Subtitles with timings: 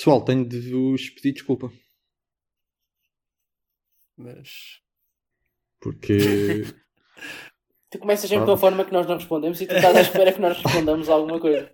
[0.00, 1.70] Pessoal, tenho de vos pedir desculpa.
[4.16, 4.80] Mas.
[5.78, 6.16] Porque.
[7.90, 10.32] Tu começas sempre com a forma que nós não respondemos e tu estás à espera
[10.32, 11.70] que nós respondamos alguma coisa.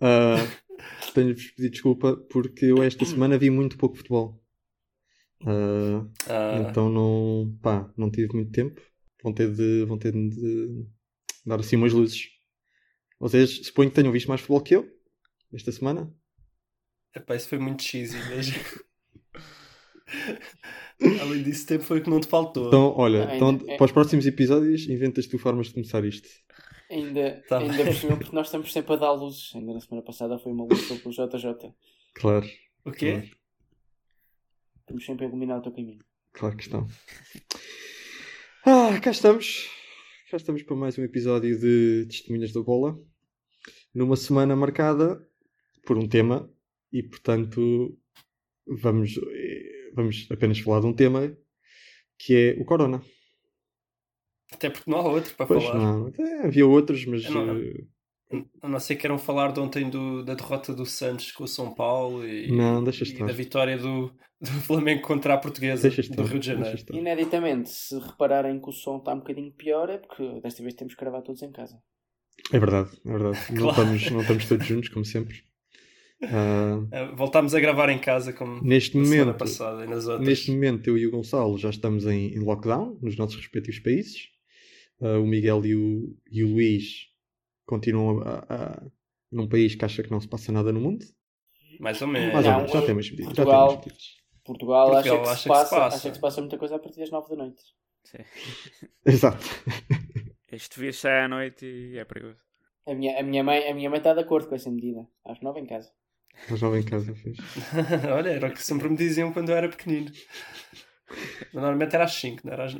[0.00, 0.38] uh,
[1.12, 4.40] tenho de vos pedir desculpa porque eu esta semana vi muito pouco futebol.
[5.42, 6.66] Uh, ah.
[6.70, 8.80] Então não, pá, não tive muito tempo.
[9.22, 10.86] Vão ter de, vão ter de
[11.44, 12.28] dar assim umas luzes.
[13.18, 14.88] Vocês suponho que tenham visto mais futebol que eu
[15.52, 16.10] esta semana?
[17.16, 18.62] Epá, isso foi muito cheesy mesmo.
[21.22, 22.68] Além disso, tempo foi que não te faltou.
[22.68, 23.76] Então, olha, então, é...
[23.78, 26.28] para os próximos episódios, inventas tu formas de começar isto.
[26.90, 29.50] Ainda, tá ainda por cima, porque nós estamos sempre a dar luzes.
[29.54, 31.72] Ainda na semana passada foi uma luz pelo JJ.
[32.14, 32.46] Claro.
[32.84, 33.12] O quê?
[33.12, 33.36] Claro.
[34.80, 36.04] Estamos sempre a iluminar o teu caminho.
[36.32, 36.86] Claro que estão.
[38.64, 39.70] Ah, cá estamos.
[40.30, 42.98] Cá estamos para mais um episódio de Testemunhas da Bola.
[43.94, 45.26] Numa semana marcada
[45.84, 46.48] por um tema
[46.98, 47.96] e, portanto,
[48.66, 49.14] vamos
[49.96, 51.36] vamos apenas falar de um tema
[52.18, 53.02] que é o Corona.
[54.52, 55.78] Até porque não há outro para pois falar.
[55.78, 56.06] Não.
[56.06, 57.28] Até havia outros, mas.
[57.28, 57.58] Não.
[57.58, 57.84] Eh,
[58.60, 61.48] a não ser que queiram falar de ontem do, da derrota do Santos com o
[61.48, 66.22] São Paulo e, não, deixa e da vitória do, do Flamengo contra a Portuguesa do
[66.24, 66.76] Rio de Janeiro.
[66.92, 70.94] Ineditamente, se repararem que o som está um bocadinho pior, é porque desta vez temos
[70.94, 71.80] que gravar todos em casa.
[72.52, 73.38] É verdade, é verdade.
[73.54, 73.60] claro.
[73.60, 75.44] não, estamos, não estamos todos juntos, como sempre.
[76.22, 80.26] Uh, Voltámos a gravar em casa como neste momento, passada e nas outras.
[80.26, 84.28] Neste momento, eu e o Gonçalo já estamos em, em lockdown nos nossos respectivos países.
[84.98, 87.08] Uh, o Miguel e o, e o Luís
[87.66, 88.82] continuam a, a,
[89.30, 91.04] num país que acha que não se passa nada no mundo.
[91.78, 92.32] Mais ou menos.
[92.32, 92.72] Mais ou menos.
[92.72, 93.34] Já temos medidas.
[93.34, 95.96] Portugal, já temos Portugal, Portugal acha, que, acha, se passa, que se passa.
[95.96, 97.62] acha que se passa muita coisa a partir das 9 da noite.
[98.04, 98.18] Sim.
[99.04, 99.44] Exato.
[100.50, 102.40] Este vírus sai à noite e é perigoso.
[102.86, 105.06] A minha, a, minha mãe, a minha mãe está de acordo com essa medida.
[105.24, 105.90] Às 9 em casa.
[106.50, 107.36] A jovem casa fez.
[108.12, 110.10] Olha, era o que sempre me diziam quando eu era pequenino.
[111.08, 112.74] Mas normalmente era às 5, não era às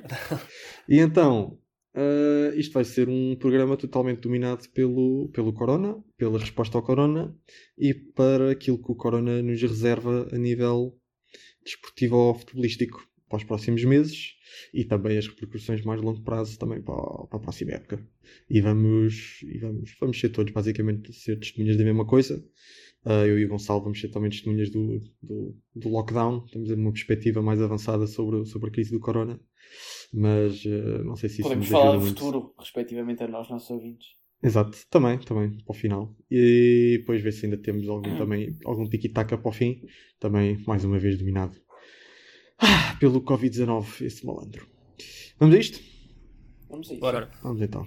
[0.89, 1.59] E então,
[1.95, 7.35] uh, isto vai ser um programa totalmente dominado pelo, pelo Corona, pela resposta ao Corona
[7.79, 10.97] e para aquilo que o Corona nos reserva a nível
[11.65, 14.37] desportivo ou futebolístico para os próximos meses
[14.73, 18.07] e também as repercussões mais longo prazo também para, para a próxima época.
[18.49, 22.45] E vamos, e vamos, vamos ser todos basicamente ser testemunhas da mesma coisa
[23.27, 26.45] eu e o Gonçalo vamos ser também testemunhas do, do, do lockdown.
[26.47, 29.41] Temos uma perspectiva mais avançada sobre, sobre a crise do corona.
[30.13, 32.19] Mas uh, não sei se isso Podemos falar do muito.
[32.19, 34.09] futuro, respectivamente a nós, nossos ouvintes.
[34.43, 36.15] Exato, também, também, para o final.
[36.31, 39.83] E depois ver se ainda temos algum, também, algum tiki-taka para o fim.
[40.21, 41.57] Também, mais uma vez, dominado
[42.59, 44.67] ah, pelo Covid-19, esse malandro.
[45.39, 45.81] Vamos a isto?
[46.69, 47.01] Vamos a isto.
[47.01, 47.31] Bora.
[47.43, 47.87] Vamos então.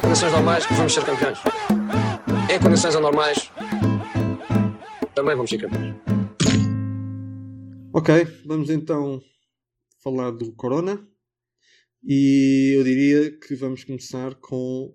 [0.00, 1.38] Condições normais vamos ser campeões.
[2.52, 3.50] Em condições anormais
[5.14, 5.94] também vamos ser campeões.
[7.92, 9.22] Ok, vamos então
[10.02, 11.06] falar do Corona.
[12.02, 14.94] E eu diria que vamos começar com,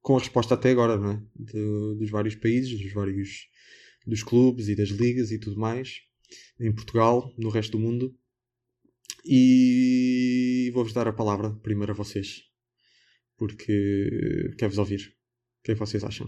[0.00, 1.22] com a resposta até agora, não é?
[1.36, 3.48] De, dos vários países, dos vários
[4.06, 6.00] dos clubes e das ligas e tudo mais,
[6.58, 8.16] em Portugal, no resto do mundo.
[9.24, 12.49] E vou-vos dar a palavra primeiro a vocês
[13.40, 15.16] porque quero-vos ouvir.
[15.60, 16.26] O que é que vocês acham?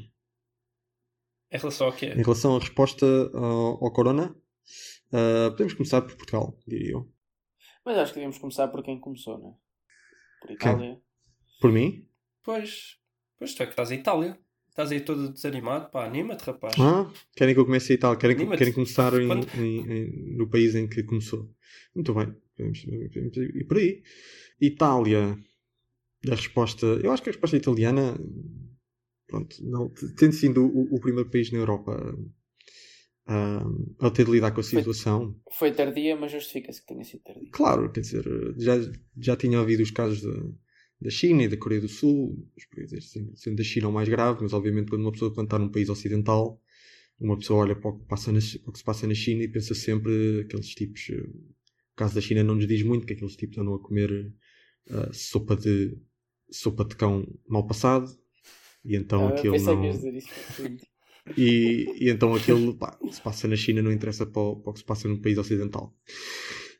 [1.50, 2.06] Em relação ao quê?
[2.06, 4.34] Em relação à resposta ao, ao Corona,
[5.12, 7.12] uh, podemos começar por Portugal, diria eu.
[7.84, 9.54] Mas acho que devíamos começar por quem começou, não é?
[10.40, 10.94] Por Itália.
[10.94, 11.02] Quem?
[11.60, 12.08] Por mim?
[12.42, 12.98] Pois,
[13.38, 14.38] pois tu é que estás em Itália.
[14.70, 16.74] Estás aí todo desanimado, pá, anima-te, rapaz.
[16.80, 18.18] Ah, querem que eu comece a Itália?
[18.18, 19.46] Querem, querem começar em, Quando...
[19.58, 21.54] em, em, no país em que começou?
[21.94, 24.02] Muito bem, podemos, podemos ir por aí.
[24.58, 25.38] Itália,
[26.30, 26.86] a resposta.
[26.86, 28.18] Eu acho que a resposta italiana.
[29.26, 29.88] Pronto, não,
[30.18, 31.96] tendo sido o, o primeiro país na Europa
[33.26, 35.34] a ter de lidar com a situação.
[35.44, 37.48] Foi, foi tardia, mas justifica-se que tenha sido tardia.
[37.52, 38.24] Claro, quer dizer,
[38.58, 38.74] já,
[39.16, 40.54] já tinha havido os casos de,
[41.00, 44.42] da China e da Coreia do Sul, os países sendo da China o mais grave,
[44.42, 46.60] mas obviamente quando uma pessoa está num país ocidental,
[47.18, 49.48] uma pessoa olha para o, que passa na, o que se passa na China e
[49.48, 51.08] pensa sempre aqueles tipos.
[51.08, 54.32] O caso da China não nos diz muito que aqueles tipos andam a comer
[54.90, 55.96] uh, sopa de
[56.52, 58.06] sopa de cão mal passado,
[58.84, 59.82] E então Ah, aquilo não.
[61.36, 64.72] E, e então aquilo pá, se passa na China não interessa para o, para o
[64.72, 65.94] que se passa num país ocidental.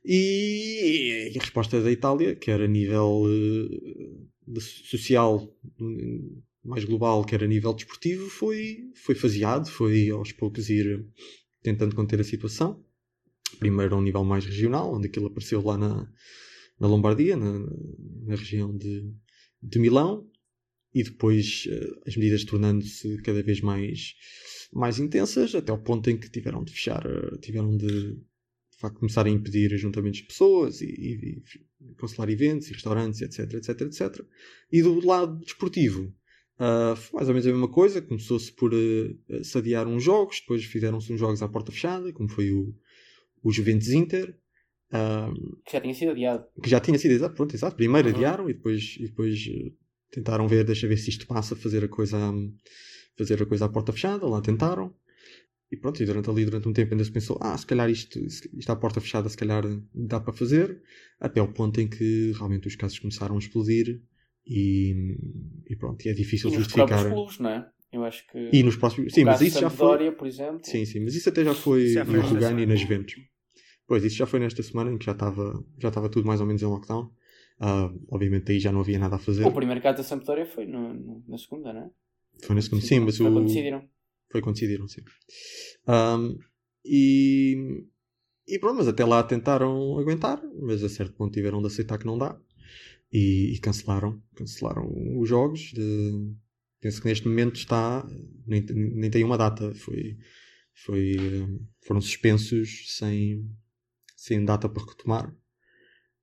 [0.05, 3.23] E, a resposta da Itália, quer a nível
[4.47, 5.49] de social
[6.65, 11.07] mais global, quer a nível desportivo, foi, foi faseado, foi aos poucos ir
[11.63, 12.85] tentando conter a situação.
[13.59, 16.09] Primeiro a um nível mais regional, onde aquilo apareceu lá na,
[16.81, 17.61] na Lombardia, na,
[18.27, 19.09] na região de,
[19.63, 20.29] de Milão,
[20.95, 24.15] e depois eh, as medidas tornando-se cada vez mais,
[24.73, 28.99] mais intensas, até ao ponto em que tiveram de fechar, eh, tiveram de, de facto
[28.99, 31.43] começar a impedir ajuntamentos de pessoas e, e-
[31.81, 34.25] e cancelar eventos e restaurantes, etc, etc, etc.
[34.71, 36.15] E do lado desportivo,
[36.59, 40.41] ah, foi mais ou menos a mesma coisa, começou-se por eh, se adiar uns jogos,
[40.41, 42.75] depois fizeram-se uns jogos à porta fechada, como foi o,
[43.43, 44.37] o Juventus Inter,
[44.93, 45.31] ah,
[45.65, 46.45] Que já tinha sido adiado.
[46.63, 47.77] que já tinha sido exato, pronto, exato.
[47.77, 48.15] Primeiro Uhum.
[48.15, 49.73] adiaram e depois, e depois eh,
[50.11, 52.55] tentaram ver, deixa ver se isto passa, fazer a coisa, hum,
[53.19, 54.95] fazer a coisa à porta fechada, lá tentaram.
[55.71, 58.19] E pronto, e durante ali, durante um tempo ainda se pensou, ah, se calhar isto,
[58.21, 59.63] isto à porta fechada, se calhar
[59.95, 60.83] dá para fazer,
[61.19, 64.03] até o ponto em que realmente os casos começaram a explodir
[64.47, 65.17] e,
[65.71, 67.09] e pronto, e é difícil E nos justificar.
[67.09, 67.67] clubes, não é?
[67.91, 68.51] Eu acho que.
[68.53, 70.61] E nos próximos, sim, mas isso já foi, Sampdoria, por exemplo.
[70.63, 73.15] Sim, sim, mas isso até já foi Já foi no Rugani e nas Juventus.
[73.93, 76.47] Pois, isso já foi nesta semana em que já estava já estava tudo mais ou
[76.47, 77.13] menos em lockdown.
[77.61, 79.45] Ah, obviamente aí já não havia nada a fazer.
[79.45, 81.91] O primeiro caso da Sampdoria foi no, no- na segunda, não é?
[82.43, 83.33] Foi na segunda, sim, mas Foi o...
[83.35, 83.87] quando decidiram.
[84.31, 85.03] Foi quando decidiram, sim.
[85.87, 86.39] Ahm,
[86.83, 87.85] e...
[88.49, 92.07] e pronto, mas até lá tentaram aguentar, mas a certo ponto tiveram de aceitar que
[92.07, 92.41] não dá.
[93.13, 94.91] E, e cancelaram, cancelaram
[95.21, 95.71] os jogos.
[95.75, 96.33] De...
[96.81, 98.09] Penso que neste momento está,
[98.47, 100.17] nem, nem tem uma data, foi,
[100.73, 101.17] foi,
[101.87, 103.47] foram suspensos sem,
[104.23, 105.37] sem data para retomar.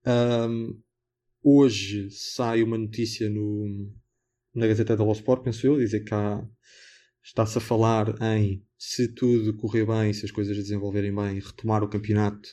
[0.05, 0.81] Ahm,
[1.43, 3.91] hoje sai uma notícia no,
[4.55, 6.15] na Gazeta dello Sport, penso eu, dizer que
[7.21, 11.89] está-se a falar em, se tudo correr bem, se as coisas desenvolverem bem, retomar o
[11.89, 12.47] campeonato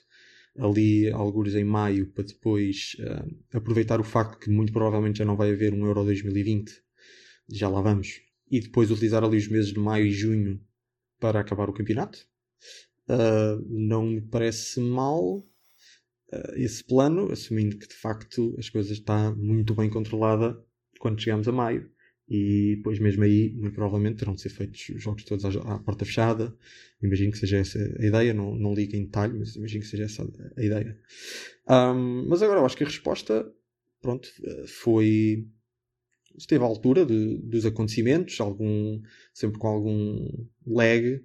[0.59, 5.37] ali, alguns em maio, para depois ah, aproveitar o facto que muito provavelmente já não
[5.37, 6.73] vai haver um Euro 2020,
[7.51, 8.21] já lá vamos,
[8.51, 10.61] e depois utilizar ali os meses de maio e junho
[11.21, 12.27] para acabar o campeonato.
[13.09, 15.45] Ah, não me parece mal
[16.33, 20.63] ah, esse plano, assumindo que de facto as coisas está muito bem controlada
[21.01, 21.91] quando chegamos a maio.
[22.29, 25.79] E depois mesmo aí, muito provavelmente, terão de ser feitos os jogos todos à, à
[25.79, 26.57] porta fechada.
[27.03, 30.05] Imagino que seja essa a ideia, não, não ligo em detalhe, mas imagino que seja
[30.05, 30.99] essa a ideia.
[31.69, 33.51] Ahm, mas agora eu acho que a resposta,
[34.03, 35.47] pronto, eh, foi...
[36.37, 39.01] Esteve à altura de- dos acontecimentos, algum,
[39.33, 40.29] sempre com algum
[40.67, 41.21] lag, ah,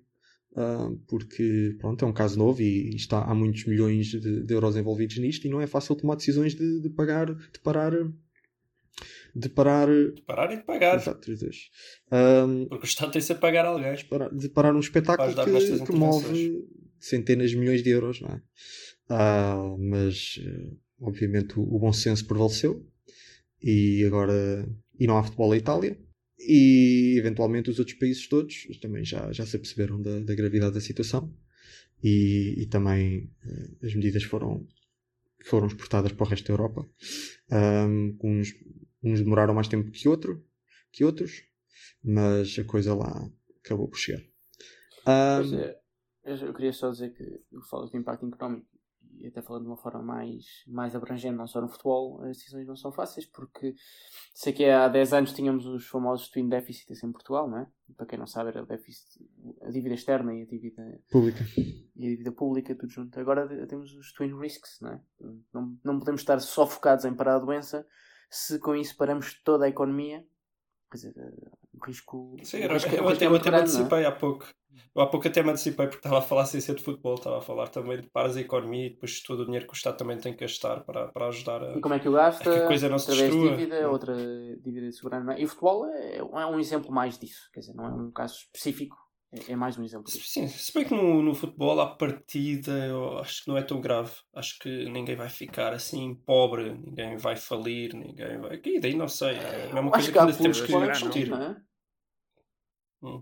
[1.07, 5.17] porque pronto, é um caso novo e, está, há muitos milhões de, de euros envolvidos
[5.17, 7.91] nisto e não é fácil tomar decisões de, de pagar, de parar,
[9.35, 9.87] de parar,
[10.25, 10.97] Parar e de pagar.
[10.97, 11.69] exato, vezes.
[12.11, 13.95] Ahm, Porque o Estado tem-se a pagar alguém.
[14.09, 16.65] parar- de parar um espetáculo que, que move
[16.99, 18.41] centenas de milhões de euros, não é?
[19.09, 20.39] Ah, mas
[20.99, 22.85] obviamente o, o bom senso prevaleceu
[23.61, 24.67] e agora
[24.99, 25.97] e não há futebol na Itália
[26.47, 30.81] e eventualmente os outros países todos também já, já se aperceberam da, da gravidade da
[30.81, 31.33] situação.
[32.03, 34.67] E, e também eh, as medidas foram
[35.45, 36.87] foram exportadas para o resto da Europa.
[37.51, 38.53] Ahm, uns,
[39.03, 40.43] uns demoraram mais tempo que outro
[40.91, 41.43] que outros
[42.03, 43.29] mas a coisa lá
[43.63, 44.23] acabou por chegar.
[45.03, 45.79] Pois é,
[46.23, 48.67] eu, eu queria só dizer que eu falo de impacto económico
[49.21, 52.67] e até falando de uma forma mais, mais abrangente, não só no futebol, as decisões
[52.67, 53.75] não são fáceis porque
[54.33, 57.67] sei que há 10 anos tínhamos os famosos twin deficits em Portugal, não é?
[57.95, 59.23] Para quem não sabe, era o déficit,
[59.61, 63.19] a dívida externa e a dívida, pública e a dívida pública, tudo junto.
[63.19, 65.01] Agora temos os twin risks, não é?
[65.53, 67.85] Não, não podemos estar só focados em parar a doença
[68.31, 70.25] se com isso paramos toda a economia.
[70.91, 71.13] Quer dizer,
[71.73, 72.35] o risco.
[72.43, 73.81] Sim, era- risco- eu risco até, é eu até me grande, não é?
[73.83, 74.45] antecipei há pouco.
[74.93, 77.37] Eu há pouco até me antecipei porque estava a falar sem ser de futebol, estava
[77.37, 79.97] a falar também de paras a economia e depois todo o dinheiro que o Estado
[79.97, 81.77] também tem que gastar para, para ajudar a.
[81.77, 82.49] E como é que o gasta?
[82.49, 83.57] É que a coisa não se através de destrua.
[83.57, 84.15] dívida, outra
[84.61, 84.89] dívida
[85.23, 85.39] não é?
[85.41, 87.49] E o futebol é, é um exemplo mais disso.
[87.53, 88.97] Quer dizer, não é um caso específico,
[89.33, 90.27] é, é mais um exemplo disso.
[90.27, 93.79] Sim, se bem que no, no futebol, à partida, eu acho que não é tão
[93.79, 94.11] grave.
[94.35, 98.59] Acho que ninguém vai ficar assim pobre, ninguém vai falir, ninguém vai.
[98.63, 99.35] E daí não sei.
[99.37, 101.29] É a mesma coisa que que temos que discutir.
[101.29, 103.21] não é?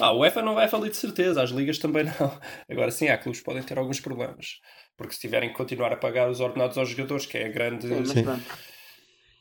[0.00, 2.40] Ah, o UEFA não vai falir de certeza, as ligas também não.
[2.68, 4.60] Agora sim, há clubes que podem ter alguns problemas.
[4.96, 7.86] Porque se tiverem que continuar a pagar os ordenados aos jogadores, que é a grande,
[8.06, 8.24] Sim.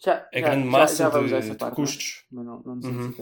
[0.04, 1.72] Já, é a já- grande massa já de, a de parte, não é?
[1.72, 2.26] custos.
[2.32, 3.14] Não, não nos Uhum.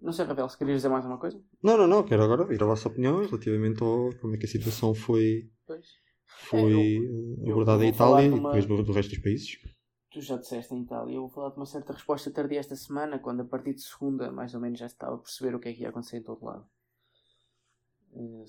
[0.00, 1.40] Não sei, Ravel, se querias dizer mais uma coisa?
[1.62, 4.48] Não, não, não, quero agora ouvir a vossa opinião relativamente ao como é que a
[4.48, 5.86] situação foi, Pois.
[6.26, 9.58] foi É, eu abordada em Itália e depois do, do resto dos países.
[10.10, 13.18] tu já disseste em Itália, eu vou falar de uma certa resposta tardia esta semana,
[13.18, 15.72] quando a partir de segunda, mais ou menos, já estava a perceber o que é
[15.72, 16.66] que ia acontecer em todo lado.
[18.14, 18.44] Eh,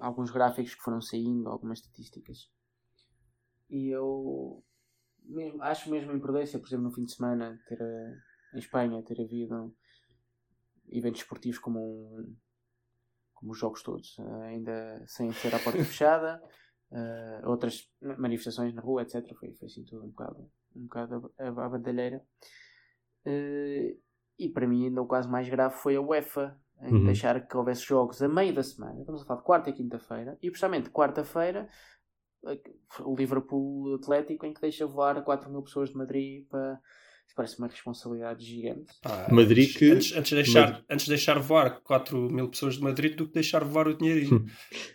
[0.00, 2.50] alguns gráficos que foram saindo, algumas estatísticas.
[3.70, 4.62] E eu
[5.22, 8.14] mesmo, acho mesmo imprudência, por exemplo, no fim de semana, ter a-
[8.54, 9.74] em Espanha, ter havido
[10.88, 12.36] eventos esportivos como, um-
[13.34, 16.42] como os jogos todos, eh, ainda sem ser à porta fechada,
[16.92, 19.34] eh, outras ma- manifestações na rua, etc.
[19.38, 22.22] Foi, foi assim tudo um bocado, um bocado à, à bandalheira.
[23.26, 23.96] Eh,
[24.38, 27.04] e para mim, ainda o caso mais grave foi a UEFA, em Uhum.
[27.04, 28.98] deixar que houvesse jogos a meio da semana.
[29.00, 31.68] Estamos a falar de quarta e quinta-feira, e precisamente quarta-feira
[33.00, 36.78] o Liverpool Atlético em que deixa voar 4 mil pessoas de Madrid para
[37.36, 41.10] parece uma responsabilidade gigante Pá, Madrid antes, que- antes, antes de deixar, Mad- antes de
[41.10, 44.44] deixar voar 4 mil pessoas de Madrid do que deixar voar o dinheirinho.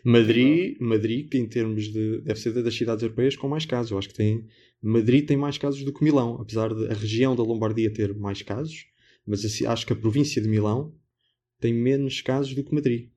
[0.04, 2.22] Madrid, Madrid, que em termos de.
[2.22, 3.92] deve ser das cidades europeias com mais casos.
[3.92, 4.46] Eu acho que tem.
[4.82, 8.42] Madrid tem mais casos do que Milão, apesar de a região da Lombardia ter mais
[8.42, 8.86] casos,
[9.26, 10.96] mas assim, acho que a província de Milão
[11.60, 13.10] tem menos casos do que Madrid.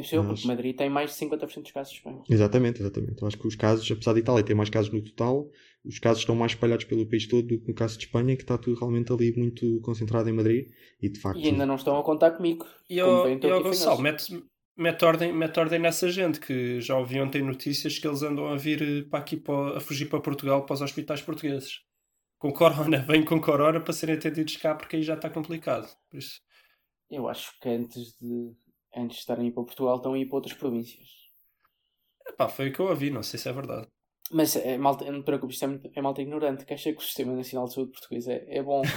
[0.00, 3.22] É possível Mas- porque Madrid tem mais de 50% dos casos de Espanha Exatamente, exatamente.
[3.22, 5.48] Eu acho que os casos, apesar de Itália ter mais casos no total,
[5.84, 8.42] os casos estão mais espalhados pelo país todo do que no caso de Espanha, que
[8.42, 10.68] está tudo realmente ali muito concentrado em Madrid.
[11.00, 11.38] E de facto.
[11.40, 14.42] e ainda não estão a contar comigo E vem e então ao aqui Gonçalo, mete,
[14.76, 18.56] mete, ordem, mete ordem nessa gente que já ouvi ontem notícias que eles andam a
[18.56, 21.80] vir eh, para aqui para, a fugir para Portugal para os hospitais portugueses.
[22.38, 25.88] Com corona, vêm com corona para serem atendidos cá porque aí já está complicado.
[26.10, 26.40] Por isso,
[27.10, 28.52] eu acho que antes de
[28.96, 31.08] antes de estarem a ir para Portugal estão a ir para outras províncias
[32.28, 33.86] epá, foi o que eu ouvi, não sei se é verdade.
[34.32, 36.98] mas é, malta, não te preocupes, isto é, muito- é malta ignorante que acha que
[36.98, 38.82] o Sistema Nacional de Saúde Português é, é bom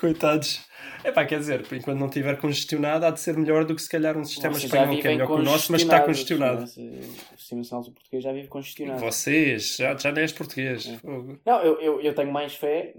[0.00, 0.64] Coitados.
[1.04, 4.16] Epá, quer dizer, enquanto não estiver congestionado, há de ser melhor do que se calhar
[4.16, 6.64] um sistema Vocês espanhol que é melhor que o nosso, mas está congestionado.
[6.64, 10.86] O Sistema Nacional de Saúde Português já vive congestionado Vocês, já, já nem és português.
[10.86, 11.00] É.
[11.44, 12.94] Não, eu, eu, eu tenho mais fé,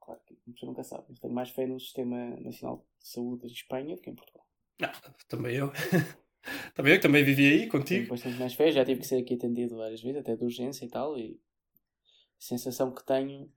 [0.00, 3.46] claro que a pessoa nunca sabe, mas tenho mais fé no Sistema Nacional de Saúde
[3.46, 4.46] de Espanha do que em Portugal.
[4.80, 4.90] Não,
[5.28, 5.70] também eu.
[6.74, 8.08] também eu que também vivi aí Tenho contigo.
[8.08, 10.88] bastante mais fé, já tive que ser aqui atendido várias vezes, até de urgência e
[10.88, 11.40] tal, e
[12.04, 13.50] a sensação que tenho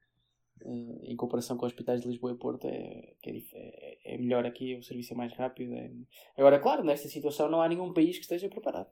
[0.62, 4.17] eh, em comparação com os hospitais de Lisboa e Porto é que é, é, é
[4.17, 5.74] melhor aqui, o serviço é mais rápido.
[5.74, 5.91] é-
[6.38, 8.89] Agora, claro, nesta situação não há nenhum país que esteja preparado.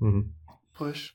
[0.00, 0.30] Uhum.
[0.76, 1.14] Pois.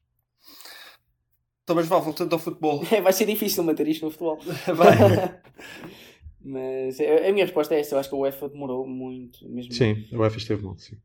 [1.63, 2.81] Então, mas vá, voltando ao futebol.
[3.03, 4.37] Vai ser difícil manter isto no futebol.
[4.73, 5.41] Vai.
[6.49, 9.73] Mas a a minha resposta é esta, eu acho que a UEFA demorou muito, mesmo
[9.73, 10.95] Sim, a UEFA esteve mal, sim.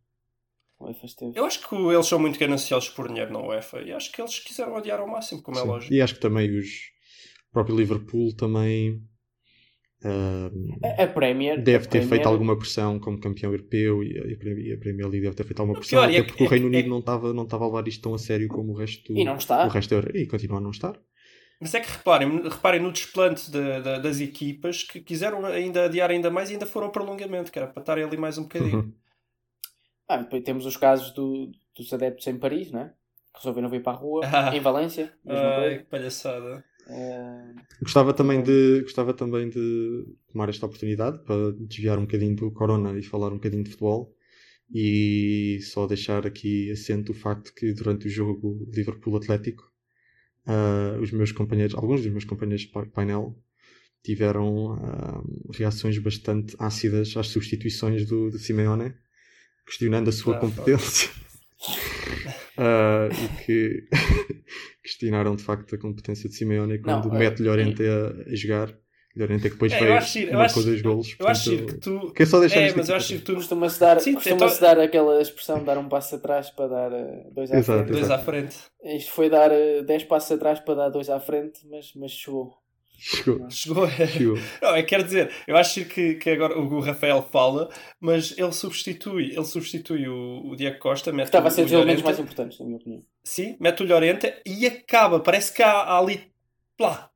[0.79, 1.33] a UEFA esteve.
[1.39, 4.39] Eu acho que eles são muito gananciosos por dinheiro na UEFA e acho que eles
[4.39, 5.67] quiseram adiar ao máximo, como é Sim.
[5.69, 5.93] lógico.
[5.95, 6.91] E acho que também os
[7.49, 9.03] o próprio Liverpool também
[10.05, 10.51] ah,
[10.99, 14.27] A, a Premier deve a ter Premier- feito alguma pressão como campeão europeu e a,
[14.27, 16.49] e a Premier- League deve ter feito alguma pressão, pior até é porque que- o
[16.49, 18.73] Reino é Unido é- não estava não estava a levar isto tão a sério como
[18.73, 19.65] o resto do, E não está.
[19.67, 20.19] o resto da Europa.
[20.19, 20.99] e continua a não estar.
[21.63, 26.11] Mas é que reparem, reparem no desplante da- da- das equipas que quiseram ainda adiar
[26.11, 28.79] ainda mais e ainda foram ao prolongamento, que era para estarem ali mais um bocadinho.
[28.81, 28.93] Uhum.
[30.09, 32.89] Ah, depois temos os casos do- dos adeptos em Paris, não é?
[33.33, 34.23] Que resolveram vir para a rua.
[34.25, 34.55] Ah.
[34.55, 36.65] Em Valência, Ai, que palhaçada.
[36.89, 42.51] Eh, Gostava também de gostava também de tomar esta oportunidade para desviar um bocadinho do
[42.51, 44.13] Corona e falar um bocadinho de futebol
[44.75, 49.72] e só deixar aqui assento o facto que durante o jogo Liverpool Atlético
[50.47, 53.37] ah, os meus companheiros, alguns dos meus companheiros de pa- painel
[54.03, 55.23] tiveram ah,
[55.55, 58.95] reações bastante ácidas às substituições do, do Simeone,
[59.67, 61.11] questionando a sua Ah, competência.
[62.57, 63.89] Ah, e que
[64.83, 68.77] questionaram de facto a competência de Simeone quando Não, mete eh, Llorente a, a jogar.
[69.15, 71.17] Llorente é que depois É, eu veio acho giro, eu marcou acho- dois golos.
[71.19, 72.13] Eu acho portanto, que tu.
[72.15, 73.35] Quer só deixar É, mas eu acho que tu.
[73.35, 77.27] Costuma-se dar, Sim, costuma então- dar aquela expressão dar um passo atrás para dar eh,
[77.33, 77.93] dois à Exato, frente.
[77.93, 78.21] Dois exato.
[78.21, 78.57] à frente.
[78.85, 82.55] Isto foi dar eh, 10 passos atrás para dar dois à frente, mas, mas chegou.
[83.05, 83.51] Chegou.
[83.51, 83.89] Chegou.
[83.89, 84.37] Chegou.
[84.63, 87.69] Não, é, quer dizer, eu acho que, que agora o Rafael fala,
[88.01, 92.03] mas ele substitui, ele substitui o, o Diego Costa, mete Estava a ser dos elementos
[92.03, 93.03] Llorente, mais importantes, na minha opinião.
[93.25, 96.21] sim, mete o Llorente e acaba, parece que há, há ali,
[96.79, 97.11] plá,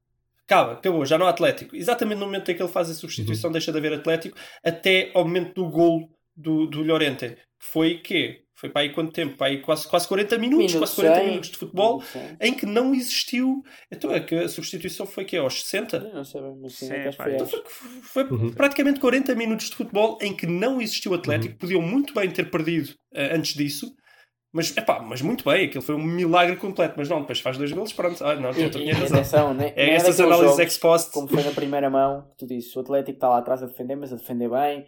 [0.47, 1.75] acaba, acabou, já não há Atlético.
[1.77, 2.97] Exatamente no momento em que ele faz a Uhum.
[2.99, 7.99] substituição, deixa de haver Atlético, até ao momento do golo do, do Llorente, que foi
[7.99, 8.43] quê?
[8.59, 9.37] Foi para aí quanto tempo?
[9.37, 12.03] Para aí quase, quase 40 minutos, Minuto quase 40 cem, minutos de futebol,
[12.41, 13.63] em que não existiu.
[13.93, 15.97] Então é que a substituição foi que Aos 60?
[15.99, 17.63] Eu Não sei bem, mas sim, Sim, acho que pá, foi Então foi,
[18.03, 18.51] foi Uhum.
[18.53, 21.59] praticamente 40 minutos de futebol em que não existiu Atlético.
[21.59, 23.95] Podiam muito bem ter perdido eh, antes disso.
[24.57, 26.95] Mas, epá, mas muito bem, aquilo foi um milagre completo.
[26.97, 28.25] Mas não, depois faz dois golos, pronto.
[28.25, 29.19] Ah, não, tinha razão.
[29.19, 29.75] atenção, né?
[29.77, 31.11] É não daqueles análises ex post.
[31.13, 33.97] como foi na primeira mão, que tu dizes, o Atlético está lá atrás a defender,
[33.97, 34.87] mas a defender bem,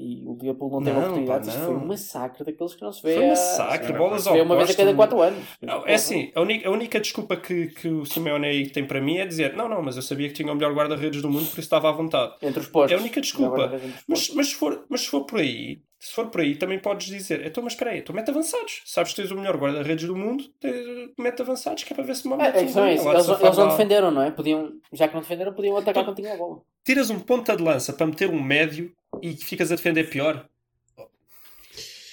[0.00, 1.48] E o Liverpool não teve Não, oportunidades.
[1.48, 1.82] pá, Isto foi não.
[1.82, 3.14] um massacre daqueles que não se vê.
[3.14, 5.44] Foi um massacre, não bolas se vê ao uma vez a cada 4 anos.
[5.60, 9.16] Não, é assim, a única, a única desculpa que, que o Simeone tem para mim
[9.18, 11.54] é dizer não, não, mas eu sabia que tinha o melhor guarda-redes do mundo, por
[11.54, 12.32] isso estava à vontade.
[12.40, 12.92] Entre os postos.
[12.92, 13.72] É a única desculpa.
[14.06, 17.06] Mas, mas, se for, mas se for por aí, se for por aí, também podes
[17.08, 18.82] dizer, então, mas espera aí, tu mete avançados.
[18.84, 22.14] Sabes que tens o melhor guarda-redes do mundo, te- mete avançados, que é para ver
[22.14, 22.78] se uma É, é isso.
[22.78, 24.30] Eles, eles não defenderam, não é?
[24.30, 26.62] Podiam, já que não defenderam, podiam atacar quando tinham a bola.
[26.84, 30.48] Tiras um ponta de lança para meter um médio e ficas a defender pior.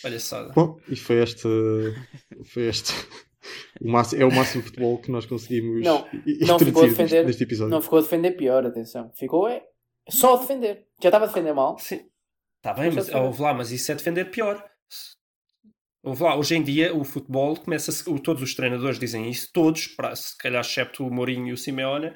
[0.02, 0.52] Palhaçada.
[0.54, 1.48] Bom, e foi este.
[2.46, 2.94] Foi este.
[3.80, 6.08] O máximo, é o máximo de futebol que nós conseguimos Não,
[6.48, 7.26] não ficou a defender.
[7.26, 7.72] neste episódio.
[7.72, 9.12] Não ficou a defender pior, atenção.
[9.16, 9.64] Ficou é,
[10.10, 10.86] só a defender.
[11.02, 11.78] Já estava a defender mal.
[11.78, 12.02] Sim.
[12.66, 13.26] Está bem, Mas mas, é defender.
[13.28, 14.66] ouve lá, mas isso é defender pior.
[16.04, 19.88] Ouve lá, hoje em dia o futebol começa -se, todos os treinadores dizem isso, todos,
[19.88, 22.12] para, se calhar excepto o Mourinho e o Simeone,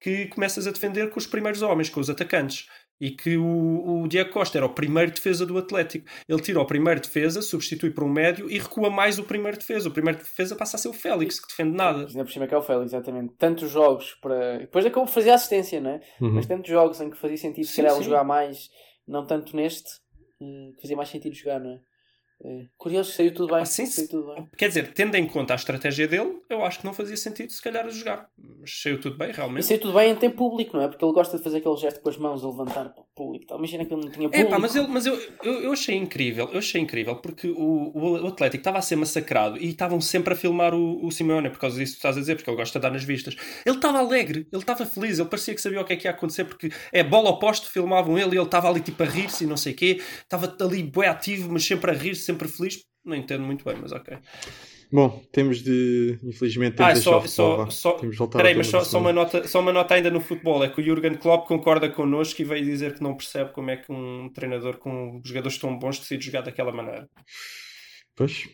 [0.00, 2.66] que começas a defender com os primeiros homens, com os atacantes.
[3.00, 6.06] E que o, o Diego Costa era o primeiro defesa do Atlético.
[6.28, 9.88] Ele tira o primeiro defesa, substitui por um médio e recua mais o primeiro defesa.
[9.88, 12.06] O primeiro defesa passa a ser o Félix, que defende nada.
[12.06, 13.34] Ainda por cima que é o Félix, exatamente.
[13.36, 14.58] Tantos jogos para.
[14.58, 16.00] Depois acabou por fazer assistência, não é?
[16.20, 16.32] Uhum.
[16.34, 18.04] Mas tantos jogos em que fazia sentido, se calhar, sim.
[18.04, 18.68] jogar mais,
[19.12, 20.00] não tanto neste,
[20.40, 21.80] eh, que fazia mais sentido jogar, não é?
[22.44, 23.62] Eh, Curioso, saiu tudo bem.
[23.62, 24.48] Ah, saiu tudo bem.
[24.56, 27.62] Quer dizer, tendo em conta a estratégia dele, eu acho que não fazia sentido se
[27.62, 28.28] calhar a jogar.
[28.60, 29.64] Mas saiu tudo bem, E realmente.
[29.66, 30.88] saiu tudo bem em ter público, não é?
[30.88, 33.44] Porque ele gosta de fazer aquele gesto com as mãos a levantar para o público.
[33.44, 33.58] e tal.
[33.58, 34.50] Imagina que ele não tinha É público.
[34.50, 38.26] pá, mas, ele, mas eu, eu, eu achei incrível, eu achei incrível porque o, o
[38.26, 41.78] Atlético estava a ser massacrado e estavam sempre a filmar o, o Simeone por causa
[41.78, 43.36] disso que estás a dizer, porque ele gosta de dar nas vistas.
[43.64, 46.10] Ele estava alegre, ele estava feliz, ele parecia que sabia o que é que ia
[46.10, 49.46] acontecer, porque é bola oposto, filmavam ele e ele estava ali tipo a rir-se e
[49.46, 52.82] não sei o quê, estava ali bem ativo, mas sempre a rir-se, sempre feliz.
[53.04, 54.16] Não entendo muito bem, mas ok.
[54.92, 56.18] Bom, temos de.
[56.22, 58.98] Infelizmente, temos Ah, de só, o só, só, Temos de voltar peraí, mas só, só,
[59.00, 62.40] uma nota, só uma nota ainda no futebol: é que o Jurgen Klopp concorda connosco
[62.42, 65.98] e veio dizer que não percebe como é que um treinador com jogadores tão bons
[65.98, 67.08] decide jogar daquela maneira.
[68.14, 68.48] Pois,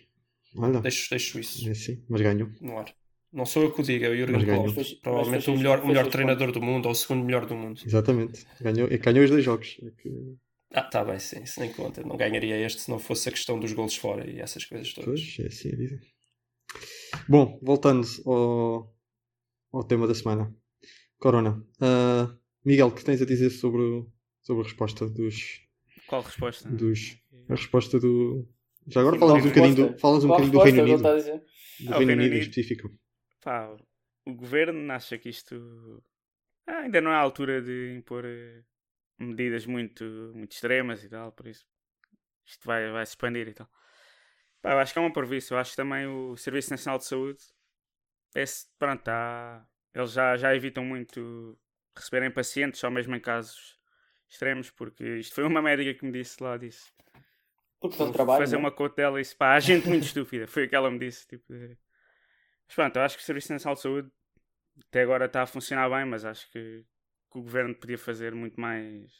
[0.57, 2.49] olha, Deixo, deixo isso é assim, mas ganhou.
[2.61, 2.87] no ar.
[3.33, 4.45] Não sou eu que o digo, é o Jurgen.
[4.47, 4.79] Klopp.
[5.03, 7.81] Provavelmente o melhor, o melhor treinador do mundo ou o segundo melhor do mundo.
[7.85, 8.47] Exatamente.
[8.61, 9.77] Ganhou, é, ganhou os dois jogos.
[9.83, 10.37] É que-
[10.73, 12.03] Ah, tá bem, sim, isso nem conta.
[12.03, 15.09] Não ganharia este se não fosse a questão dos golos fora e essas coisas todas.
[15.09, 16.01] Pois, é assim a vida.
[17.29, 18.95] Bom, voltando ao,
[19.73, 20.55] ao tema da semana.
[21.19, 21.65] Corona.
[21.81, 24.07] Ah, Miguel, o que tens a dizer sobre,
[24.43, 25.61] sobre a resposta dos,
[26.07, 26.69] Qual resposta?
[26.69, 27.17] dos.
[27.49, 28.47] A resposta do.
[28.87, 30.59] Já agora falamos um bocadinho do, falas um bocadinho do?
[30.61, 30.97] Reino Unido.
[30.97, 31.39] está a dizer.
[31.81, 32.91] Do Ah, Reino Reino Unido em específico.
[33.43, 33.75] Pá,
[34.27, 36.03] o governo acha que isto
[36.67, 38.63] ah, ainda não é a altura de impor eh,
[39.19, 40.05] medidas muito,
[40.35, 41.67] muito extremas e tal, por isso
[42.47, 43.69] isto vai, vai se expandir e tal.
[44.63, 45.55] Pá, eu acho que é uma previsto.
[45.55, 47.39] Eu acho que também o Serviço Nacional de Saúde
[48.35, 51.59] esse, pronto, tá, eles já, já evitam muito
[51.97, 53.79] receberem pacientes, só mesmo em casos
[54.29, 56.93] extremos, porque isto foi uma médica que me disse lá, disse
[57.81, 58.39] Porque estão trabalho.
[58.39, 58.63] fazer não é?
[58.65, 60.47] uma quote dela e disse, pá, há gente muito estúpida.
[60.47, 61.27] Foi o que ela me disse.
[61.27, 61.45] Tipo,
[62.67, 64.11] Mas pronto, eu acho que o Serviço Nacional de Saúde
[64.89, 66.85] até agora está a funcionar bem, mas acho que,
[67.31, 69.13] que o governo podia fazer muito mais.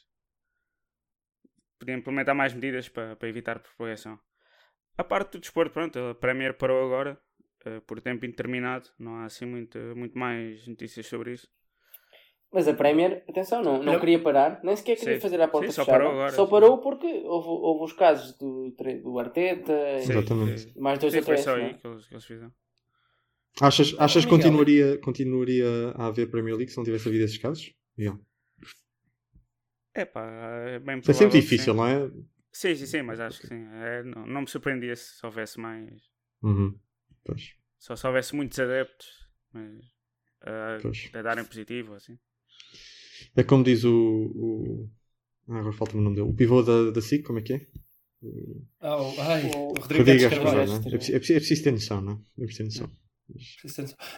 [1.77, 4.19] Podia implementar mais medidas para, para evitar propagação.
[4.97, 7.17] A parte do desporto, pronto, a Premier parou agora
[7.65, 8.89] eh, por tempo indeterminado.
[8.99, 11.47] Não há assim muito, muito mais notícias sobre isso.
[12.51, 13.99] Mas a Premier, atenção, não, não Não.
[13.99, 15.21] queria parar, nem sequer queria Sim.
[15.21, 16.03] fazer a porta Sim, só fechada.
[16.03, 16.51] parou agora, Só sim.
[16.51, 20.13] parou porque houve, houve os casos do, do Arteta Sim,
[20.75, 21.43] e mais dois sim, ou foi três.
[21.45, 21.67] só não é?
[21.67, 22.53] aí que eles, que eles fizeram.
[23.61, 27.71] Achas, achas que continuaria, continuaria a haver Premier League se não tivesse havido esses casos?
[29.93, 30.25] É pá,
[30.67, 31.77] é bem É provável sempre que difícil, sim.
[31.77, 32.11] não é?
[32.51, 33.65] Sim, sim, sim, mas acho que sim.
[33.73, 36.01] É, não, não me surpreendia se houvesse mais.
[36.41, 36.73] Uhum.
[37.23, 39.07] Pois, Só se houvesse muitos adeptos
[39.51, 39.83] mas,
[40.41, 42.17] a, a darem positivo, assim.
[43.35, 43.95] É como diz o.
[44.45, 44.89] o...
[45.49, 46.29] Ah, agora falta-me o nome dele.
[46.29, 47.67] O pivô da, da SIC, como é que é?
[48.21, 50.29] O Oh, ai, O Rodrigo Rodrigo.
[50.29, 50.71] Carvalho.
[50.71, 50.75] É?
[50.75, 52.43] É preciso, é preciso- é preciso ter noção, não é?
[52.43, 52.87] É preciso ter noção.
[52.87, 53.08] Mas-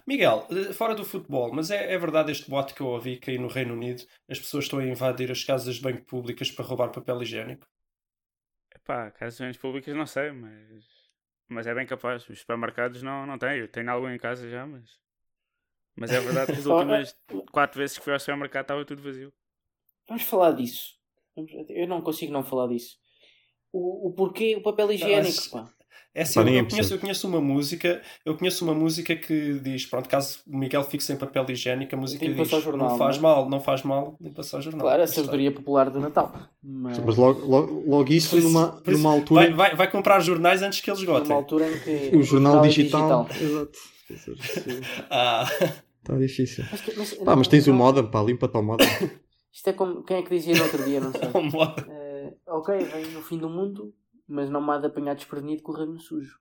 [0.07, 3.31] Miguel, eh, fora do futebol, mas é, é verdade este boato que eu ouvi que
[3.31, 6.65] aí no Reino Unido as pessoas estão a invadir as casas de banho públicas para
[6.65, 7.67] roubar papel higiênico?
[8.73, 10.85] Epá, casas públicas não sei, mas.
[11.47, 12.27] Mas é bem capaz.
[12.29, 13.59] Os supermercados não, não têm.
[13.59, 14.99] Eu tenho algum em casa já, mas.
[15.95, 17.15] Mas é verdade que as últimas
[17.51, 19.33] quatro vezes que fui ao supermercado estava tudo vazio.
[20.07, 20.97] Vamos falar disso.
[21.69, 22.97] Eu não consigo não falar disso.
[23.71, 25.73] O, o porquê o papel higiênico, mas- pá.
[26.13, 30.09] É assim, eu, conheço, eu conheço uma música, eu conheço uma música que diz, pronto,
[30.09, 33.33] caso o Miguel fique sem papel higiênico, a música diz, jornal, não faz não é?
[33.33, 34.81] mal, não faz mal, limpa só o jornal.
[34.81, 36.33] Claro, a sabedoria popular do Natal.
[36.61, 39.41] Mas, Mas logo, logo, logo isso isso- numa, isso, numa altura.
[39.41, 41.35] Vai, vai, vai comprar jornais antes que eles numa esgotem.
[41.35, 43.27] altura em que O jornal é digital.
[43.39, 43.79] Exato.
[45.09, 45.45] Ah,
[46.01, 46.65] Está difícil.
[46.71, 48.87] Mas, que- mas- Pá, mas tens o não- modem, pá, limpa-te ao modem.
[49.53, 50.03] Isto é como.
[50.03, 51.21] Quem é que dizia no outro dia, não sei.
[51.89, 53.93] Eh, ok, vem no fim do mundo,
[54.31, 56.39] mas não me há de apanhar desprevenido com o ramo sujo.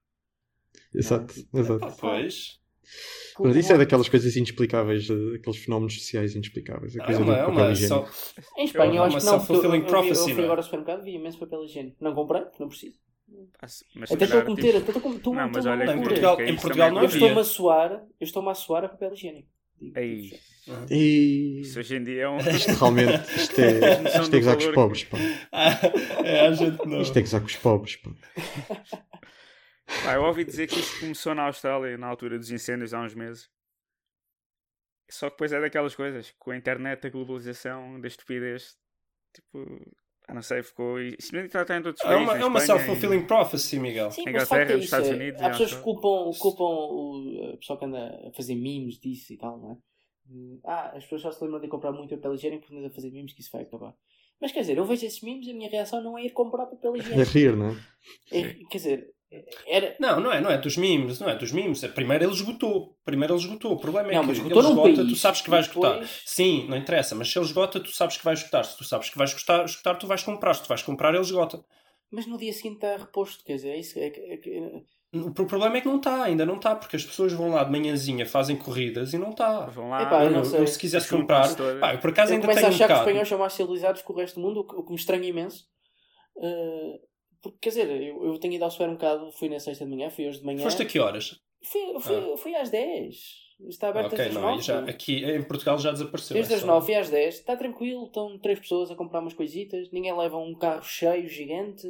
[0.95, 1.85] Exato, exato.
[1.85, 2.59] Ah, pois.
[3.39, 6.97] Mas isso é daquelas coisas inexplicáveis, eh, aqueles fenómenos sociais inexplicáveis.
[6.99, 8.13] A É coisa uma, do é papel uma higiênico.
[8.13, 9.33] só- Em Espanha, É eu acho que não.
[9.35, 10.45] Eu, eu, vi- eu prophecy, fui é?
[10.45, 11.97] agora ao supermercado vi imenso papel higiênico.
[12.01, 12.99] Não comprei, não preciso.
[13.63, 15.87] Ah, Mas Até estou a cometer, tipo, até estou a estou- Não, mas olha Em
[15.87, 16.03] cometer.
[16.09, 19.13] Portugal, em Portugal não Eu é estou-me a suar, eu estou-me a suar a papel
[19.13, 19.49] higiênico.
[19.81, 20.87] Ei, digo já.
[20.91, 22.39] E isso hoje em dia é um.
[22.39, 25.05] isto realmente isto é, Noção isto é do gozar com os pobres.
[25.05, 25.19] Pá.
[26.25, 27.01] é, a gente não.
[27.01, 27.97] Isto é gozar com os pobres.
[27.97, 28.11] Pá.
[30.05, 33.15] Pá, eu ouvi dizer que isto começou na Austrália na altura dos incêndios há uns
[33.15, 33.51] meses.
[35.11, 38.77] Só que depois é daquelas coisas, com a internet, a globalização, da estupidez,
[39.35, 39.93] tipo,
[40.31, 41.01] ah, não sei, ficou.
[41.01, 42.29] Isto não está em todos os É países.
[42.29, 44.11] uma, é uma self-fulfilling prophecy, Miguel.
[44.11, 44.85] Sim, Inglaterra, mas é nos isso.
[44.85, 48.33] Estados é- Unidos, há e pessoas que culpam, culpam o, a pessoa que anda a
[48.33, 49.77] fazer memes disso e tal, não é?
[50.65, 53.11] Ah, as pessoas só se lembram de comprar muito papel higiênico porque andas a fazer
[53.11, 53.95] memes que isso vai acabar.
[54.41, 56.67] Mas quer dizer, eu vejo esses memes e a minha reação não é ir comprar
[56.67, 57.31] papel É higiênico.
[57.33, 57.77] rir, não é?
[58.31, 59.11] É, quer dizer,
[59.67, 59.97] era.
[60.01, 61.81] Não, não é, não é dos memes, não é dos memes.
[61.89, 62.97] Primeiro ele esgotou.
[63.05, 63.73] Primeiro ele esgotou.
[63.73, 64.99] O problema é Não, que ele esgota, país.
[65.09, 65.93] tu sabes que vai esgotar.
[65.93, 68.65] Depois- Sim, não interessa, mas se ele esgota, tu sabes que vai esgotar.
[68.65, 70.55] Se tu sabes que vais esgotar, esgotar tu vais comprar.
[70.55, 71.65] Se tu vais comprar, ele esgota.
[72.11, 73.99] Mas no dia seguinte está reposto, quer dizer, é isso.
[73.99, 77.05] É, que- é, que- O problema é que não está, ainda não está, porque as
[77.05, 79.67] pessoas vão lá de manhãzinha, fazem corridas e não está.
[79.67, 80.65] Vão lá, Epá, eu Eu, não sei.
[80.69, 81.81] se quisesse Juntam-se comprar, todas.
[81.81, 83.39] pá, eu por acaso eu ainda começo a tenho um achar que os espanhóis são
[83.39, 85.65] mais civilizados que o resto do mundo, o que, o que me estranha imenso.
[86.43, 87.01] Eh,
[87.43, 90.27] porque, quer dizer, eu, eu tenho ido ao supermercado, fui na sexta de manhã, fui
[90.29, 90.63] hoje de manhã.
[90.63, 91.41] Foste a que horas?
[91.63, 93.17] Fui, fui, fui às 10.
[93.69, 94.67] Está aberto ok, desde as não, aí 9.
[94.67, 96.35] já, aqui em Portugal já desapareceu.
[96.35, 97.35] Desde é as só- 9 e às 10.
[97.35, 99.91] Está tranquilo, estão três pessoas a comprar umas coisitas.
[99.93, 101.87] Ninguém leva um carro cheio, gigante.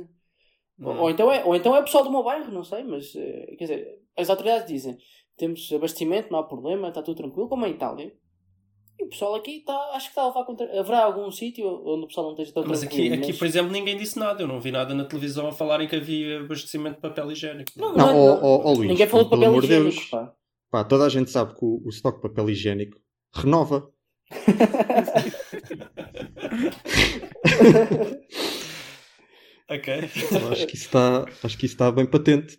[0.82, 0.98] Ou, Hum.
[1.02, 3.54] ou então é, ou então é o pessoal do meu bairro, não sei, mas eh,
[3.58, 4.96] quer dizer, as autoridades dizem
[5.36, 8.12] temos abastecimento, não há problema, está tudo tranquilo, como em Itália.
[9.10, 10.78] O pessoal aqui está, acho que está a levar contra.
[10.78, 13.06] Haverá algum sítio onde o pessoal não esteja tão Mas tranquilo.
[13.06, 14.40] aqui, aqui, mas- por exemplo, ninguém disse nada.
[14.40, 17.72] Eu não vi nada na televisão a falarem que havia abastecimento de papel higiênico.
[17.76, 20.04] Não, Não, não, ó ó, ó, Luís, Ninguém falou de papel higiênico, Deus.
[20.10, 20.32] pá.
[20.70, 22.96] Pá, toda a gente sabe que o, o estoque de papel higiênico
[23.34, 23.90] renova.
[29.68, 29.88] Ok.
[30.52, 32.58] Acho que isso está, acho que isso está bem patente.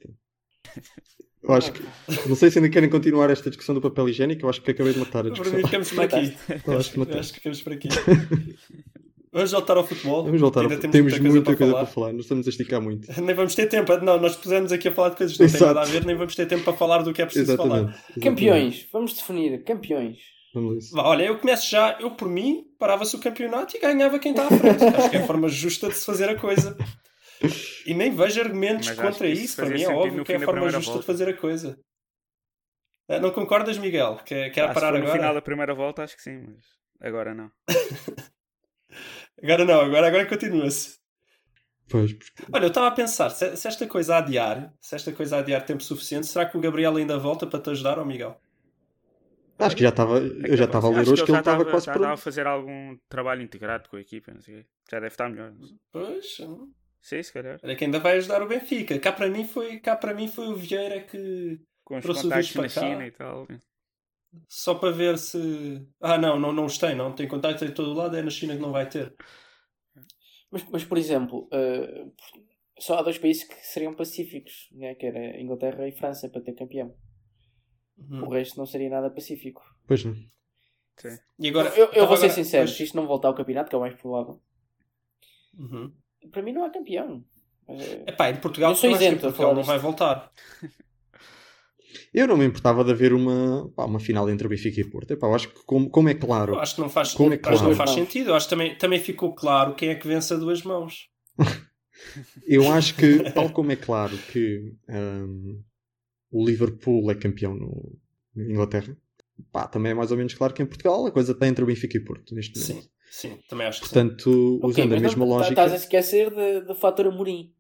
[1.43, 1.81] Eu acho que,
[2.27, 4.93] não sei se ainda querem continuar esta discussão do papel higiênico, eu acho que acabei
[4.93, 5.57] de matar a Para discussão.
[5.57, 6.33] mim, ficamos por aqui.
[6.67, 7.87] Eu acho que acho que ficamos por aqui.
[9.33, 10.25] Vamos voltar ao futebol.
[10.25, 11.83] Vamos voltar, Ainda ao- temos, temos, muita coisa, muita para, coisa falar.
[11.85, 13.07] para falar, nós estamos a esticar muito.
[13.21, 13.95] Nem vamos ter tempo.
[13.97, 16.15] Não, nós pusemos aqui a falar de coisas que não têm nada a ver, nem
[16.17, 17.71] vamos ter tempo para falar do que é preciso Exatamente.
[17.79, 17.89] falar.
[17.93, 18.19] exatamente.
[18.19, 20.17] Campeões, vamos definir, campeões.
[20.53, 21.97] Vamos Olha, eu começo já.
[22.01, 24.83] Eu, por mim, parava-se o campeonato e ganhava quem está à frente.
[24.83, 26.75] Acho que é a forma justa de se fazer a coisa.
[27.85, 29.55] E nem vejo argumentos Mas contra isso isso.
[29.57, 31.05] Para mim é óbvio que é a forma justa de volta.
[31.05, 31.79] fazer a coisa.
[33.09, 34.17] Ah, Não concordas, Miguel?
[34.25, 35.19] Que, que era Ah, se parar for no agora?
[35.19, 36.65] final da primeira volta, acho que sim, mas
[37.01, 37.51] agora não.
[39.43, 40.99] Agora não, agora, agora continua-se.
[41.89, 45.11] Pois, porque- Olha, eu estava a pensar, se, se esta coisa a adiar, se esta
[45.11, 48.05] coisa a adiar tempo suficiente, será que o Gabriel ainda volta para te ajudar, ou
[48.05, 48.39] Miguel?
[49.59, 51.91] acho que já estava, eu já estava a ler hoje que ele estava quase já
[51.91, 52.21] estava a pronto.
[52.23, 54.65] fazer algum trabalho integrado com a equipa, não sei.
[54.89, 55.53] Já deve estar melhor.
[55.91, 56.37] Pois,
[57.01, 57.59] Sim, se calhar.
[57.63, 58.97] olha que ainda vai ajudar o Benfica.
[58.99, 62.29] Cá para mim foi, cá para mim foi o Vieira que Com os Trouxe o
[62.29, 62.81] na para cá.
[62.81, 63.47] China e tal.
[64.47, 65.85] só para ver se.
[65.99, 68.29] Ah, não, não, não os tem, não tem contactos em todo o lado, é na
[68.29, 69.13] China que não vai ter.
[70.51, 72.05] Mas, mas por exemplo, eh,
[72.79, 74.93] só há dois países que seriam pacíficos, né?
[74.95, 76.95] que era Inglaterra e França, para ter campeão.
[77.97, 78.25] Uhum.
[78.25, 79.63] O resto não seria nada pacífico.
[79.87, 80.13] Pois não.
[80.97, 81.17] Sim.
[81.39, 83.69] E agora, eu, eu vou ser agora- sincero, pois- se isto não voltar ao campeonato,
[83.69, 84.41] que é o mais provável,
[85.57, 85.91] Uhum.
[86.29, 87.23] Para mim não há campeão.
[87.67, 89.79] Eh, Epá, em Portugal, Eu sou eu acho que em isento a Portugal não vai
[89.79, 90.31] voltar.
[92.13, 95.11] Eu não me importava de haver uma, pá, uma final entre o Benfica e Porto.
[95.11, 97.35] Epá, eu acho que, como, como é claro, Eu acho que não faz, Como é
[97.35, 97.75] acho que não claro?
[97.75, 98.29] faz sentido.
[98.29, 101.09] Eu acho que também, também ficou claro quem é que vence a duas mãos.
[102.47, 105.61] eu acho que, tal como é claro que hum,
[106.31, 107.97] o Liverpool é campeão no,
[108.35, 108.97] na Inglaterra,
[109.51, 111.67] pá, também é mais ou menos claro que em Portugal a coisa está entre o
[111.67, 112.83] Benfica e Porto neste momento.
[112.83, 113.93] Sim, sim, também acho que sim.
[113.93, 115.51] Portanto, ok, usando a mas mesma não- tá- lógica.
[115.51, 117.53] Estás a esquecer do fator Amorim.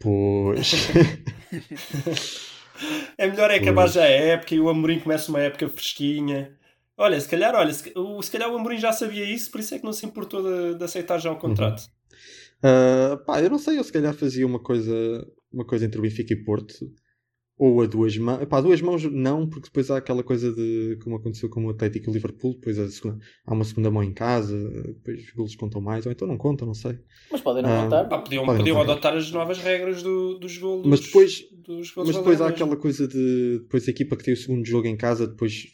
[0.00, 0.72] Pois.
[3.16, 6.56] É melhor é acabar já a época e o Amorim começa uma época fresquinha.
[6.96, 9.74] Olha, se calhar, olha, se, o, se calhar o Amorim já sabia isso, por isso
[9.76, 11.84] é que não se importou de, de aceitar já o contrato.
[12.60, 14.92] Ah, pá, eu não sei, eu se calhar fazia uma coisa,
[15.52, 16.74] uma coisa entre o Benfica e Porto,
[17.56, 18.44] ou a duas mãos.
[18.46, 22.06] Pá, duas mãos não, porque depois há aquela coisa de como aconteceu com o Atlético
[22.06, 25.54] e o Liverpool, depois a segunda- há uma segunda mão em casa, depois os golos
[25.56, 26.98] contam mais, ou então não contam, não sei.
[27.30, 28.04] Mas podem não Ah, voltar.
[28.08, 30.86] Pá, podiam, Podem podiam adotar as novas regras do, dos golos.
[30.86, 34.34] Mas depois- dos golos Mas depois há aquela coisa de depois a equipa que tem
[34.34, 35.64] o segundo jogo em casa, depois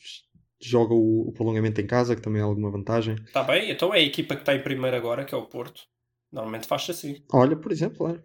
[0.63, 3.15] joga o, o prolongamento em casa, que também é alguma vantagem.
[3.27, 5.81] Está bem, então é a equipa que está em primeiro agora, que é o Porto.
[6.31, 7.17] Normalmente faz-se assim.
[7.33, 8.23] Olha, por exemplo, é.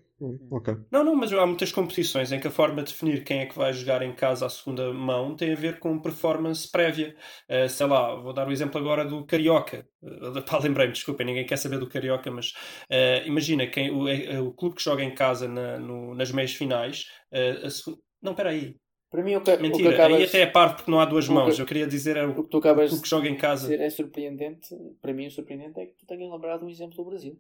[0.50, 0.74] Ok.
[0.90, 3.56] Não, não, mas há muitas competições em que a forma de definir quem é que
[3.56, 7.16] vai jogar em casa à segunda mão tem a ver com performance prévia.
[7.50, 9.86] Uh, sei lá, vou dar o exemplo agora do Carioca.
[10.02, 12.54] Uh, pá, lembrei-me, desculpem, ninguém quer saber do Carioca, mas
[12.90, 17.08] uh, imagina quem, o, o, clube que joga em casa na, no, nas meias finais.
[17.34, 18.78] Uh, Não, espera aí.
[19.12, 20.18] Para mim, o que, Mentira, o que acabas...
[20.18, 21.60] aí até é parte porque não há duas mãos.
[21.60, 23.64] Eu queria dizer é o, o que tu acabas o que joga em casa.
[23.64, 24.76] Dizer é surpreendente.
[25.02, 27.40] Para mim, o surpreendente é que tu tenhas lembrado um exemplo do Brasil.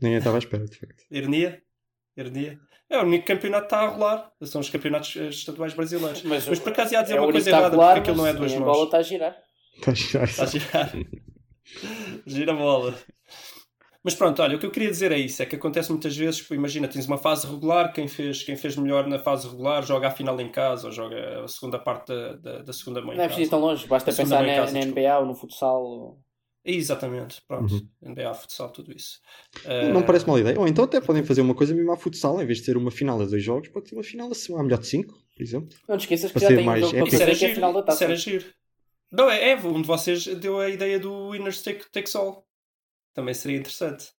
[0.00, 1.04] Ninguém estava à espera, de facto.
[1.10, 1.62] Ironia?
[2.16, 2.58] Ironia?
[2.90, 4.32] É o único campeonato que está a rolar.
[4.42, 6.22] São os campeonatos estaduais brasileiros.
[6.22, 8.32] Mas, mas por acaso ia dizer é uma coisa errada, rolar, porque aquilo não é
[8.32, 8.62] duas mãos.
[8.62, 9.36] A bola está a girar.
[9.76, 10.24] Está a girar.
[10.24, 10.92] Está a girar.
[12.26, 12.94] Gira a bola.
[14.02, 16.48] Mas pronto, olha, o que eu queria dizer é isso, é que acontece muitas vezes,
[16.50, 20.10] imagina, tens uma fase regular, quem fez, quem fez melhor na fase regular joga a
[20.10, 23.26] final em casa, ou joga a segunda parte da, da, da segunda mãe Não é
[23.26, 26.18] preciso ir tão longe, basta pensar na, casa, na NBA ou no futsal.
[26.70, 27.72] Exatamente, pronto.
[27.72, 28.12] Uhum.
[28.12, 29.20] NBA, futsal, tudo isso.
[29.90, 30.04] Não uh...
[30.04, 30.60] parece mal ideia.
[30.60, 32.90] Ou então até podem fazer uma coisa mesmo a futsal, em vez de ser uma
[32.90, 35.70] final a dois jogos, pode ser uma final a melhor de cinco, por exemplo.
[35.88, 37.82] Não te esqueças que já tem mais um jogo para que é a final da
[37.82, 38.12] taça.
[38.12, 38.46] Isso.
[39.10, 42.46] Não, é, é, um de vocês deu a ideia do Winner Take, takes All.
[43.14, 44.10] Também seria interessante.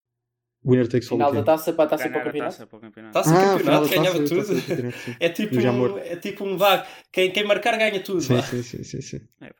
[0.65, 1.19] Winner takes all.
[1.19, 2.51] Final da taça para a taça para o campeonato.
[2.51, 3.13] Taça para o campeonato.
[3.13, 4.45] Taça ah, campeonato, ganhava tudo.
[5.19, 6.85] é, tipo um, é tipo um vá.
[7.11, 8.21] Quem, quem marcar ganha tudo.
[8.21, 9.21] Sim, sim, sim, sim, sim.
[9.39, 9.51] É,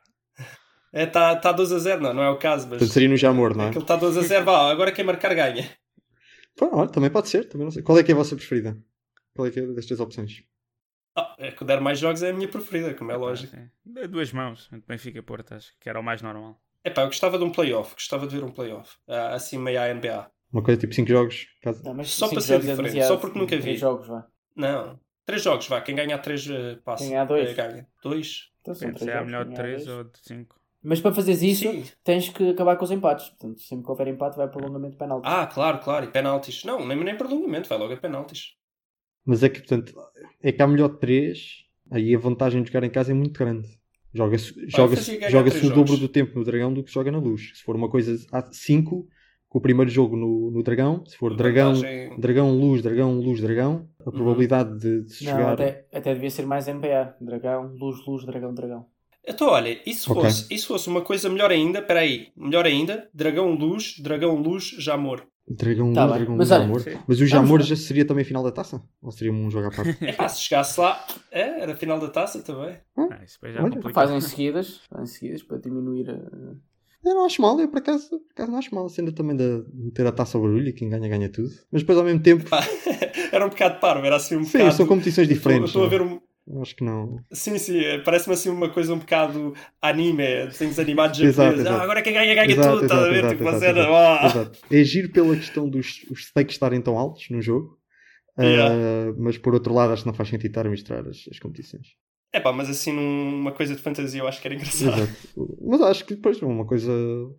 [0.92, 2.66] está tá 2 a 0, não, não é o caso.
[2.68, 3.68] Mas Portanto, seria no Jamor, não é?
[3.68, 5.68] Aquilo está 2 a 0, vá, agora quem marcar ganha.
[6.56, 7.82] Pô, olha, também pode ser, também não sei.
[7.82, 8.76] Qual é que é a vossa preferida?
[9.34, 10.44] Qual é que é destas opções?
[11.16, 13.56] Ah, é que o der mais jogos é a minha preferida, como é lógico.
[13.56, 16.60] É, duas mãos, Benfica Porto, acho que era o mais normal.
[16.82, 19.80] É pá, eu gostava de um playoff, gostava de ver um playoff, ah, assim meio
[19.80, 20.30] à NBA.
[20.52, 21.46] Uma coisa tipo 5 jogos.
[21.62, 21.82] Caso...
[21.84, 23.76] Não, só para ser é diferente, é só porque nunca vi.
[23.76, 24.26] jogos, vá.
[24.56, 25.80] Não, 3 jogos, vá.
[25.80, 27.04] Quem ganhar 3 uh, eh, passa.
[27.04, 27.50] Quem ganhar 2.
[27.50, 28.50] Uh, ganha 2.
[28.60, 30.59] Então, se é melhor de 3 ou de 5.
[30.82, 31.84] Mas para fazeres isso, Sim.
[32.02, 33.28] tens que acabar com os empates.
[33.28, 35.30] Portanto, sempre que houver empate, vai prolongamento de penaltis.
[35.30, 36.06] Ah, claro, claro.
[36.06, 36.64] E penaltis.
[36.64, 38.54] Não, nem, nem prolongamento, vai logo a penaltis.
[39.24, 39.92] Mas é que, portanto,
[40.42, 43.38] é que há melhor de 3, aí a vantagem de jogar em casa é muito
[43.38, 43.68] grande.
[44.12, 44.96] Joga-se joga
[45.30, 47.52] joga o dobro do tempo no Dragão do que joga na Luz.
[47.54, 49.06] Se for uma coisa a 5,
[49.48, 52.18] com o primeiro jogo no, no Dragão, se for Dragão, vantagem...
[52.18, 54.12] Dragão, Luz, Dragão, Luz, Dragão, a uhum.
[54.12, 55.52] probabilidade de, de se Não, chegar.
[55.52, 58.86] Até, até devia ser mais NBA: Dragão, Luz, Luz, Dragão, Dragão.
[59.26, 60.22] Então, olha, e se, okay.
[60.22, 64.36] fosse, e se fosse uma coisa melhor ainda, espera aí, melhor ainda, Dragão Luz, Dragão
[64.36, 65.26] Luz, Jamor.
[65.48, 66.82] Dragão tá Luz, Dragão Luz, Jamor.
[67.06, 68.82] Mas o Jamor já seria também final da taça?
[69.02, 69.96] Ou seria um jogo à parte?
[70.04, 72.76] É pá, se chegasse lá, é, era final da taça também.
[72.96, 76.14] Ah, isso já Olha, fazem seguidas, fazem seguidas para diminuir a...
[77.02, 79.64] Eu não acho mal, eu por acaso, por acaso não acho mal, sendo também de
[79.72, 81.48] meter a taça ao barulho e quem ganha, ganha tudo.
[81.72, 82.44] Mas depois ao mesmo tempo.
[83.32, 84.76] era um bocado parvo, era assim um Sim, bocado.
[84.76, 85.70] são competições diferentes.
[85.70, 86.20] Estou a ver um,
[86.60, 87.18] Acho que não.
[87.32, 91.66] Sim, sim, é, parece-me assim uma coisa um bocado anime, desenhos animados japoneses.
[91.66, 93.18] Ah, agora quem ganha, ganha exato, tudo, estás a ver?
[93.18, 93.80] Exato, tipo uma cena.
[94.26, 94.58] Exato.
[94.70, 97.78] É giro pela questão dos os stakes estarem tão altos no jogo,
[98.38, 98.74] yeah.
[98.74, 101.38] uh, mas por outro lado acho que não faz sentido estar a misturar as, as
[101.38, 101.86] competições.
[102.32, 105.02] É pá, mas assim numa coisa de fantasia eu acho que era engraçado.
[105.02, 105.56] Exato.
[105.60, 106.92] Mas acho que depois uma coisa.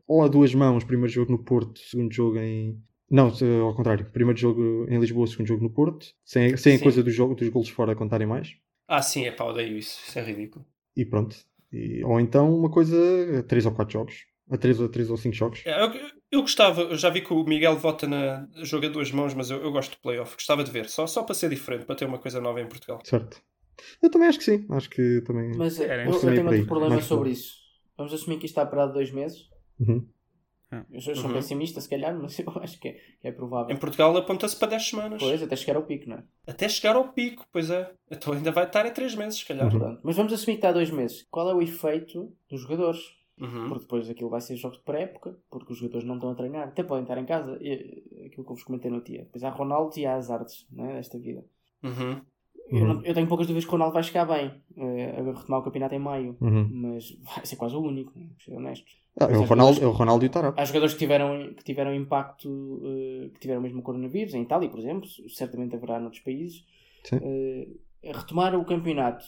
[0.06, 2.78] Ou a duas mãos, primeiro jogo no Porto, segundo jogo em.
[3.10, 3.32] Não,
[3.66, 4.06] ao contrário.
[4.12, 6.08] Primeiro jogo em Lisboa, segundo jogo no Porto.
[6.26, 8.54] Sem, sem a coisa do jogo, dos golos fora contarem mais.
[8.92, 10.02] Ah, sim, é pá, odeio isso.
[10.06, 10.66] Isso é ridículo.
[10.98, 11.38] E pronto.
[11.72, 14.26] E, ou então uma coisa a 3 ou 4 jogos.
[14.50, 15.64] A 3 ou, 3 ou 5 jogos.
[15.66, 19.34] É, eu, eu, gostava, eu já vi que o Miguel vota na joga duas mãos,
[19.34, 20.36] mas eu, eu gosto de playoff.
[20.36, 23.00] Gostava de ver, só, só para ser diferente, para ter uma coisa nova em Portugal.
[23.06, 23.42] Certo.
[24.04, 24.66] Eu também acho que sim.
[24.70, 25.56] Acho que também.
[25.56, 27.56] Mas é, eu, eu tenho outro problema sobre isso.
[27.96, 29.50] Vamos assumir que isto está parado dois meses.
[29.80, 30.06] Uhum.
[30.92, 31.34] Eu sou, uhum.
[31.34, 33.76] pessimista, se calhar, mas eu acho que é, que é provável.
[33.76, 35.22] Em Portugal aponta-se para 10 semanas.
[35.22, 36.24] Pois, até chegar ao pico, não é?
[36.48, 37.92] Até chegar ao pico, pois é.
[38.10, 39.74] Então ainda vai estar em 3 meses, se calhar.
[39.74, 39.98] Uhum.
[40.02, 41.28] Mas vamos assumir que está a 2 meses.
[41.30, 43.20] Qual é o efeito dos jogadores?
[43.40, 43.70] Uhum.
[43.70, 46.68] Porque depois aquilo vai ser jogos de pré-época, porque os jogadores não estão a treinar.
[46.68, 47.58] Até podem estar em casa.
[47.60, 49.24] E, aquilo que eu vos comentei no dia.
[49.24, 50.94] Depois há Ronaldo e há as artes é?
[50.94, 51.44] desta vida.
[51.84, 52.22] Uhum.
[52.72, 55.60] Eu, não, eu, tenho poucas dúvidas que o Ronaldo vai chegar bem uh, a retomar
[55.60, 56.70] o campeonato em maio, uhum.
[56.72, 58.98] mas vai ser quase o único, ser honestos.
[59.20, 60.58] Ah, é, o Ronaldo, é o Ronaldo e o Tarap.
[60.58, 64.80] Há jogadores que tiveram, que tiveram impacto, uh, que tiveram mesmo coronavírus, em Itália, por
[64.80, 66.64] exemplo, certamente haverá noutros países.
[67.12, 69.26] Uh, retomar o campeonato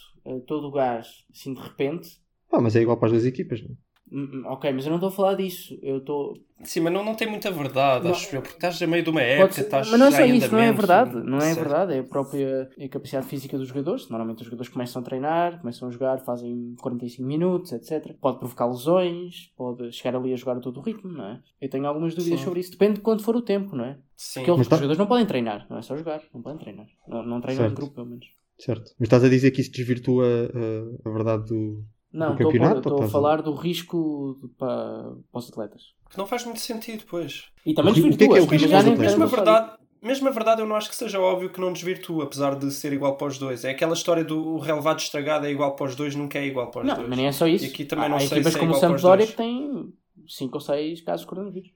[0.47, 2.09] todo o gás, assim de repente.
[2.51, 3.92] Ah, mas é igual para as duas equipas, não é?
[4.13, 5.75] Hum, hum, ok, mas eu não estou a falar disso.
[5.81, 6.37] Eu estou.
[6.63, 8.11] Sim, mas não, não tem muita verdade, não.
[8.11, 10.51] acho eu, porque estás a meio de uma época, estás Mas não é só isso,
[10.51, 11.15] não é verdade.
[11.15, 14.07] Não é verdade, é a própria a capacidade física dos jogadores.
[14.09, 18.13] Normalmente os jogadores começam a treinar, começam a jogar, fazem 45 minutos, etc.
[18.21, 21.41] Pode provocar lesões, pode chegar ali a jogar a todo o ritmo, não é?
[21.59, 22.45] Eu tenho algumas dúvidas Sim.
[22.45, 22.71] sobre isso.
[22.71, 23.97] Depende de quando for o tempo, não é?
[24.15, 24.41] Sim.
[24.41, 24.75] Porque eles, tá...
[24.75, 26.85] os jogadores não podem treinar, não é só jogar, não podem treinar.
[27.07, 27.71] Não, não treinam certo.
[27.71, 28.27] em grupo, pelo menos.
[28.59, 28.93] Certo.
[28.99, 32.93] Mas estás a dizer que isso desvirtua a, a verdade do Não, estou a, estou
[32.99, 35.81] ou a falar do risco de- para, para os atletas.
[36.09, 37.45] Que não faz muito sentido, pois.
[37.65, 38.85] E também O ri- o que é que é desvirtua, o risco mas já dos
[38.85, 39.11] nem atletas?
[39.13, 41.73] Mesmo a tanto verdade, mesmo a verdade, eu não acho que seja óbvio que não
[41.73, 43.63] desvirtua, apesar de ser igual para os dois.
[43.65, 46.69] É aquela história do o relevado estragado é igual para os dois, nunca é igual
[46.69, 47.09] para os Não, dois.
[47.09, 47.65] mas nem é só isso.
[47.65, 49.27] E aqui também Há não sei equipas se é como o igual para os Sampdoria
[49.27, 49.93] que têm
[50.27, 51.71] 5 ou 6 casos de coronavírus.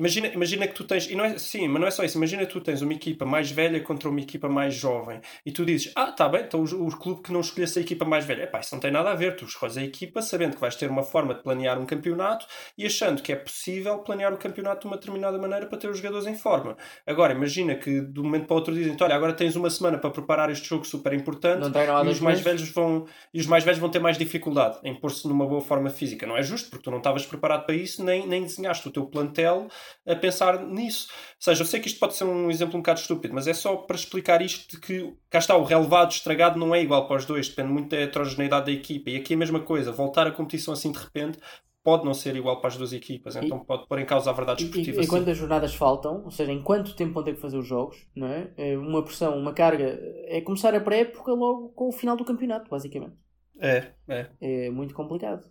[0.00, 2.46] Imagina, imagina que tu tens, e não é, sim, mas não é só isso, imagina
[2.46, 5.92] que tu tens uma equipa mais velha contra uma equipa mais jovem e tu dizes,
[5.94, 8.60] ah, tá bem, então o, o clube que não escolhesse a equipa mais velha, epá,
[8.60, 11.02] isso não tem nada a ver, tu escolhes a equipa sabendo que vais ter uma
[11.02, 12.46] forma de planear um campeonato
[12.78, 15.98] e achando que é possível planear o campeonato de uma determinada maneira para ter os
[15.98, 16.78] jogadores em forma.
[17.06, 19.98] Agora, imagina que de um momento para o outro dizem, olha, agora tens uma semana
[19.98, 21.66] para preparar este jogo super importante
[22.06, 25.28] e os mais velhos vão e os mais velhos vão ter mais dificuldade em pôr-se
[25.28, 26.26] numa boa forma física.
[26.26, 29.04] Não é justo, porque tu não estavas preparado para isso, nem, nem desenhaste o teu
[29.04, 29.68] plantel
[30.06, 31.08] a pensar nisso.
[31.10, 33.54] Ou seja, eu sei que isto pode ser um exemplo um bocado estúpido, mas é
[33.54, 37.16] só para explicar isto de que cá está, o relevado estragado não é igual para
[37.16, 39.10] os dois, depende muito da heterogeneidade da equipa.
[39.10, 41.38] E aqui a mesma coisa, voltar a competição assim de repente
[41.82, 44.62] pode não ser igual para as duas equipas, então pode pôr em causa a verdade
[44.62, 45.00] E, desportiva.
[45.00, 47.66] e, e quantas jornadas faltam, ou seja, em quanto tempo vão ter que fazer os
[47.66, 48.52] jogos, não é?
[48.58, 52.68] É Uma pressão, uma carga, é começar a pré-época logo com o final do campeonato,
[52.68, 53.14] basicamente.
[53.58, 54.26] É, é.
[54.42, 55.42] É muito complicado.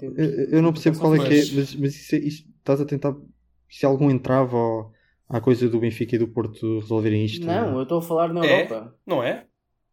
[0.00, 2.84] Eu, eu não percebo qual é que é, Mas- mas, isso, é- isso- estás a
[2.84, 3.14] tentar.
[3.68, 4.92] Se algum entrava ao-
[5.28, 7.46] à coisa do Benfica e do Porto resolverem isto.
[7.46, 8.62] Não, eu estou a falar na É?
[8.62, 8.94] Europa.
[9.06, 9.46] Não é?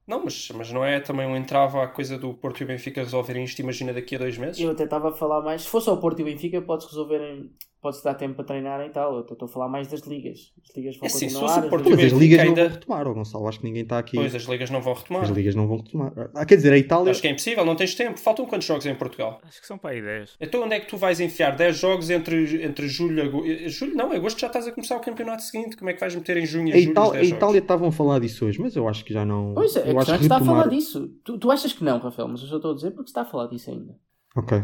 [0.07, 3.01] Não, mas, mas não é também um entrave à coisa do Porto e o Benfica
[3.01, 4.59] resolverem isto, imagina daqui a dois meses?
[4.61, 5.63] Eu até estava a falar mais.
[5.63, 7.51] Se fosse ao Porto e o Benfica, pode-se resolver em.
[7.85, 9.13] Pode-se dar tempo para treinar e tal.
[9.13, 10.51] Eu estou a falar mais das ligas.
[10.67, 11.41] As ligas vão É se continuar.
[11.41, 13.47] fosse o as Porto Mas ligas- as ligas não ainda- vão retomar, ó Gonçalo.
[13.47, 14.17] Acho que ninguém está aqui.
[14.17, 15.21] Pois, as ligas não vão retomar.
[15.21, 16.13] As ligas não vão retomar.
[16.33, 17.11] Ah, quer dizer, a Itália.
[17.11, 18.19] Acho que é impossível, não tens tempo.
[18.19, 19.39] Faltam quantos jogos em Portugal?
[19.43, 20.35] Acho que são para aí 10.
[20.41, 23.69] Então onde é que tu vais enfiar 10 jogos entre, entre julho e agosto?
[23.69, 25.77] Julho não, agosto já estás a começar o campeonato seguinte.
[25.77, 27.35] Como é que vais meter em junho e A, julho os Itália, 10 a?
[27.35, 29.53] Itália estavam a falar disso hoje, mas eu acho que já não.
[29.53, 31.07] Pois é, eu acho é que se está a retomar- falar disso.
[31.23, 33.21] Tu, tu achas que não, Rafael, mas eu só estou a dizer porque se está
[33.21, 33.95] a falar disso ainda.
[34.35, 34.59] Ok.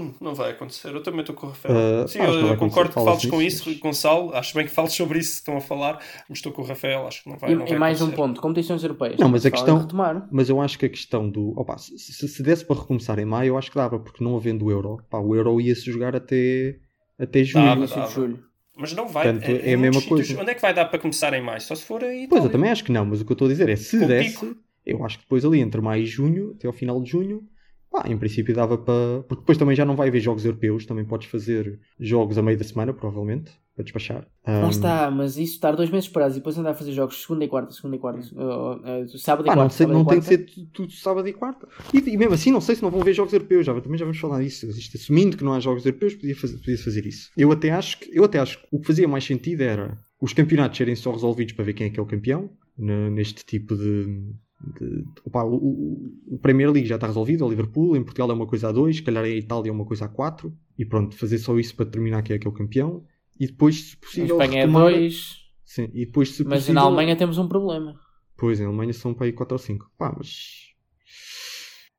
[0.00, 2.04] Hum, Não vai acontecer, eu também estou com o Rafael.
[2.04, 4.34] Uh, Sim, eu, concordo que fales com isso, Gonçalo.
[4.34, 7.22] Acho bem que fales sobre isso, estão a falar, mas estou com o Rafael, acho
[7.22, 8.22] que não vai, e não e vai mais um acontecer.
[8.28, 9.18] ponto: competições europeias.
[9.18, 10.26] Não, mas a questão- Retomar.
[10.30, 11.52] Mas eu acho que a questão do.
[11.58, 14.36] Opa, se, se, se desse para recomeçar em maio, eu acho que dava, porque não
[14.36, 16.76] havendo o Euro, pá, o Euro ia-se jogar até,
[17.18, 17.64] até julho.
[17.66, 18.10] Dava, dava.
[18.10, 18.44] julho.
[18.76, 19.24] Mas não vai.
[19.30, 20.40] Portanto, é a em mesma sítios- coisa.
[20.40, 21.60] Onde é que vai dar para começar em maio?
[21.60, 22.26] Só se for aí.
[22.28, 23.98] Pois, eu também acho que não, mas o que eu estou a dizer é se
[23.98, 24.56] Com desse, pico.
[24.86, 27.42] eu acho que depois ali entre maio e junho, até ao final de junho,
[27.90, 29.22] pá, em princípio dava para.
[29.24, 32.58] Porque depois também já não vai haver jogos europeus, também podes fazer jogos a meio
[32.58, 34.26] da semana, provavelmente, para despachar.
[34.58, 37.20] Lá Ahm, está, mas isso estar dois meses parados e depois andar a fazer jogos
[37.22, 39.62] segunda e quarta, segunda e quarta, uh, uh, sábado e Pá, quarta.
[39.62, 41.66] não, sei, e não tem que ser tu- tudo sábado e quarta.
[41.94, 43.64] E, e mesmo assim, não sei se não vão ver jogos europeus.
[43.66, 44.66] Já, também já vamos falar disso.
[44.66, 47.30] Isto, assumindo que não há jogos europeus, podia fazer, podia fazer isso.
[47.36, 50.32] Eu até, acho que, eu até acho que o que fazia mais sentido era os
[50.34, 53.74] campeonatos serem só resolvidos para ver quem é que é o campeão, ne- neste tipo
[53.76, 54.34] de.
[54.78, 58.34] De- opá, o, o, o Premier League já está resolvido, o Liverpool, em Portugal é
[58.34, 61.16] uma coisa a dois, se calhar em Itália é uma coisa a quatro, e pronto,
[61.16, 63.04] fazer só isso para determinar quem é que é o campeão,
[63.38, 66.80] e depois, se possível, Espanha é retomar- dois, Sim, e depois, se mas possível, na
[66.82, 67.94] Alemanha temos um problema.
[68.36, 69.90] Pois, em Alemanha são para aí 4 ou 5.
[69.96, 70.69] Pá, mas.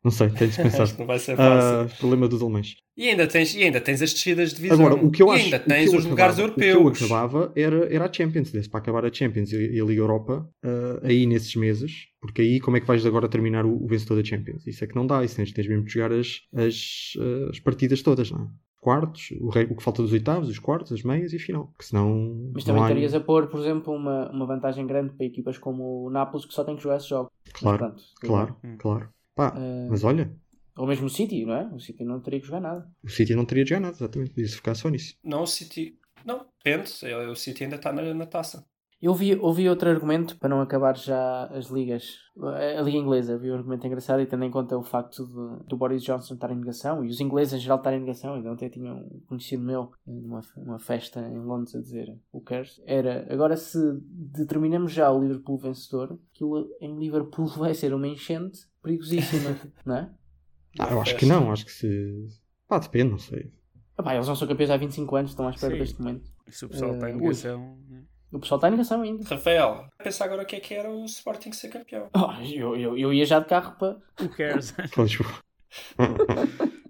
[0.04, 0.84] Não sei, tenho de pensar.
[0.84, 1.94] Acho que não vai ser fácil.
[1.94, 2.76] Ah, problema dos alemães.
[2.98, 4.86] E, ainda tens, e ainda tens as descidas de divisão.
[4.86, 5.44] Agora, o que eu e acho.
[5.46, 6.76] ainda o que tens eu os lugares acabava- europeus.
[6.86, 8.52] O que eu acabava era, era a Champions.
[8.52, 12.08] Desse para acabar a Champions e e a Liga Europa ah, aí nesses meses.
[12.20, 14.66] Porque aí como é que vais agora terminar o, o vencedor da Champions?
[14.68, 15.24] Isso é que não dá.
[15.24, 17.14] Isso tens, tens mesmo de jogar as, as,
[17.50, 18.48] as partidas todas, não é?
[18.82, 21.68] Quartos, o, rei- o que falta dos oitavos, os quartos, as meias e final.
[21.68, 22.50] Porque senão.
[22.52, 25.60] Mas não também há- estarias a pôr, por exemplo, uma, uma vantagem grande para equipas
[25.60, 27.32] como o Nápoles que só tem que jogar esses jogos.
[27.54, 28.76] Claro, Portanto, claro, Hum.
[28.80, 29.10] claro.
[29.36, 30.36] Pá, eh, mas olha,
[30.78, 31.66] ou mesmo o City, não é?
[31.74, 32.90] O City não teria que jogar nada.
[33.04, 34.32] o City não teria de jogar nada, exatamente.
[34.32, 35.16] Podia-se ficar só nisso.
[35.24, 35.98] Não, o City.
[36.26, 36.92] Não, depende.
[37.30, 38.66] O City ainda está na, na taça.
[39.02, 42.18] Eu vi, ouvi outro argumento, para não acabar já as ligas,
[42.78, 45.76] a Liga Inglesa, vi um argumento engraçado e tendo em conta o facto de, do
[45.76, 48.70] Boris Johnson estar em negação e os ingleses em geral estarem em negação, ainda ontem
[48.70, 53.58] tinha um conhecido meu numa, numa festa em Londres a dizer o cares, era agora
[53.58, 53.80] se
[54.12, 60.12] determinamos já o Liverpool vencedor, aquilo em Liverpool vai ser uma enchente perigosíssima, não é?
[60.80, 62.28] Ah, eu acho que não, acho que se.
[62.68, 63.52] Pá, depende, não sei.
[63.98, 65.80] Ah, pá, eles não são campeões há 25 anos, estão à espera Sim.
[65.80, 66.32] deste momento.
[66.48, 67.78] E se o pessoal está Eh, em negação.
[67.90, 68.04] né?
[68.32, 69.24] O pessoal está em negação ainda.
[69.28, 72.10] Rafael, pensa agora o que é que era o Sporting ser campeão.
[72.16, 73.98] Oh, eu, eu, eu ia já de carro para.
[74.22, 74.74] Who cares?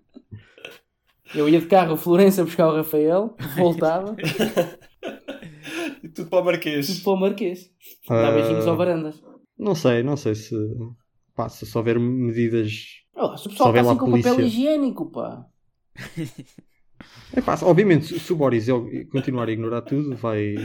[1.33, 4.17] Eu ia de carro a Florença buscar o Rafael, voltava,
[6.03, 6.87] e tudo para o Marquês.
[6.87, 7.69] tudo para o Marquês.
[8.07, 9.21] Dá Ah, beijinhos ao Varandas.
[9.57, 10.53] Não sei, não sei se.
[11.33, 12.73] Pá, se se houver medidas.
[13.15, 14.41] Oh, se o Só pessoal está assim com papel polícia.
[14.41, 15.45] higiênico, pá.
[17.33, 18.67] É pá, obviamente, se, se o Boris
[19.11, 20.55] continuar a ignorar tudo, vai,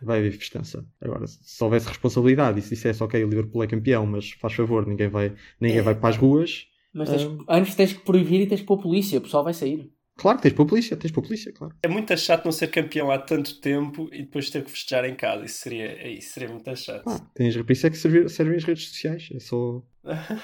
[0.00, 0.84] vai haver festança.
[1.00, 4.54] Agora, se se houvesse responsabilidade e se dissesse, ok, o Liverpool é campeão, mas faz
[4.54, 5.82] favor, ninguém vai, ninguém É.
[5.82, 6.66] vai para as ruas,
[6.96, 7.56] Mas tens, Ah.
[7.58, 9.90] antes tens que proibir e tens que pôr polícia, o pessoal vai sair.
[10.16, 11.74] Claro, tens para a polícia, tens para a polícia, claro.
[11.82, 15.16] É muito chato não ser campeão há tanto tempo e depois ter que festejar em
[15.16, 15.44] casa.
[15.44, 17.02] Isso seria, isso seria muito chato.
[17.08, 19.28] Ah, tens, por isso é que servem, servem as redes sociais.
[19.34, 19.82] É só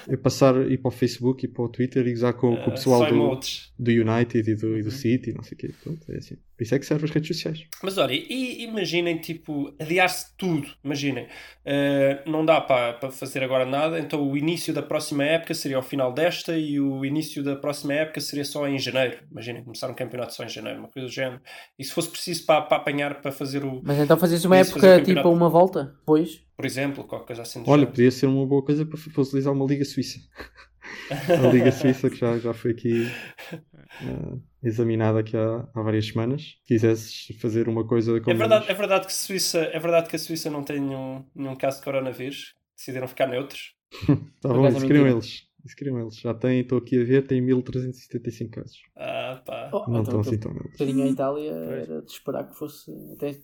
[0.07, 2.69] é passar, ir para o Facebook e para o Twitter e usar com, com o
[2.69, 3.39] Ah, pessoal só do,
[3.79, 4.91] do United e do, e do Uhum.
[4.91, 5.73] City e não sei o quê.
[5.83, 6.35] Pronto, é assim.
[6.57, 7.65] Por isso é que servem as redes sociais.
[7.81, 10.67] Mas olha, e imaginem, tipo, adiar-se tudo.
[10.83, 11.27] Imaginem,
[11.65, 15.77] eh, não dá para para fazer agora nada, então o início da próxima época seria
[15.77, 19.17] ao final desta e o início da próxima época seria só em janeiro.
[19.31, 21.41] Imaginem, começar um campeonato só em janeiro, uma coisa do género.
[21.79, 25.01] E se fosse preciso para, para apanhar, para fazer o, Mas então fazes uma época
[25.01, 26.43] tipo uma volta, depois.
[26.61, 27.87] Por exemplo, qualquer coisa assim Olha, género.
[27.87, 30.19] podia ser uma boa coisa para, para utilizar uma Liga Suíça.
[31.09, 33.07] a Liga Suíça que já, já foi aqui
[33.51, 36.41] eh, examinada aqui há, há várias semanas.
[36.43, 40.15] Se quisesses fazer uma coisa como É verdade, é verdade que Suíça, é verdade que
[40.15, 42.55] a Suíça não tem nenhum, nenhum caso de coronavírus.
[42.77, 43.75] Decidiram ficar neutros.
[44.39, 45.47] Tá bom, é isso queriam eles.
[45.65, 46.15] Isso queriam eles.
[46.15, 48.77] Já tem, estou aqui a ver, tem 1375 casos.
[48.95, 49.69] Ah, pá.
[49.73, 50.71] Oh, Não estão assim então, tão um menos.
[50.73, 51.89] bocadinho a Itália Pois.
[51.89, 52.91] era de esperar que fosse.
[53.13, 53.39] Até,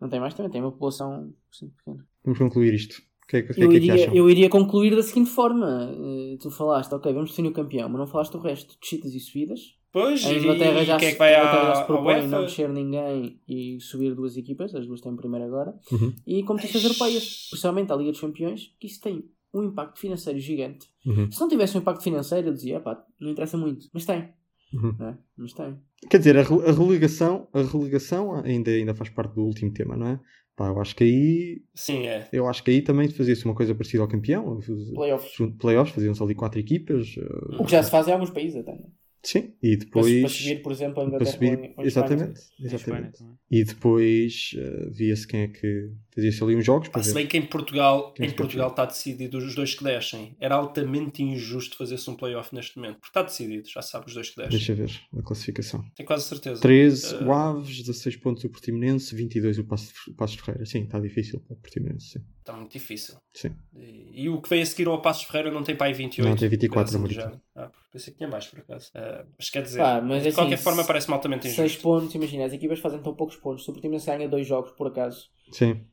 [0.00, 2.06] não tem mais também, tem uma população bastante pequena.
[2.26, 2.96] Vamos concluir isto.
[3.24, 4.14] O que é, que- é Eu que é que iria, acham?
[4.14, 7.98] eu iria concluir da seguinte forma: Eh, tu falaste, ok, vamos definir o campeão, mas
[7.98, 9.60] não falaste o resto, descidas e subidas.
[9.92, 12.44] Pois, A e Inglaterra já, é se, que vai a Inglaterra já se propõe não
[12.44, 16.12] descer ninguém e subir duas equipas, as duas têm primeiro agora, Uhum.
[16.26, 19.24] e competições europeias, principalmente a Liga dos Campeões, que isso tem
[19.54, 20.86] um impacto financeiro gigante.
[21.06, 21.30] Uhum.
[21.32, 24.28] Se não tivesse um impacto financeiro, eu dizia, pá, não interessa muito, mas tem,
[24.74, 24.94] Uhum.
[25.00, 25.16] é?
[25.38, 25.78] Mas tem.
[26.10, 29.96] Quer dizer, a, re- a relegação, a relegação ainda, ainda faz parte do último tema,
[29.96, 30.20] não é?
[30.56, 32.28] Pá, eu acho que aí Sim, é.
[32.32, 34.58] eu acho que aí também fazia-se uma coisa parecida ao campeão.
[34.94, 35.32] Playoffs.
[35.36, 37.14] Junto- Playoffs, faziam-se ali quatro equipas.
[37.18, 38.72] eh, O que já se faz em alguns países até.
[38.72, 38.78] é?
[39.22, 40.20] Sim, e Para, depois.
[40.20, 42.40] para subir, por exemplo, a para Inglaterra subir- ou ou exatamente.
[42.58, 43.18] Exatamente.
[43.50, 45.90] E depois eh, via-se quem é que.
[46.16, 47.14] Fazia-se ali uns jogos para se ver.
[47.16, 50.34] bem que em Portugal, Quem em é Portugal está decidido os dois que descem.
[50.40, 52.94] Era altamente injusto fazer-se um playoff neste momento.
[53.00, 54.50] Porque está decidido, já sabe os dois que descem.
[54.58, 55.84] Deixa ver a classificação.
[55.94, 56.60] Tenho quase certeza.
[56.60, 60.64] 13 Eh, o Aves, 16 pontos o Portimonense, 22 o Passo, o Passos Ferreira.
[60.64, 62.08] Sim, está difícil para o Portimonense.
[62.12, 62.24] Sim.
[62.40, 63.16] Está muito difícil.
[63.34, 63.54] sim.
[63.74, 66.26] E, e o que vem a seguir ao Passos Ferreira não tem para aí 28.
[66.28, 67.22] Não, tem 24 Assim do Marítimo.
[67.24, 67.42] género.
[67.56, 68.90] Ah, pensei que tinha mais, por acaso.
[68.94, 71.82] Ah, mas quer dizer, Pá, mas de assim, qualquer forma se- parece-me altamente 6 injusto.
[71.82, 73.64] pontos, imagina, as equipas fazem tão poucos pontos.
[73.64, 75.84] Se o Portimonense ganha dois jogos, por acaso, Sim.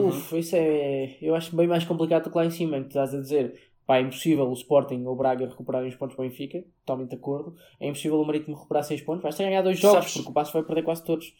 [0.00, 1.16] Uf, isso é.
[1.20, 3.72] Eu acho bem mais complicado do que lá em cima, em que estás a dizer.
[3.84, 7.10] Pá, é impossível o Sporting ou o Braga recuperarem os pontos para o Benfica, totalmente
[7.10, 7.56] de acordo.
[7.80, 9.22] É impossível o Marítimo recuperar 6 pontos.
[9.22, 11.34] Vais ter ganhar dois jogos, Sabes- porque o Passo vai perder quase todos.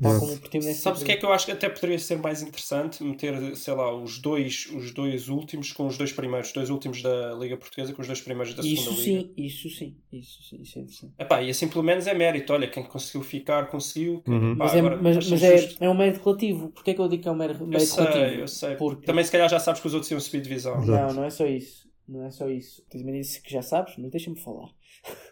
[0.00, 0.26] Tal Exato.
[0.26, 0.80] como o Portimonense.
[0.80, 3.02] Sabes o que é que eu acho que até poderia ser mais interessante?
[3.04, 7.02] Meter, sei lá, os dois, os dois últimos com os dois primeiros, os dois últimos
[7.02, 9.20] da Liga Portuguesa com os dois primeiros da Isso segunda Liga.
[9.20, 11.12] sim, isso sim, isso sim, isso é interessante.
[11.18, 12.52] Epá, e assim pelo menos é mérito.
[12.52, 14.22] Olha, quem conseguiu ficar, conseguiu.
[14.26, 14.56] Uhum.
[14.56, 16.68] pá, Mas, é, agora, mas, mas é, é um mérito relativo.
[16.70, 18.40] Porquê é que eu digo que é um mérito, Eu mérito sei, relativo?
[18.40, 18.76] eu sei.
[18.76, 20.80] Porque- Também se calhar já sabes que os outros iam subir divisão.
[20.82, 20.90] Exato.
[21.08, 21.88] Não, não é só isso.
[22.08, 22.82] Não é só isso.
[22.90, 24.68] Tu me disse que já sabes, mas deixa-me falar.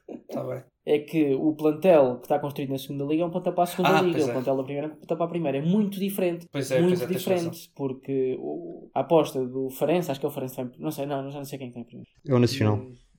[0.09, 0.62] Está bem.
[0.95, 3.66] É que o plantel que está construído na segunda liga é um plantel para a
[3.66, 4.32] segunda Ah, liga, pois o é.
[4.32, 5.59] plantel da primeira é um plantel para a primeira.
[5.59, 6.47] É muito diferente.
[6.51, 7.70] Pois é, muito pois é, diferente.
[7.74, 10.57] Porque o- a aposta do Farense, acho que é o Farense.
[10.78, 12.11] Não sei, não, já não sei quem tem primeiro.
[12.26, 12.78] É o Nacional.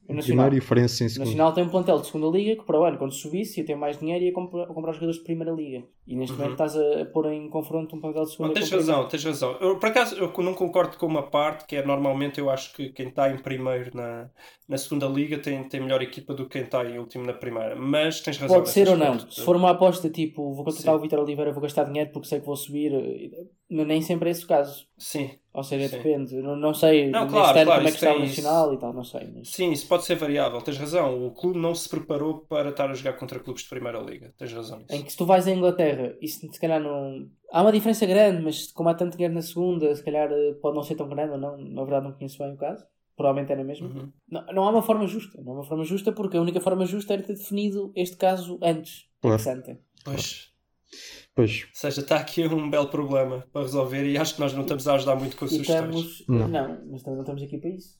[0.09, 0.51] O Nacional.
[0.61, 1.19] Farense em O.
[1.19, 3.75] Nacional tem um plantel de segunda liga que para o ano, quando subisse, ia ter
[3.75, 5.83] mais dinheiro e ia comprar, comprar jogadores de primeira liga.
[6.07, 6.39] E neste Uhum.
[6.41, 8.97] momento estás a, pôr em confronto um plantel de segunda Não, tens com o primeiro.
[8.97, 9.57] razão, tens razão.
[9.61, 12.89] Eu, por acaso, eu não concordo com uma parte que é normalmente eu acho que
[12.89, 14.29] quem está em primeiro na,
[14.67, 17.75] na segunda liga tem, tem melhor equipa do que quem está em último na primeira.
[17.75, 18.57] Mas tens razão.
[18.57, 19.19] Pode ser ou não.
[19.29, 20.99] Se for uma aposta tipo, vou contratar Sim.
[20.99, 24.31] o Vitor Oliveira, vou gastar dinheiro porque sei que vou subir, eh, nem sempre é
[24.31, 24.87] esse o caso.
[24.97, 25.97] Sim, Ou seja, Sim.
[25.97, 26.35] depende.
[26.41, 29.03] Não, não sei Não, claro, claro, como é que está o Nacional e tal, não
[29.03, 29.29] sei.
[29.33, 29.49] Mas...
[29.49, 30.59] sim, isso pode ser variável.
[30.61, 31.27] Tens razão.
[31.27, 34.33] O clube não se preparou para estar a jogar contra clubes de primeira liga.
[34.37, 34.93] Tens razão nisso.
[34.93, 37.29] Em que se tu vais à Inglaterra, isso se calhar não.
[37.51, 40.75] Há uma diferença grande, mas como há tanto dinheiro na segunda, se calhar eh, pode
[40.75, 41.57] não ser tão grande ou não.
[41.57, 42.83] Na verdade, não conheço bem o caso.
[43.15, 43.87] Provavelmente era mesmo.
[43.87, 44.11] Uhum.
[44.29, 45.39] Não, não há uma forma justa.
[45.41, 48.57] Não há uma forma justa porque a única forma justa era ter definido este caso
[48.63, 49.07] antes.
[49.21, 49.49] Claro.
[49.49, 49.77] ante.
[50.03, 50.48] Pois.
[51.39, 51.61] Pois.
[51.63, 54.85] Ou seja, está aqui um belo problema para resolver e acho que nós não estamos
[54.89, 55.95] a ajudar muito com E sugestões.
[55.95, 56.23] estamos.
[56.27, 56.47] Não.
[56.49, 56.81] Não.
[56.91, 57.97] mas também não estamos aqui para isso.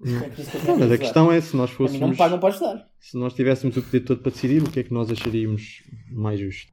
[0.00, 0.20] Não.
[0.24, 2.10] É isso que Não, mas a questão é se nós não fôssemos.
[2.10, 2.88] me pagam para ajudar.
[2.98, 6.40] Se nós tivéssemos o poder todo para decidir, o que é que nós acharíamos mais
[6.40, 6.72] justo?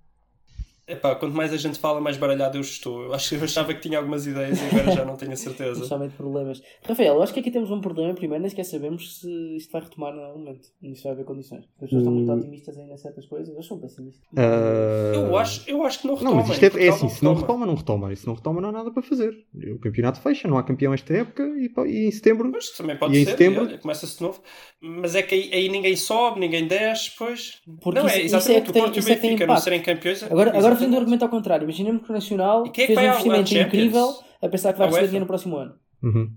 [0.86, 3.04] Epá, quanto mais a gente fala, mais baralhado eu estou.
[3.04, 5.36] Eu acho que eu achava que tinha algumas ideias e agora já não tenho a
[5.38, 5.76] certeza.
[5.76, 6.62] Principalmente problemas.
[6.84, 8.14] Rafael, eu acho que aqui temos um problema.
[8.14, 10.68] Primeiro, nem sequer sabemos se isto vai retomar em algum momento.
[10.82, 11.64] Isso vai haver condições.
[11.76, 12.38] As pessoas estão muito Hum.
[12.38, 13.56] otimistas ainda em certas coisas.
[13.56, 14.22] Eu sou um pessimista.
[14.36, 16.42] Ah, Eu acho, eu acho que não Não, retoma.
[16.48, 18.12] mas isto é, em é assim, se não retoma, não retoma.
[18.12, 19.34] E se não retoma, não há nada para fazer.
[19.74, 22.52] O campeonato fecha, não há campeão esta época e, e em setembro.
[22.52, 23.64] Pois, também pode E em ser, setembro?
[23.64, 24.42] e olha, começa-se de novo.
[24.82, 27.62] Mas é que aí, aí ninguém sobe, ninguém desce, pois.
[27.82, 29.48] Porque não, isso- é isso é exatamente que o Porto e o isso é Benfica
[29.48, 30.24] não serem campeões.
[30.24, 30.80] Agora, agora Exatamente.
[30.80, 31.64] fazendo o argumento ao contrário.
[31.64, 35.28] Imaginemos que o Nacional fez um investimento incrível a pensar que vai receber dinheiro no
[35.28, 35.76] próximo ano.
[36.02, 36.32] Uhum.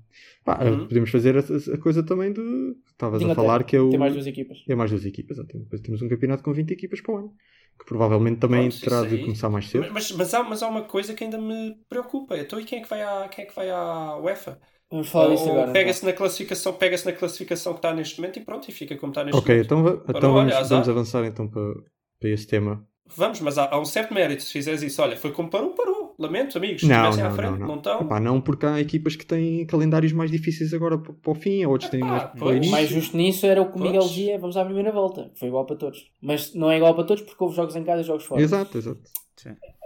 [0.45, 0.87] Pá, Uhum.
[0.87, 2.41] Podemos fazer a, a coisa também de.
[2.87, 3.91] Estavas a falar que é o.
[3.91, 4.59] Tem mais duas equipas.
[4.69, 5.59] É mais duas equipas, exato.
[5.59, 7.33] Depois temos um campeonato com 20 equipas para o ano.
[7.79, 9.83] Que provavelmente também Pronto, terá de começar mais cedo.
[9.83, 12.37] Mas, mas, mas há, mas há uma coisa que ainda me preocupa.
[12.39, 14.59] Então, e quem é que vai à, quem é que vai à UEFA?
[14.91, 15.63] Vamos falar Ou- disso agora.
[15.63, 15.73] então.
[15.73, 19.11] pega-se na classificação, pega-se na classificação que está neste momento e pronto, e fica como
[19.11, 19.67] está neste Ok, momento.
[19.67, 20.69] então, va- então olha, vamos, azar.
[20.69, 21.75] vamos avançar então para,
[22.21, 22.87] para esse tema.
[23.15, 25.01] Vamos, mas há, há um certo mérito se fizeres isso.
[25.01, 26.15] Olha, foi como parou, parou.
[26.19, 26.83] Lamento, amigos.
[26.83, 28.01] Não, estivessem à não, frente, não, não, estão.
[28.01, 31.65] Epá, não, porque há equipas que têm calendários mais difíceis agora para, para o fim,
[31.67, 32.53] outros têm Epá, mais o pois.
[32.53, 32.73] O início.
[32.73, 35.67] mais justo nisso era o que o Miguel dizia, vamos à primeira volta, foi igual
[35.67, 36.11] para todos.
[36.21, 38.41] Mas não é igual para todos porque houve jogos em casa e jogos fora.
[38.41, 39.01] Exato, exato.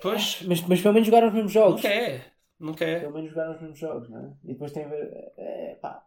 [0.02, 1.82] Pois, Mas, mas pelo menos jogaram os mesmos jogos.
[1.82, 2.24] nunca é.
[2.58, 3.00] Nunca é.
[3.00, 4.30] Pelo menos jogaram os mesmos jogos, não é?
[4.44, 5.32] E depois tem a ver.
[5.36, 6.02] É, pá.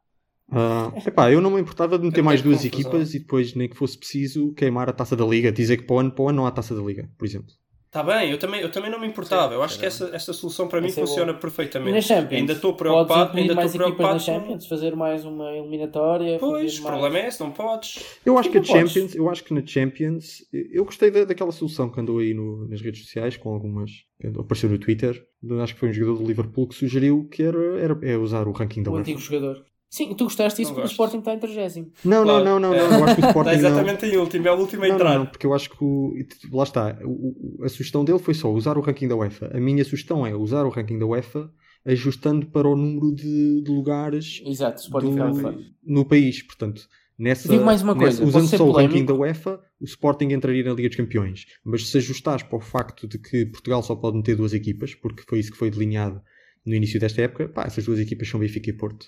[0.51, 2.79] Ah, epá, eu não me importava de meter É mais duas confusão.
[2.79, 5.51] equipas e depois, nem que fosse preciso, queimar a taça da Liga.
[5.51, 7.51] Dizer que para o ano, para o ano não há taça da Liga, por exemplo.
[7.87, 9.49] Está bem, eu também, eu também não me importava.
[9.49, 11.37] Sim, eu acho que essa, essa solução para mim é funciona boa.
[11.37, 11.93] E perfeitamente.
[11.93, 12.39] na Champions?
[12.39, 14.13] Ainda estou preocupado, ainda estou na preocupado.
[14.13, 16.39] com- Champions, fazer mais uma eliminatória.
[16.39, 16.95] Pois, o mais...
[16.95, 18.03] problema é esse, não podes.
[18.25, 18.91] Eu acho que a Não podes.
[18.91, 22.67] Champions, eu acho que na Champions, eu gostei da, daquela solução que andou aí no-
[22.67, 25.23] nas redes sociais com algumas, que apareceu no Twitter,
[25.61, 28.51] acho que foi um jogador do Liverpool que sugeriu que era, era é usar o
[28.53, 29.01] ranking da O UEFA.
[29.03, 29.63] antigo jogador.
[29.95, 30.91] Sim, tu gostaste disso Não porque o.
[30.91, 31.91] Sporting está em 30.
[32.03, 32.43] Não, Claro.
[32.45, 33.55] não, não, não, não, eu acho que o Está Sporting não.
[33.69, 35.09] exatamente em último, é o último a Não, entrar.
[35.11, 36.13] não, não, porque eu acho que o,
[36.51, 39.51] lá está, o- o- a sugestão dele foi só usar o ranking da UEFA.
[39.53, 41.47] A minha sugestão é usar o ranking da UEFA
[41.85, 45.57] ajustando para o número de, de lugares Exato, Sporting do- fora.
[45.85, 46.41] no país.
[46.41, 46.87] Portanto,
[47.19, 49.85] nessa, Digo mais uma nessa- coisa, usando pode ser só o ranking da UEFA, o
[49.85, 51.45] Sporting entraria na Liga dos Campeões.
[51.63, 55.23] Mas se ajustares para o facto de que Portugal só pode meter duas equipas, porque
[55.27, 56.21] foi isso que foi delineado
[56.65, 59.07] no início desta época, pá, essas duas equipas são Benfica e Porto.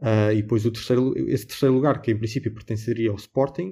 [0.00, 3.70] Ah, e depois o terceiro, esse terceiro lugar, que em princípio pertenceria ao Sporting,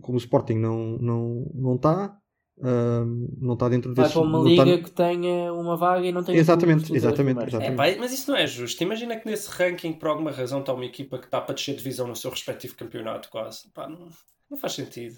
[0.00, 2.18] como o Sporting não está, não, não está
[2.60, 3.04] ah,
[3.40, 4.14] não está dentro Vai desse.
[4.14, 7.72] para uma está- liga que tenha uma vaga e não tenha Exatamente, exatamente, exatamente.
[7.72, 8.82] É, pá, mas isso não é justo.
[8.82, 12.06] Imagina que nesse ranking, por alguma razão, está uma equipa que está para descer divisão
[12.06, 13.68] no seu respectivo campeonato, quase.
[13.72, 14.08] Pá, não,
[14.50, 15.16] não faz sentido.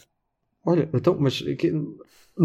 [0.65, 1.73] Olha, então, mas que,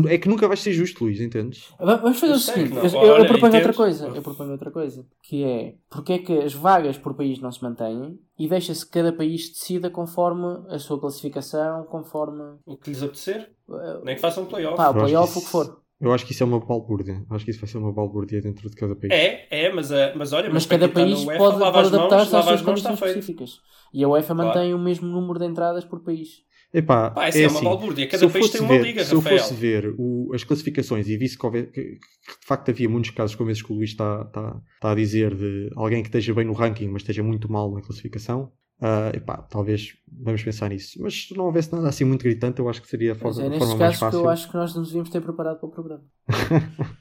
[0.08, 1.70] é que nunca vai ser justo, Luís, entendes?
[1.80, 5.06] Va- Vamos fazer Eu o seguinte, eu, eu proponho outra coisa, eu proponho outra coisa,
[5.24, 8.92] que é porque é que as vagas por país não se mantêm e deixa-se que
[8.92, 14.22] cada país decida conforme a sua classificação, conforme O que lhes apetecer, uh, nem que
[14.22, 14.78] façam um playoff.
[14.78, 15.82] pá, playoff, o que for.
[16.02, 17.26] Eu acho que isso é uma balbúrdia.
[17.30, 19.12] Acho que isso vai ser uma balbúrdia dentro de cada país.
[19.12, 21.74] É, é, mas, eh, mas olha, Mas para cada está país UEFA, pode, pode as
[21.74, 23.20] mãos, adaptar-se às suas as mãos, condições está feito.
[23.20, 23.60] específicas.
[23.94, 24.48] E a UEFA Claro.
[24.50, 26.48] mantém o mesmo número de entradas por país.
[26.72, 28.06] Epá, Pá, isso é é, uma assim, balbúrdia.
[28.06, 29.40] se Cada eu país fosse tem uma ver- liga, Se eu Rafael.
[29.40, 33.10] fosse ver o- as classificações e visse que, houver- que- que de facto havia muitos
[33.10, 36.32] casos como esses que o Luís está, está, está a dizer de alguém que esteja
[36.34, 41.02] bem no ranking, mas esteja muito mal na classificação, ah, epá, talvez vamos pensar nisso.
[41.02, 43.58] Mas se não houvesse nada assim muito gritante, eu acho que seria a forma, é
[43.60, 44.20] forma mais casos que fácil.
[44.20, 46.04] eu acho que nós nos devíamos ter preparado para o programa.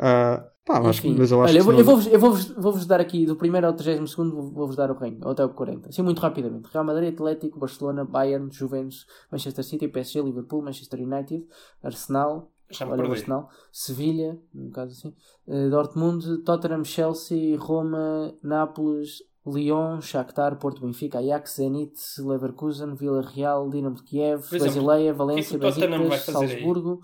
[0.00, 2.48] Ah, pá, mas, Enfim, mas eu acho olha, eu, que vou- eu vou-vos eu vou-vos
[2.50, 5.44] vou-vos dar aqui do primeiro ao 32 segundo vou- vou-vos dar o reino, ou até
[5.44, 5.88] o 40.
[5.88, 6.68] Assim muito rapidamente.
[6.72, 11.44] Real Madrid, Atlético, Barcelona, Bayern, Juventus, Manchester City, PSG, Liverpool, Manchester United,
[11.82, 12.52] Arsenal,
[12.82, 13.10] olha.
[13.10, 15.12] Arsenal, Sevilha, no caso assim,
[15.48, 19.22] eh, Dortmund, Tottenham, Chelsea, Roma, Nápoles,
[19.52, 25.58] Lyon, Shakhtar, Porto, Benfica, Ajax, Zenit, Leverkusen, Vila Real, Dinamo de Kiev, exemplo, Basileia, Valência,
[25.58, 26.48] Besiktas, fazer aí?
[26.48, 27.00] Salzburgo,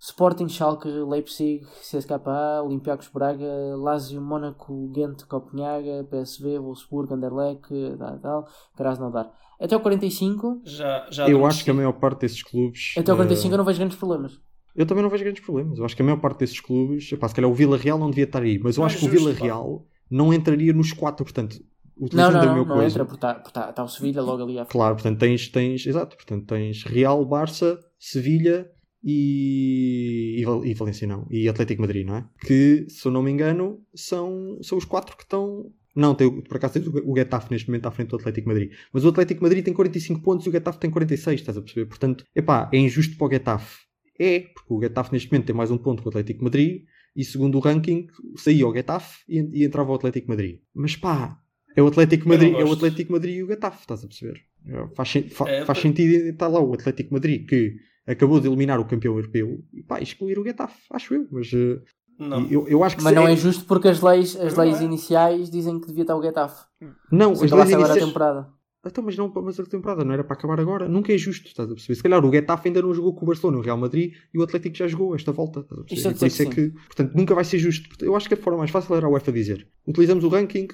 [0.00, 8.48] Sporting, Schalke, Leipzig, CSKA, Olympiacos Braga, Lazio, Mónaco, Ghent, Copenhaga, PSV, Wolfsburg, Anderlecht, tal, tal,
[8.76, 9.32] Krasnodar.
[9.60, 12.94] Até o 45, Já, já eu acho que a maior parte desses clubes.
[12.96, 14.40] até o ah, 45 eu não vejo grandes problemas.
[14.76, 15.78] Eu também não vejo grandes problemas.
[15.78, 18.10] Eu acho que a maior parte desses clubes, epá, se calhar o Vila Real não
[18.10, 19.84] devia estar aí, mas eu Não acho é que o justo, Vila pá.
[20.10, 21.58] Não entraria nos quatro, portanto,
[21.96, 22.94] Não, utilizando não, a não, meu não coisa.
[22.94, 24.72] entra, porque está tá, tá o Sevilha logo ali à frente.
[24.72, 28.68] Claro, portanto tens, tens, exato, portanto tens Real, Barça, Sevilha
[29.02, 32.28] e, e, e Valência não, e Atlético Madrid, não é?
[32.46, 35.70] Que, se eu não me engano, são, são os quatro que estão...
[35.96, 38.70] Não, tem, por acaso tens o o Getafe neste momento à frente do Atlético Madrid.
[38.92, 41.86] Mas o Atlético Madrid tem 45 pontos e o Getafe tem 46, estás a perceber?
[41.86, 43.78] Portanto, epá, é injusto para o Getafe.
[44.20, 46.82] É, porque o Getafe neste momento tem mais um ponto que o Atlético Madrid
[47.18, 48.06] e segundo o ranking
[48.36, 50.60] saía o Getafe e, e entrava o Atlético Madrid.
[50.74, 51.36] Mas pá,
[51.76, 52.72] é o Atlético Madrid, é o.
[52.72, 54.40] Atlético Madrid e o Getafe, estás a perceber?
[54.66, 57.74] É, Faz, fa- É, faz sentido estar lá o Atlético Madrid que
[58.06, 61.26] acabou de eliminar o campeão europeu e pá, excluir o Getafe, acho eu.
[61.30, 61.80] Mas eh,
[62.18, 62.46] Não.
[62.50, 64.80] eu, eu acho que Mas se- não é justo porque as leis, as Não leis
[64.80, 64.84] é.
[64.84, 66.64] iniciais dizem que devia estar o Getafe.
[67.12, 68.48] Não, Se as leis agora a iniciais- temporada.
[68.88, 70.88] Então, mas não, mas a temporada não era para acabar agora.
[70.88, 71.94] Nunca é justo, estás a perceber?
[71.94, 74.42] Se calhar o Getafe ainda não jogou com o Barcelona, o Real Madrid e o
[74.42, 75.60] Atlético já jogou esta volta.
[75.60, 76.10] Estás a perceber?
[76.12, 77.88] Isto é isso é que, portanto, nunca vai ser justo.
[78.04, 80.66] Eu acho que a forma mais fácil era a UEFA dizer: utilizamos o ranking,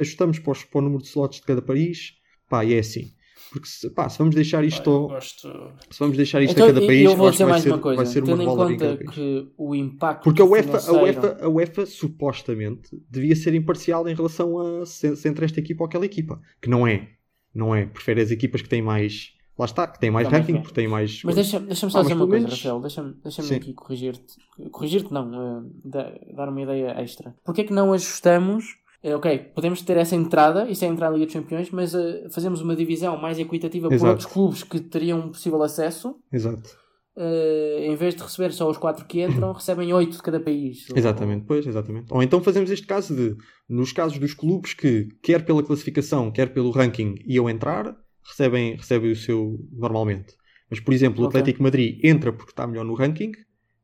[0.00, 2.12] ajustamos para, os- para o número de slots de cada país,
[2.48, 3.10] pá, e é assim.
[3.50, 5.48] Porque se, pá, se vamos deixar isto, ao- gosto.
[5.90, 7.78] se vamos deixar isto Então, a cada país, eu vou dizer vai mais ser, uma
[7.78, 7.96] coisa.
[7.96, 11.04] vai ser uma Tendo revolta em conta que o impacto Porque a UEFA, a, financeiro-
[11.20, 15.82] UEFA, a UEFA supostamente devia ser imparcial em relação a se, se entre esta equipa
[15.82, 16.40] ou aquela equipa.
[16.62, 17.08] Que não é.
[17.54, 17.86] Não é.
[17.86, 19.32] Prefere as equipas que têm mais.
[19.58, 20.58] Lá está, que têm mais Não, ranking, é.
[20.60, 21.22] porque têm mais.
[21.24, 22.80] Mas deixa- deixa-me só Ah, dizer uma coisa, menos- Rafael.
[22.80, 24.36] Deixa-me deixa aqui corrigir-te.
[24.70, 25.70] Corrigir-te, não.
[25.84, 27.34] da- dar uma ideia extra.
[27.44, 28.64] Porquê é que não ajustamos?
[29.04, 32.28] eh, ok, podemos ter essa entrada, isso é entrar na Liga dos Campeões, mas eh,
[32.30, 34.10] fazemos uma divisão mais equitativa por Exato.
[34.12, 36.14] outros clubes que teriam possível acesso.
[36.32, 36.70] Exato.
[37.16, 40.86] Eh, em vez de receber só os quatro que entram, recebem oito de cada país.
[40.94, 42.12] Exatamente, pois, exatamente.
[42.12, 43.36] Ou então fazemos este caso de,
[43.68, 49.12] nos casos dos clubes que, quer pela classificação, quer pelo ranking, iam entrar, recebem, recebem
[49.12, 50.34] o seu normalmente.
[50.70, 51.28] Mas, por exemplo, o.
[51.28, 53.32] Atlético Madrid entra porque está melhor no ranking,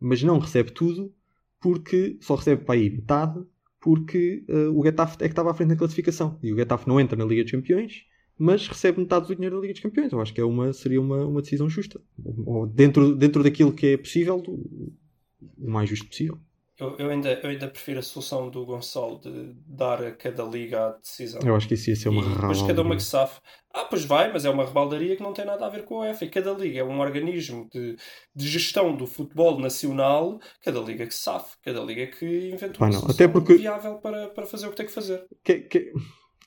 [0.01, 1.12] mas não recebe tudo
[1.61, 3.45] porque só recebe para aí metade,
[3.81, 6.39] porque eh, o Getafe é que estava à frente na classificação.
[6.43, 8.05] E o Getafe não entra na Liga dos Campeões,
[8.39, 10.12] mas recebe metade do dinheiro da Liga dos Campeões.
[10.12, 12.01] Eu acho que é uma, seria uma, uma decisão justa.
[12.47, 16.39] Ou dentro, dentro daquilo que é possível, o mais justo possível.
[16.80, 20.78] Eu, eu, ainda, eu ainda prefiro a solução do Gonçalo de dar a cada liga
[20.86, 21.41] a decisão.
[21.45, 23.41] Eu acho que isso ia ser uma e depois cada uma que safe.
[23.74, 26.01] Ah, pois vai, mas é uma rebaldaria que não tem nada a ver com a
[26.07, 26.24] UEFA.
[26.26, 27.97] E cada liga é um organismo de,
[28.32, 30.39] de gestão do futebol nacional.
[30.64, 34.28] Cada liga que safe, cada liga que inventa Pá, uma não, até porque- viável para,
[34.28, 35.26] para fazer o que tem que fazer.
[35.43, 35.93] Que- que-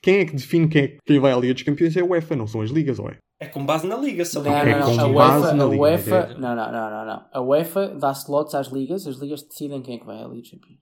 [0.02, 2.34] quem é que define quem, é- quem vai à Liga dos Campeões é a UEFA,
[2.36, 3.16] não são as ligas, ou é?
[3.40, 5.04] É com base na liga, se a Não, liga É não, com não.
[5.04, 6.34] A base UEFA, na a Liga, UEFA, é.
[6.38, 7.24] não, não, não, não, não.
[7.32, 10.42] A UEFA dá slots às ligas, as ligas decidem quem é que vai à Liga
[10.42, 10.78] dos Campeões.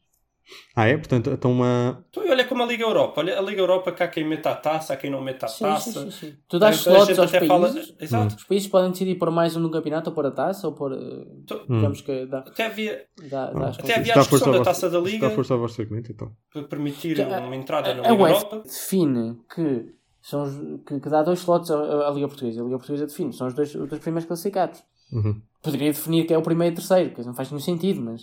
[0.74, 0.96] Ah, é?
[0.96, 2.04] Portanto, então uma.
[2.10, 3.20] Então, e olha como a Liga Europa.
[3.20, 5.78] Olha, a Liga Europa cá quem mete a taça, há quem não mete a taça.
[5.92, 6.34] sim, sim, sim.
[6.48, 7.48] Tu dás Então, a slots aos países.
[7.48, 8.36] fala- Exato.
[8.36, 10.92] Os países podem decidir por mais um no campeonato ou por a taça ou por.
[10.92, 11.76] eh, Hum.
[11.76, 14.98] Digamos que dá, Até havia, dá, dá as Até havia a discussão da Taça da
[15.00, 15.28] Liga.
[15.28, 16.30] Dá força ao vosso argumento, então.
[16.52, 18.62] para permitir Que a- uma entrada na A Liga UEFA Europa.
[18.64, 19.92] define que,
[20.22, 22.60] são os- que, que dá dois slots à, à Liga Portuguesa.
[22.60, 24.82] A Liga Portuguesa define, são os dois, os dois primeiros classificados.
[25.12, 25.40] Uhum.
[25.62, 28.22] Poderia definir que é o primeiro e o terceiro, que não faz nenhum sentido, mas.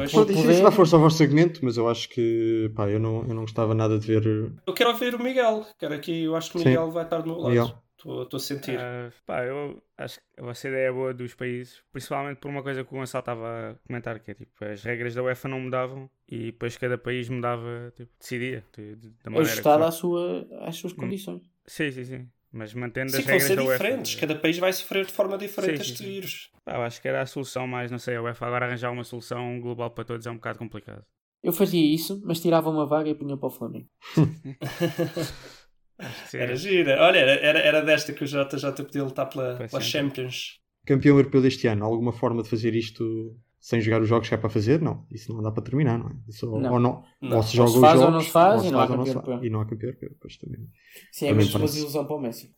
[0.00, 2.70] Pois, Pô, Pronto, isso, dá força ao vosso argumento, mas eu acho que.
[2.74, 4.52] Pá, eu não, eu não gostava nada de ver.
[4.66, 5.66] eu quero ouvir o Miguel.
[5.78, 6.70] Quero aqui, eu acho que o Sim.
[6.70, 7.48] Miguel vai estar do meu lado.
[7.50, 7.82] Miguel.
[8.00, 8.78] Estou a sentir.
[8.78, 12.62] Ah, pá, eu acho que a vossa ideia é boa dos países, principalmente por uma
[12.62, 15.60] coisa que o Gonçalo estava a comentar, que é tipo, as regras da UEFA não
[15.60, 19.90] mudavam e depois cada país mudava, tipo, decidia de, de- da maneira que Ajustada à
[19.90, 21.42] sua, às suas condições.
[21.66, 22.28] Sim, sim, sim.
[22.52, 23.84] Mas mantendo Sim, as vão regras ser da UEFA.
[23.84, 24.14] diferentes.
[24.16, 26.04] Cada país vai sofrer de forma diferente Sim, este sim.
[26.04, 26.50] vírus.
[26.64, 29.04] Pá, eu acho que era a solução mais, não sei, a UEFA agora arranjar uma
[29.04, 31.04] solução global para todos é um bocado complicado.
[31.42, 33.88] Eu fazia isso, mas tirava uma vaga e punha para o Flamengo.
[36.32, 37.02] Era gira.
[37.02, 39.80] Olha, era, era, era desta que o JJ podia lutar pela, pela.
[39.82, 40.58] Champions.
[40.86, 44.38] Campeão europeu deste ano, alguma forma de fazer isto sem jogar os jogos que é
[44.38, 44.80] para fazer?
[44.80, 45.06] Não.
[45.10, 46.12] Isso não dá para terminar, não é?
[46.28, 46.72] Isso, Não.
[46.72, 47.36] Ou, não, Não.
[47.36, 48.82] ou se Ou joga os faz ou jogos, não se faz ou e não há
[48.82, 49.34] ou campeão se europeu.
[49.34, 49.46] faz.
[49.46, 50.10] E não há campeão europeu.
[50.20, 50.60] Pois também.
[51.12, 52.54] Sim, é Também mesmo uma desilusão para o Messi.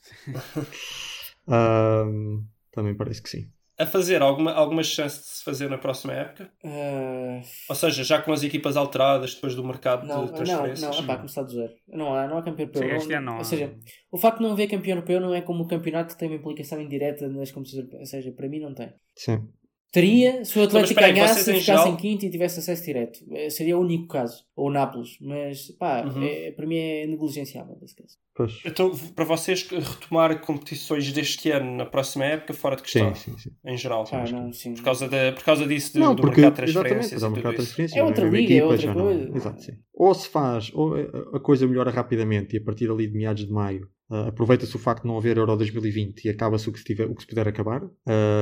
[2.73, 3.51] Também parece que sim.
[3.79, 6.53] A fazer alguma, alguma chance de se fazer na próxima época?
[6.63, 7.41] Ah,
[7.71, 10.97] Ou seja, já com as equipas alteradas depois do mercado não, de não, transferências?
[10.97, 11.73] não, é pá, começar do zero.
[11.89, 12.83] Não há, não há campeão europeu.
[12.89, 13.75] Sim, este ano não Ou seja,
[14.11, 16.37] o facto de não haver campeão europeu não é como o campeonato que tem uma
[16.37, 18.03] implicação indireta nas competições europeias.
[18.03, 18.93] Ou seja, para mim não tem.
[19.17, 19.49] Sim.
[19.93, 23.21] Teria se o Atlético aí, ganhasse, ficasse geral- em quinto e tivesse acesso direto.
[23.31, 24.43] Eh, Seria o único caso.
[24.57, 25.19] Ou o Nápoles.
[25.21, 26.23] Mas, pá, Uhum.
[26.25, 28.17] é- para mim é negligenciável esse caso.
[28.35, 28.59] Pois.
[28.65, 33.39] Então, para vocês retomar competições deste ano na próxima época, fora de questão, Sim, sim,
[33.39, 33.51] sim.
[33.67, 34.05] em geral.
[34.05, 34.73] Pá, não, sim.
[34.73, 37.51] Por causa, da, por causa disso de- Não, do porque mercado de exatamente, transferências mercado
[37.51, 38.01] de transferências.
[38.01, 39.37] É outra liga, é equipa, outra já não- coisa.
[39.37, 39.73] Exato, sim.
[39.93, 43.45] Ou se faz, ou a- a coisa melhora rapidamente e a partir ali de meados
[43.47, 46.81] de maio ah, aproveita-se o facto de não haver Euro 2020 e acaba-se o que
[46.81, 47.83] se, o que se puder acabar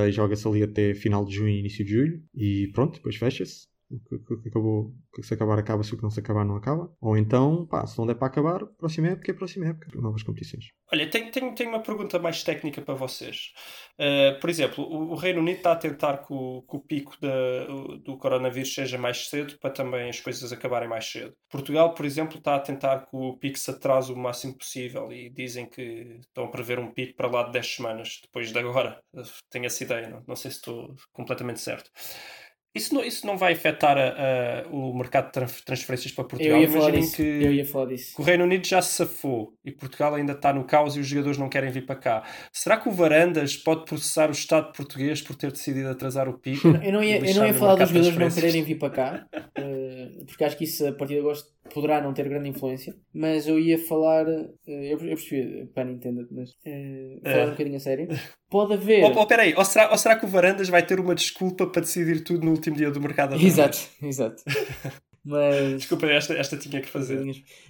[0.09, 3.69] e joga-se ali até final de junho início de julho e pronto, depois fecha-se.
[3.91, 5.93] O que, que acabou, que se acabar, acaba-se.
[5.93, 6.93] O que não se acabar, não acaba.
[7.01, 9.89] Ou então, pá, se não der para acabar, próxima época é próxima época.
[10.01, 10.67] Novas competições.
[10.93, 13.53] Olha, tenho, tenho, tenho uma pergunta mais técnica para vocês.
[13.99, 17.17] Uh, por exemplo, o, o Reino Unido está a tentar que o, que o pico
[17.21, 17.67] da-
[18.05, 21.35] do coronavírus seja mais cedo para também as coisas acabarem mais cedo.
[21.51, 25.31] Portugal, por exemplo, está a tentar que o pico se atrase o máximo possível e
[25.31, 29.01] dizem que estão a prever um pico para lá de 10 semanas depois de agora.
[29.51, 31.91] Tenho essa ideia, não, não sei se estou completamente certo.
[32.73, 36.57] Isso não, isso não vai afetar a- a- o mercado de tran- transferências para Portugal?
[36.57, 37.17] Eu ia falar Imaginem disso.
[37.17, 38.15] que Eu ia falar disso.
[38.15, 41.07] que o Reino Unido já se safou e Portugal ainda está no caos e os
[41.09, 42.23] jogadores não querem vir para cá.
[42.53, 46.69] Será que o Varandas pode processar o Estado português por ter decidido atrasar o pico?
[46.69, 49.90] Eu não ia, eu não ia falar dos jogadores não quererem vir para cá, eh,
[50.27, 52.95] porque acho que isso a partir de agosto poderá não ter grande influência.
[53.13, 57.47] Mas eu ia falar, eh, eu, eu percebi, para entender, mas eh, falar É.
[57.47, 58.09] um bocadinho a sério.
[58.51, 59.05] Pode haver.
[59.05, 61.83] Oh, oh, peraí, ou será, ou será que o Varandas vai ter uma desculpa para
[61.83, 63.35] decidir tudo no último dia do mercado?
[63.37, 64.43] Exato, exato.
[65.23, 67.23] Mas, Desculpa, esta, esta tinha que fazer.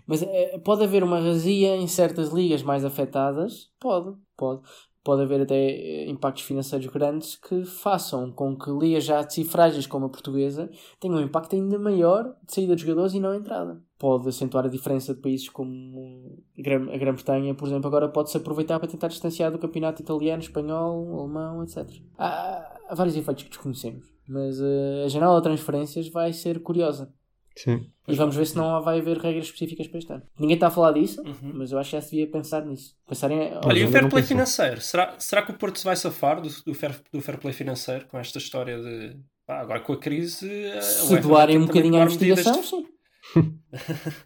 [0.07, 3.70] mas eh, pode haver uma razia em certas ligas mais afetadas?
[3.80, 4.62] Pode, pode.
[5.03, 10.07] Pode haver até eh, impactos financeiros grandes que façam com que ligas já cifragens como
[10.07, 13.82] a portuguesa tenham um impacto ainda maior de saída de jogadores e não entrada.
[13.98, 18.88] Pode acentuar a diferença de países como a Grã-Bretanha, por exemplo, agora pode-se aproveitar para
[18.88, 21.86] tentar distanciar do campeonato italiano, espanhol, alemão, etc.
[22.18, 27.12] Há, há vários efeitos que desconhecemos, mas eh, a janela de transferências vai ser curiosa.
[27.57, 27.86] Sim.
[28.09, 30.22] E vamos ver se não vai haver regras específicas para este ano.
[30.38, 31.53] Ninguém está a falar disso, Uhum.
[31.55, 32.96] mas eu acho que já se devia pensar nisso.
[33.07, 33.53] Pensar em.
[33.64, 34.80] Olha, e o fair play financeiro?
[34.80, 38.07] Será, será que o Porto se vai safar do, do, fair, do fair play financeiro
[38.07, 39.16] com esta história de.
[39.46, 40.48] pá, agora com a crise.
[40.72, 42.86] a se doarem um bocadinho à investigação, de- sim.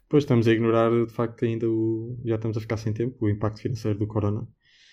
[0.08, 2.16] Pois estamos a ignorar de facto ainda o.
[2.24, 4.46] Já estamos a ficar sem tempo, o impacto financeiro do Corona.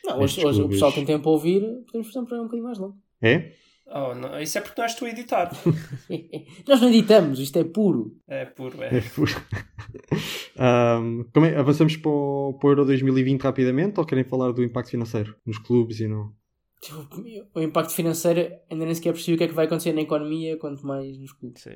[0.03, 2.63] Não, hoje, hoje o pessoal tem tempo a ouvir, podemos fazer um programa um bocadinho
[2.65, 2.97] mais longo.
[3.21, 3.51] É?
[3.93, 5.51] Oh, não, isso é porque não és tu a editar.
[6.67, 8.15] Nós não editamos, isto é puro.
[8.27, 9.01] É puro, É é.
[9.01, 9.31] puro.
[11.33, 14.91] Como é- Avançamos para o, para o Euro 2020 rapidamente ou querem falar do impacto
[14.91, 16.33] financeiro nos clubes e não?
[17.53, 18.39] O impacto financeiro
[18.69, 21.31] ainda nem sequer percebi o que é que vai acontecer na economia, quanto mais nos
[21.33, 21.61] clubes.
[21.61, 21.75] Sim.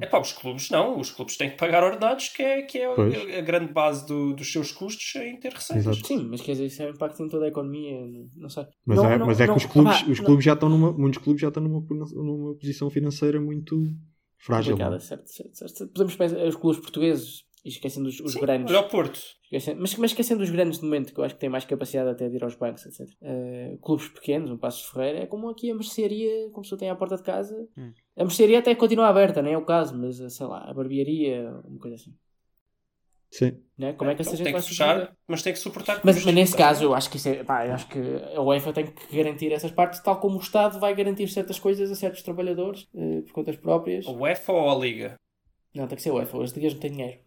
[0.00, 0.98] É pá, os clubes não.
[0.98, 3.14] Os clubes têm que pagar ordenados, que é, que é Pois.
[3.38, 5.86] a, grande base do- dos seus custos em ter receitas.
[5.86, 6.06] Exato.
[6.06, 8.00] Sim, mas quer dizer, isso é um impacto em toda a economia,
[8.34, 8.64] não sei.
[8.84, 10.92] mas Não, é, não, mas é não, que os clubes, os clubes já estão numa.
[10.92, 13.80] Muitos clubes já estão numa, numa posição financeira muito
[14.38, 14.72] frágil.
[14.72, 15.88] Complicada, certo, certo, certo.
[15.92, 18.74] Podemos pensar, os clubes portugueses, esquecendo os, os Sim, grandes.
[18.74, 19.20] olha o Porto.
[19.44, 22.10] Esquecendo- mas, mas esquecendo os grandes de momento, que eu acho que têm mais capacidade
[22.10, 23.08] até de ir aos bancos, etc.
[23.22, 26.78] Eh, clubes pequenos, um Passos de Ferreira, é como aqui a mercearia, como se eu
[26.78, 27.68] tenho à porta de casa.
[27.76, 27.92] Hum.
[28.16, 31.50] A mercearia até continua aberta, não é o caso, mas eh, sei lá, a barbearia,
[31.64, 32.14] uma coisa assim.
[33.30, 33.56] Sim.
[33.78, 33.94] Né?
[33.94, 36.22] Como é que essa Então, gente tem vai que fechar, mas tem que suportar Mas,
[36.22, 37.98] mas nesse caso, eu acho que isso é, pá, eu acho que
[38.36, 41.90] a UEFA tem que garantir essas partes, tal como o Estado vai garantir certas coisas
[41.90, 44.06] a certos trabalhadores eh, por contas próprias.
[44.06, 45.14] A UEFA ou a Liga?
[45.74, 47.20] Não, tem que ser a UEFA, as ligas não têm dinheiro.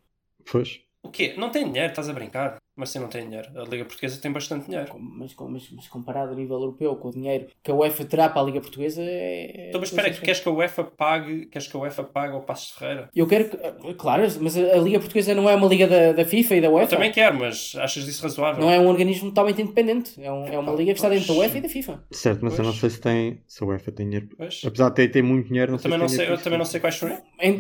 [0.52, 0.82] Pois.
[1.04, 1.36] O quê?
[1.38, 2.58] Não tem dinheiro, estás a brincar?
[2.78, 3.48] Mas sim, não tem dinheiro.
[3.56, 4.92] A Liga Portuguesa tem bastante dinheiro.
[5.00, 8.42] Mas, mas, mas comparado a nível europeu com o dinheiro que a UEFA terá para
[8.42, 9.68] a Liga Portuguesa é.
[9.70, 12.42] Então, mas espera, tu queres que a UEFA pague, queres que a UEFA pague ao
[12.42, 13.10] Passos de Ferreira?
[13.16, 13.94] Eu quero que.
[13.94, 16.74] Claro, mas a Liga Portuguesa não é uma liga da, da FIFA e da Eu
[16.74, 16.96] UEFA.
[16.96, 18.62] também quero, mas achas isso razoável?
[18.62, 20.22] Não é um organismo totalmente independente.
[20.22, 22.04] É, um- é uma liga que está dentro da UEFA e da FIFA.
[22.12, 22.80] Certo, mas eu não Pois.
[22.82, 23.42] sei se tem.
[23.48, 24.28] Se a UEFA tem dinheiro.
[24.38, 24.62] Pois.
[24.66, 26.42] Apesar de ter, ter muito dinheiro, não Eu sei também não se tem sei, eu
[26.42, 27.10] também não sei quais são.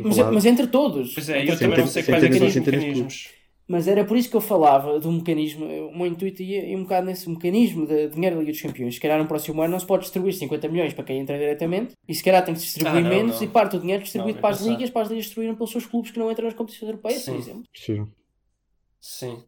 [0.04, 1.14] Mas, mas entre todos.
[1.14, 3.30] Pois é, Entre eu também não sei quais é que mecanismos.
[3.68, 6.84] Mas era por isso que eu falava do mecanismo, o meu intuito ia, ia um
[6.84, 8.94] bocado nesse mecanismo de dinheiro da Liga dos Campeões.
[8.94, 11.94] Se calhar no próximo ano não se pode distribuir 50 milhões para quem entra diretamente
[12.08, 13.44] e se calhar tem que se distribuir Ah, não, menos não.
[13.44, 14.72] e parte do dinheiro distribuído Não, para as pensar.
[14.72, 17.32] ligas, para as ligas distribuírem pelos seus clubes que não entram nas competições europeias, por
[17.32, 17.38] Sim.
[17.40, 17.64] exemplo.
[17.74, 18.08] Possível.
[19.02, 19.44] Sim.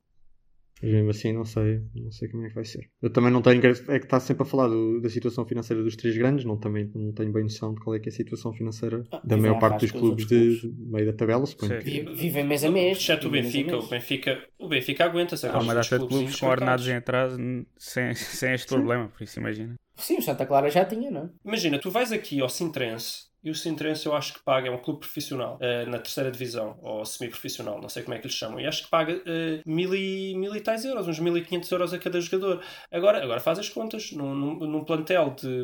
[0.82, 2.90] Mas mesmo assim não sei, não sei como é que vai ser.
[3.02, 5.96] Eu também não tenho, é que está sempre a falar do- da situação financeira dos
[5.96, 8.54] três grandes, não, também não tenho bem noção de qual é que é a situação
[8.54, 11.80] financeira Ah, da maior parte dos clubes outros de, meio da tabela, suponho Sim.
[11.80, 12.98] que Vi- Vivem mês a mês.
[12.98, 13.78] Exceto o Benfica.
[13.78, 15.48] O Benfica, o Benfica aguenta-se.
[15.48, 17.38] Há uma data de clubes com ordenados em atraso
[17.78, 19.76] sem, sem este problema, por isso imagina.
[19.96, 21.30] Sim, o Santa Clara já tinha, não é?
[21.44, 24.78] Imagina, tu vais aqui ao Sintrense e o Sintrense eu acho que paga, é um
[24.78, 28.60] clube profissional, eh, na terceira divisão, ou semi-profissional, não sei como é que lhes chamam,
[28.60, 32.00] e acho que paga eh, mil, e, mil e tais euros, uns 1500 euros a
[32.00, 32.64] cada jogador.
[32.92, 35.64] Agora, agora faz as contas, num, num, num plantel de,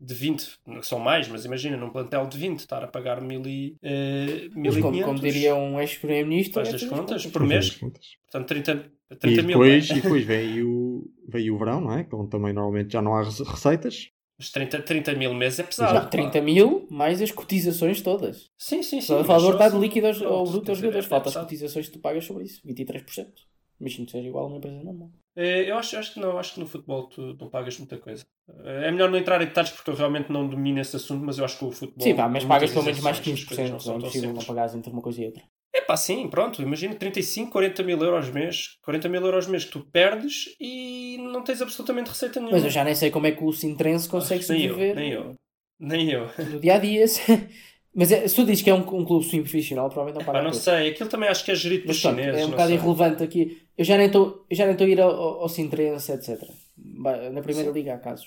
[0.00, 3.46] de 20, que são mais, mas imagina, num plantel de 20, estar a pagar mil
[3.46, 6.54] e, Mas como, 1500, como diria um ex-primeiro-ministro.
[6.54, 8.06] faz é as fazer contas, por mês, contas.
[8.30, 9.58] portanto 30, E 30 mil.
[9.58, 9.98] depois, não é?
[9.98, 11.10] e depois vem aí o,
[11.58, 12.06] verão, não é?
[12.12, 14.10] Onde também normalmente já não há rece- receitas.
[14.38, 15.94] Mas 30, 30 mil meses é pesado.
[15.94, 18.50] Não, 30 mil mais as cotizações todas.
[18.58, 19.06] Sim, sim, sim.
[19.06, 21.06] Só do só ordenado assim- líquido aos- ao bruto aos jogadores.
[21.06, 22.60] é Falta as cotizações que tu pagas sobre isso.
[22.64, 23.32] 23%.
[23.80, 25.10] Imagino que seja igual a uma empresa normal.
[25.36, 28.24] Eh, Eu acho, acho que não, acho que no futebol tu não pagas muita coisa.
[28.64, 31.44] É melhor não entrar em detalhes porque eu realmente não domino esse assunto, mas eu
[31.44, 32.02] acho que o futebol.
[32.04, 33.56] Sim, pá, mas tem pagas pelo menos mais exceções, as 15%.
[33.70, 35.42] coisas Não, é impossível não pagares entre uma coisa e outra.
[35.74, 36.62] É pá, sim, pronto.
[36.62, 38.78] Imagina 35, 40 mil euros mês.
[38.82, 42.56] 40 mil euros mês que tu perdes e não tens absolutamente receita nenhuma.
[42.56, 45.12] Mas eu já nem sei como é que o Sintrense consegue nem eu, sobreviver nem
[45.12, 45.34] eu.
[45.80, 46.30] Nem eu.
[46.50, 47.04] no dia a dia.
[47.92, 50.44] Mas é, se tu dizes que é um, um clube semi-profissional, provavelmente não Pá, paga
[50.44, 50.90] não sei.
[50.90, 52.40] Aquilo também acho que é gerido pelos chineses.
[52.40, 52.76] é um bocado sei.
[52.76, 53.62] irrelevante aqui.
[53.76, 56.40] Eu já nem estou a ir ao, ao, Sintrense, etc.
[56.76, 57.74] Na primeira Sim.
[57.74, 58.26] liga há casos.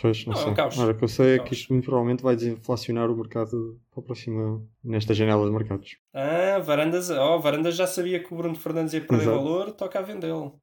[0.00, 0.52] Pois, não Não, é sei.
[0.52, 0.78] um caos.
[0.78, 1.48] Ora, o que eu sei é Caos.
[1.48, 5.96] que isto muito provavelmente vai desinflacionar o mercado para a próxima, nesta janela de mercados.
[6.14, 7.10] Ah, Varandas.
[7.10, 9.36] Oh, Varandas já sabia que o Bruno Fernandes ia perder Exato.
[9.36, 10.60] valor, toca a vendê-lo.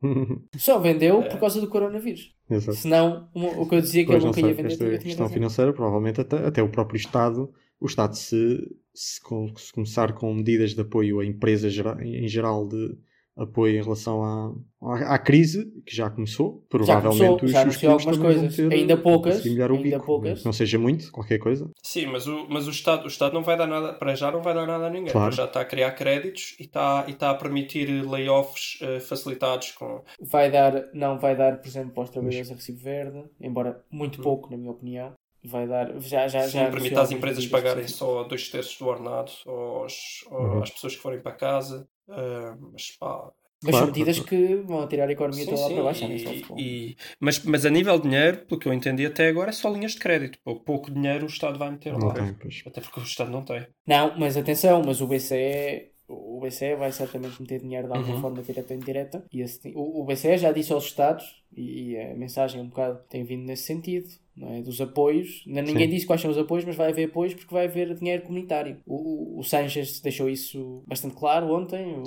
[0.56, 1.28] Só vendeu É.
[1.28, 2.34] por causa do coronavírus.
[2.50, 2.76] Exato.
[2.78, 5.34] Senão, o que eu dizia que Pois ele não nunca ia vender, esta questão razão.
[5.34, 8.60] financeira, provavelmente até, até o próprio Estado, o Estado se,
[8.94, 12.96] se, com- se começar com medidas de apoio a empresas em geral de
[13.38, 16.60] apoio em relação à, à, à crise, que já começou.
[16.62, 18.56] Já Provavelmente começou, os, já os clubes algumas coisas.
[18.56, 20.04] ter- Ainda poucas, ainda bico.
[20.04, 20.44] poucas.
[20.44, 21.70] Não seja muito, qualquer coisa.
[21.82, 24.42] Sim, mas o, mas o, Estado, o Estado não vai dar nada, para já não
[24.42, 25.12] vai dar nada a ninguém.
[25.12, 25.32] Claro.
[25.32, 30.02] Já está a criar créditos e está, e está a permitir layoffs eh, facilitados com.
[30.20, 34.20] Vai dar, não vai dar, por exemplo, para os trabalhadores a recibo verde, embora muito
[34.20, 35.12] pouco, na minha opinião.
[35.44, 39.30] Vai dar, já, já, Sim, já permite às empresas pagarem só dois terços do ordenado
[39.46, 40.62] aos, ao- Uhum.
[40.62, 41.86] às pessoas que forem para casa.
[42.08, 43.32] Eh, mas pá,
[43.62, 46.06] Mas Claro, são medidas que vão tirar a economia Sim, toda lá sim, para baixo,
[46.06, 49.52] e- e- mas, mas a nível de dinheiro, pelo que eu entendi até agora, é
[49.52, 50.38] só linhas de crédito.
[50.44, 52.14] Pouco, pouco dinheiro o Estado vai meter Não lá.
[52.14, 52.38] tem.
[52.66, 53.66] Até porque o Estado não tem.
[53.86, 58.20] Não, mas atenção, mas o BCE, o BCE vai certamente meter dinheiro de alguma Uhum.
[58.20, 59.24] forma direta ou indireta.
[59.32, 63.00] E esse- o, o BCE já disse aos Estados, e, e a mensagem um bocado
[63.08, 64.62] tem vindo nesse sentido, não é?
[64.62, 65.42] dos apoios.
[65.46, 65.88] Ninguém Sim.
[65.88, 68.80] disse quais são os apoios, mas vai haver apoios porque vai haver dinheiro comunitário.
[68.86, 72.02] O, o, Sanchez deixou isso bastante claro ontem, o,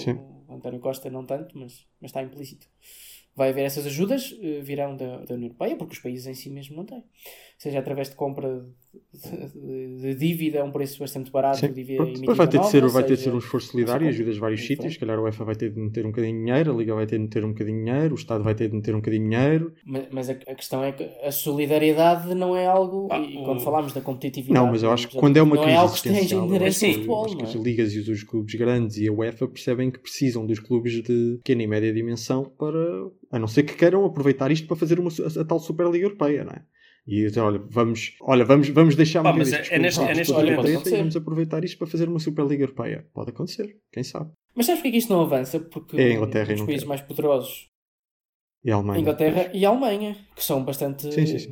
[0.52, 2.68] o António Costa não tanto, mas, mas está implícito.
[3.36, 6.50] Vai haver essas ajudas, eh, virão da, da União Europeia, porque os países em si
[6.50, 7.02] mesmo não têm.
[7.62, 8.66] Seja através de compra
[9.14, 11.72] de, de- de dívida a um preço bastante barato, Sim.
[11.72, 14.04] dívida Depois vai ter de ser, nova, vai ter de ser seja- um esforço solidário
[14.04, 14.94] e seja ajudas vários sítios.
[14.94, 17.06] Se calhar o UEFA vai ter de meter um bocadinho de dinheiro, a Liga vai
[17.06, 19.24] ter de meter um bocadinho de dinheiro, o Estado vai ter de meter um bocadinho
[19.26, 19.74] de dinheiro.
[19.86, 23.08] Mas, mas a, a questão é que a solidariedade não é algo.
[23.12, 24.60] Ah, e quando falamos da competitividade.
[24.66, 26.46] Não, mas eu acho que quando é uma não crise é algo que esteja eu
[26.46, 27.58] inerente ao futebol, acho que as é?
[27.60, 31.62] ligas e os, clubes grandes e a UEFA percebem que precisam dos clubes de pequena
[31.62, 32.80] e média dimensão para,
[33.32, 36.44] a não ser que queiram aproveitar isto para fazer uma, su- a, tal Superliga Europeia,
[36.44, 36.64] não é?
[37.08, 40.32] E dizer, olha, vamos, olha, vamos, vamos deixar Pá, mas é- é neste- é neste
[40.34, 40.88] momento.
[40.88, 43.08] e vamos aproveitar isto para fazer uma Superliga Europeia.
[43.14, 44.32] Pode acontecer, quem sabe?
[44.56, 45.60] Mas sabes porque é que isto não avança?
[45.60, 47.68] Porque É a Inglaterra e os países mais poderosos,
[48.64, 49.00] E a Alemanha.
[49.02, 51.50] Inglaterra e a Alemanha, que são bastante Sim, sim, sim.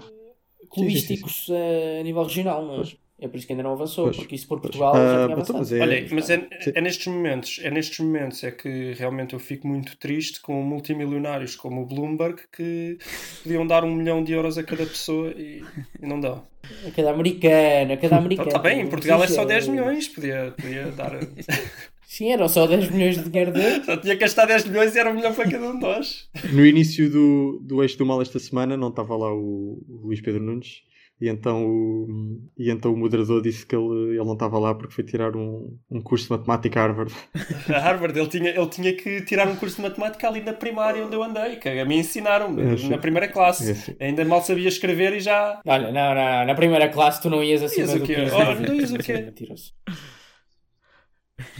[0.69, 2.75] clubísticos eh, a nível regional, não é?
[2.77, 2.97] Pois.
[3.21, 4.15] É por isso que ainda não avançou, Pois.
[4.17, 4.73] porque isso por Pois.
[4.75, 5.59] Portugal já Ah, tinha avançado.
[5.59, 9.39] mas é- Olha, mas é, é nestes momentos, é nestes momentos é que realmente eu
[9.39, 12.97] fico muito triste com multimilionários como o Bloomberg que
[13.43, 15.61] podiam dar um milhão de euros a cada pessoa e,
[16.01, 16.43] e não dão.
[16.87, 18.47] A cada americano, a cada Então americano.
[18.49, 21.19] está bem, em Portugal é só 10 Sim, milhões, podia, podia dar.
[22.07, 23.83] Sim, eram só 10 milhões de dinheiro dele.
[23.85, 26.27] Só tinha que gastar 10 milhões e era um milhão para cada um de nós.
[26.51, 30.19] No início do, do Eixo do Mal esta semana não estava lá o, o Luís
[30.19, 30.81] Pedro Nunes
[31.21, 34.93] e então o, e então o moderador disse que ele, ele não estava lá porque
[34.93, 37.13] foi tirar um, um curso de matemática a Harvard.
[37.67, 41.05] A Harvard, ele tinha, ele tinha que tirar um curso de matemática ali na primária
[41.05, 43.95] onde eu andei, que a mim ensinaram É, na primeira classe.
[43.99, 44.07] É.
[44.07, 45.61] Ainda mal sabia escrever e já.
[45.65, 48.15] Olha, não, não, na primeira classe tu não ias acima Ias o do quê?
[48.15, 48.31] 15.
[48.35, 49.33] Ora, não ias o quê?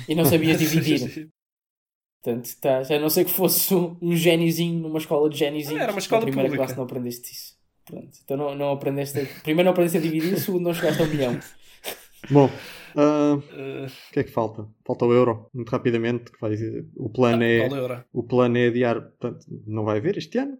[0.07, 1.29] E não sabias dividir.
[2.21, 5.79] Portanto, estás, a não ser que fosse um, um géniozinho numa escola de géniozinhos.
[5.79, 6.65] Ah, era uma escola na primeira pública.
[6.65, 7.58] classe não aprendeste isso.
[7.89, 8.09] Pronto.
[8.23, 9.19] Então não, não aprendeste.
[9.19, 11.39] a- Primeiro não aprendeste a dividir, segundo não chegaste a um milhão.
[12.29, 12.49] Bom,
[12.95, 14.67] ah, eh, o que é que falta?
[14.85, 16.31] Falta o euro, muito rapidamente.
[16.31, 16.53] Que vai,
[16.97, 18.03] o, plano é, qual euro?
[18.13, 20.57] o plano é adiar, portanto, não vai haver este ano.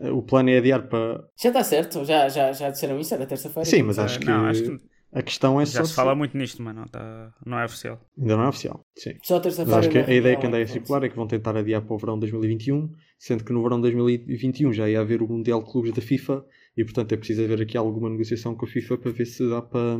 [0.00, 1.24] Ah, O plano é adiar para.
[1.36, 3.68] Já está certo, já, já, já disseram isso, era terça-feira.
[3.68, 4.80] Sim, mas acho Eh, que, não, acho que
[5.12, 5.84] a questão é já só.
[5.86, 8.00] se fala muito nisto, mas não, tá, não é oficial.
[8.16, 8.86] Ainda não é oficial.
[8.96, 9.14] Sim.
[9.24, 9.80] Só Mas terça-feira.
[9.80, 10.72] acho que a ideia que anda a pronto.
[10.72, 13.78] circular é que vão tentar adiar para o verão de 2021, sendo que no verão
[13.78, 16.44] de 2021 já ia haver o Mundial de Clubes da FIFA
[16.76, 19.60] e, portanto, é preciso haver aqui alguma negociação com a FIFA para ver se dá
[19.60, 19.98] para,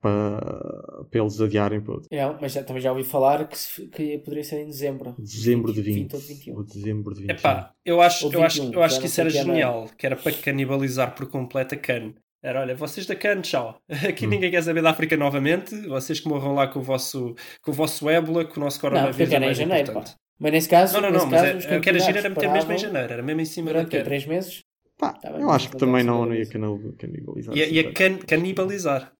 [0.00, 4.18] para, para eles adiarem para Não, mas já, também já ouvi falar que, se- que
[4.18, 5.14] poderia ser em dezembro.
[5.18, 5.96] dezembro de 20.
[6.12, 6.56] 20 ou de 21.
[6.56, 7.34] ou dezembro de 21.
[7.36, 9.46] Epá, eu acho, Ou eu acho, 21, eu acho que não isso era que ano
[9.52, 12.14] genial, que era para canibalizar por completo a CAN.
[12.42, 13.80] Era, olha, vocês da CAN, tchau.
[14.06, 14.30] Aqui Hum.
[14.30, 15.74] ninguém quer saber da África novamente.
[15.88, 18.80] Vocês que morram lá com o vosso, com o vosso ébola, com o nosso Não,
[18.82, 19.16] coronavírus.
[19.16, 20.12] porque era é em mais janeiro, importante.
[20.12, 20.18] pá.
[20.38, 22.50] Mas nesse caso, Não, não, não, mas caso, os é, eu quero agir era meter
[22.50, 23.84] mesmo em janeiro, era mesmo em cima da?
[23.86, 24.02] CAN.
[24.02, 24.62] três meses?
[24.98, 27.56] Pá, Tá eu acho que também não, não ia canibalizar.
[27.56, 29.12] Ia, ia can, canibalizar.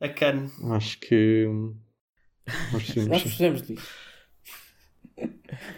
[0.00, 0.46] A CAN.
[0.70, 1.46] Acho que.
[1.46, 1.74] hum,
[2.72, 2.82] Nós
[3.22, 3.62] precisamos.
[3.62, 3.88] Disso.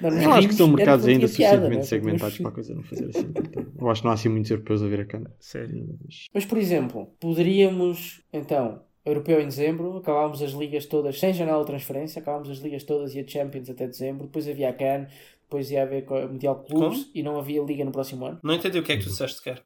[0.03, 1.83] Não, Eu acho que rimos, são mercados ainda suficientemente não é?
[1.85, 3.33] segmentados para a coisa não fazer assim.
[3.79, 5.35] Eu acho que não há assim muitos europeus a ver a cana.
[5.41, 5.99] Sério.
[6.05, 11.61] Mas- Mas, por exemplo, poderíamos, então, europeu em dezembro, acabámos as ligas todas sem janela
[11.61, 15.07] de transferência, acabámos as ligas todas e a Champions até dezembro, depois havia a CAN,
[15.51, 17.11] depois ia haver Mundial de Clubes Como?
[17.13, 18.39] e não havia liga no próximo ano.
[18.43, 19.63] Não entendi o que é que tu disseste, quer.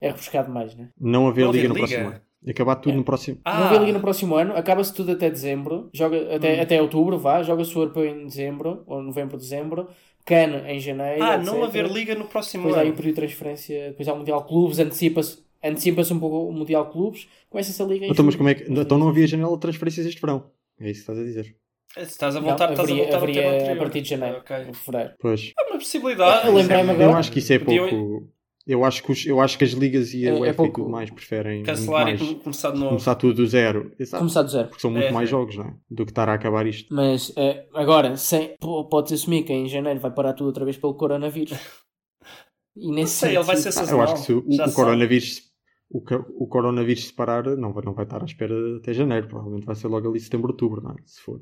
[0.00, 0.90] É rebuscado mais, né?
[1.00, 1.86] Não haver Não haver liga no liga?
[1.88, 2.20] próximo ano.
[2.46, 2.96] Acabar tudo É.
[2.96, 3.38] no próximo.
[3.44, 6.62] Ah, Não havia liga no próximo ano, acaba-se tudo até dezembro, joga até, Hum.
[6.62, 9.88] até outubro, vá, joga-se o europeu em dezembro, ou novembro, dezembro,
[10.26, 11.22] CAN em janeiro.
[11.24, 11.46] ah, etc.
[11.46, 12.96] não haver liga no próximo Depois há aí o ano.
[12.96, 16.84] período de transferência, depois há o Mundial de Clubes, antecipa-se antecipa um pouco o Mundial
[16.86, 18.70] de Clubes, começa-se a liga em Então, mas como é que.
[18.70, 20.50] Então não havia janela de transferências este verão.
[20.78, 21.56] É isso que estás a dizer.
[21.94, 24.38] Se Estás a Não, voltar, estás a haveria, voltar ao tema a partir de janeiro,
[24.38, 24.56] Ok.
[24.68, 25.14] em fevereiro.
[25.20, 25.52] Pois.
[25.58, 26.48] É uma possibilidade.
[26.48, 27.16] Eu Eu agora.
[27.18, 28.28] acho que isso é pouco.
[28.66, 30.56] Eu acho que, os- eu acho que as ligas e a É- é UEFA e
[30.56, 30.80] pouco.
[30.80, 32.88] tudo mais preferem Cancelar e mais come- começar de novo.
[32.88, 33.92] começar tudo do zero.
[33.98, 34.20] Exato.
[34.22, 34.68] Começar do zero.
[34.68, 35.30] Porque são muito É, mais é.
[35.30, 35.74] jogos, não é?
[35.90, 36.92] Do que estar a acabar isto.
[36.94, 40.78] Mas eh, agora, sem, pô, pode-se assumir que em janeiro vai parar tudo outra vez
[40.78, 41.58] pelo coronavírus.
[42.74, 44.04] E Não nesse sei, ele vai ser sentido- Ah, eu sazonal.
[44.04, 45.42] acho que se o, Já o coronavírus
[45.90, 45.98] o,
[46.44, 49.28] o coronavírus se parar não vai, não vai estar à espera até janeiro.
[49.28, 50.94] Provavelmente vai ser logo ali setembro, outubro, não é?
[51.04, 51.38] Se for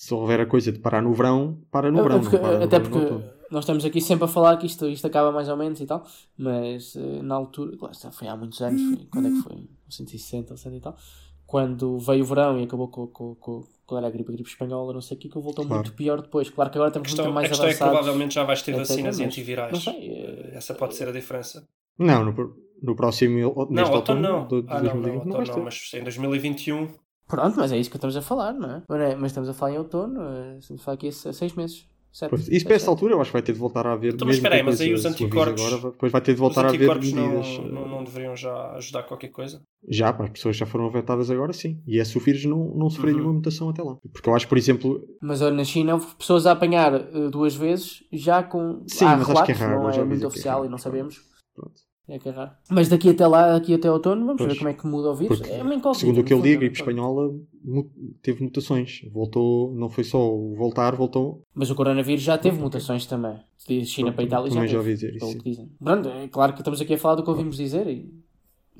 [0.00, 2.20] se houver a coisa de parar no verão, para no É, verão.
[2.20, 3.32] porque- não para no até verão, porque outono.
[3.50, 6.06] nós estamos aqui sempre a falar que isto, isto acaba mais ou menos e tal,
[6.36, 9.56] mas eh, na altura, claro, foi há muitos anos, foi- quando é que foi?
[9.56, 10.96] 1960 ou 60 e tal,
[11.44, 14.48] quando veio o verão e acabou com, com, com, com era a gripe, a gripe
[14.48, 15.82] espanhola, não sei o que, que voltou Claro.
[15.82, 16.48] muito pior depois.
[16.48, 17.98] Claro que agora A estamos questão, muito a mais questão é que avançados.
[17.98, 19.72] provavelmente já vais ter vacinas mas antivirais.
[19.72, 20.10] Não sei.
[20.12, 21.66] eh, Essa pode ser a diferença.
[21.98, 23.34] Não, no, no próximo.
[23.70, 24.46] Neste Não, outono não.
[24.46, 26.88] de- de Ah, não, não, 2020 outono não, mas em 2021.
[27.28, 28.82] Pronto, mas é isso que estamos a falar, não é?
[28.88, 31.52] Mas, é- estamos a falar em outono, eh, estamos a falar aqui a se- seis
[31.54, 31.86] meses.
[32.10, 33.92] Sete, Pois, isso sete, para essa altura eu acho que vai ter de voltar a
[33.92, 34.14] haver.
[34.14, 36.62] Então, mas espera aí, a mas aí os anticorpos- Agora, depois vai ter de voltar
[36.62, 37.46] Os a haver anticorpos não, medidas.
[37.46, 39.60] eh, não, não deveriam já ajudar qualquer coisa?
[39.86, 41.80] Já, para as pessoas que já foram afetadas agora, sim.
[41.86, 43.16] E é se o vírus não, não sofrer Uhum.
[43.18, 43.96] nenhuma mutação até lá.
[44.10, 45.06] Porque eu acho, por exemplo.
[45.20, 48.82] Mas olha, na China houve pessoas a apanhar eh, duas vezes, já com.
[48.88, 50.70] Sim, há mas acho que é relatos, raro, não é muito é oficial raro, e
[50.70, 51.20] não sabemos.
[51.54, 51.87] Pronto.
[52.10, 52.52] É que é raro.
[52.70, 54.52] Mas daqui até lá, daqui até outono, vamos Pois.
[54.52, 55.38] ver como é que muda o vírus.
[55.38, 56.00] Porque, é uma incógnita.
[56.00, 57.10] segundo o que eu li, a gripe é uma incógnita.
[57.28, 57.90] espanhola mu-
[58.22, 59.02] teve mutações.
[59.12, 61.42] Voltou, não foi só o voltar, voltou.
[61.54, 63.36] Mas o coronavírus já teve mutações também.
[63.66, 64.72] De China Pronto, para a Itália já também teve.
[64.72, 65.68] já ouvi dizer isso, que dizem.
[65.78, 68.10] Pronto, é claro que estamos aqui a falar do que ouvimos dizer e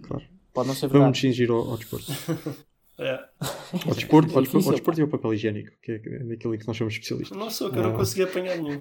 [0.02, 0.24] Claro.
[0.54, 1.18] pode não ser Vamos verdade.
[1.20, 2.10] cingir ao, ao desporto.
[2.98, 3.12] É.
[3.86, 6.66] Ao desporto, É difícil, ao desporto e ao papel higiênico, que é naquilo em que
[6.66, 7.36] nós somos especialistas.
[7.36, 7.94] Não sou, que eu não Ah.
[7.96, 8.80] consegui apanhar nenhum.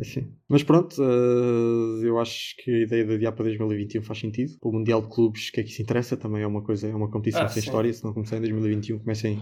[0.00, 0.30] Assim.
[0.48, 4.52] Mas pronto, eh, eu acho que a ideia de adiar para 2021 faz sentido.
[4.60, 7.10] O Mundial de Clubes, que é que isso interessa, também é uma coisa, é uma
[7.10, 7.68] competição Ah, sem sim.
[7.68, 7.92] história.
[7.92, 9.40] Se não começar em 2021, começa em,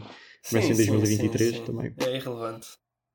[0.49, 1.65] começa Sim, em sim, 2023 sim, sim.
[1.65, 1.95] também.
[1.99, 2.69] É irrelevante.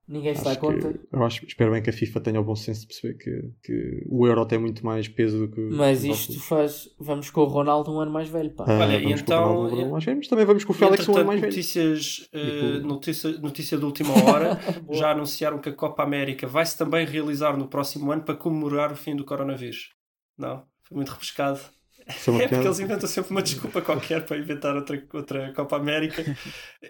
[0.08, 0.94] Ninguém se dá Acho conta.
[0.94, 3.50] que, eu acho, espero bem que a FIFA tenha o bom senso de perceber que,
[3.64, 5.60] que o Euro tem muito mais peso do que.
[5.62, 6.46] Mas isto outros.
[6.48, 6.90] faz.
[7.00, 8.66] Vamos com o Ronaldo um ano mais velho, pá.
[8.68, 10.74] Ah, Olha, vamos com o então- Ronaldo um ano mais velho, mas também vamos com
[10.74, 11.52] o Félix um ano mais velho.
[11.52, 14.60] notícias, com- notícia, notícia de última hora
[14.94, 18.92] já anunciaram que a Copa América vai se também realizar no próximo ano para comemorar
[18.92, 19.90] o fim do coronavírus.
[20.38, 21.60] Não, foi muito repescado.
[22.08, 26.24] É porque eles inventam sempre uma desculpa qualquer para inventar outra, outra Copa América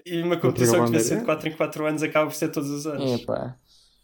[0.05, 1.25] e uma competição que devia ser de América.
[1.35, 3.21] 4 em 4 anos acaba por ser todos os anos.
[3.21, 3.57] É pá.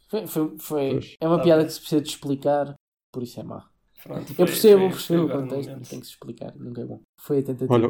[0.10, 1.68] Foi, foi, foi- é uma Tá piada bem.
[1.68, 2.76] que se precisa de explicar,
[3.12, 3.70] por isso é má.
[4.04, 6.82] Pronto, Eu foi- percebo, foi- percebo foi o contexto, mas tem que se explicar, nunca
[6.82, 7.02] é bom.
[7.20, 7.74] Foi a tentativa.
[7.74, 7.90] Olha,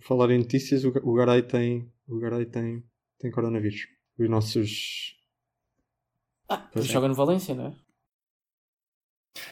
[0.00, 2.84] falar em notícias, o Ga- o Garay tem, o Garay tem,
[3.18, 3.86] tem coronavírus.
[4.18, 5.16] Os nossos.
[6.48, 6.92] ah, pois mas é.
[6.92, 7.72] joga no Valência, não é?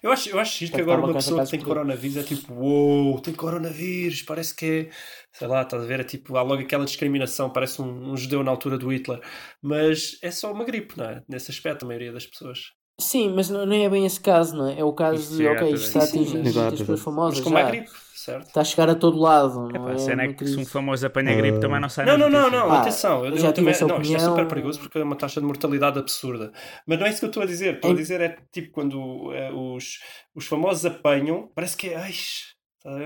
[0.02, 3.20] Eu acho, eu acho isto que agora uma pessoa que tem coronavírus é tipo, uou,
[3.20, 4.90] tem coronavírus, parece que é,
[5.32, 8.42] sei lá, estás a ver, é tipo, há logo aquela discriminação, parece um, um judeu
[8.42, 9.20] na altura do Hitler,
[9.62, 11.22] mas é só uma gripe, não é?
[11.28, 12.58] Nesse aspecto, a maioria das pessoas.
[12.98, 14.78] Sim, mas não, não é bem esse caso, não é?
[14.80, 17.44] É o caso Isto de, chega ok, isto está a atingir muitas pessoas famosas Mas
[17.44, 17.62] como já.
[17.62, 17.90] é gripe,
[18.26, 18.46] certo?
[18.48, 19.98] Está a chegar a todo lado, Epá, não a é?
[19.98, 21.60] cena é que se um famoso apanha gripe Ah.
[21.60, 23.86] também não sai Não, não, não, não, Ah, atenção, eu, eu já eu também, essa
[23.86, 26.52] não, isto é super perigoso porque é uma taxa de mortalidade absurda.
[26.86, 27.74] Mas não é isso que eu estou a dizer.
[27.76, 29.98] Estou a Em- dizer é tipo quando eh, os,
[30.34, 32.55] os famosos apanham, parece que é, ai, a?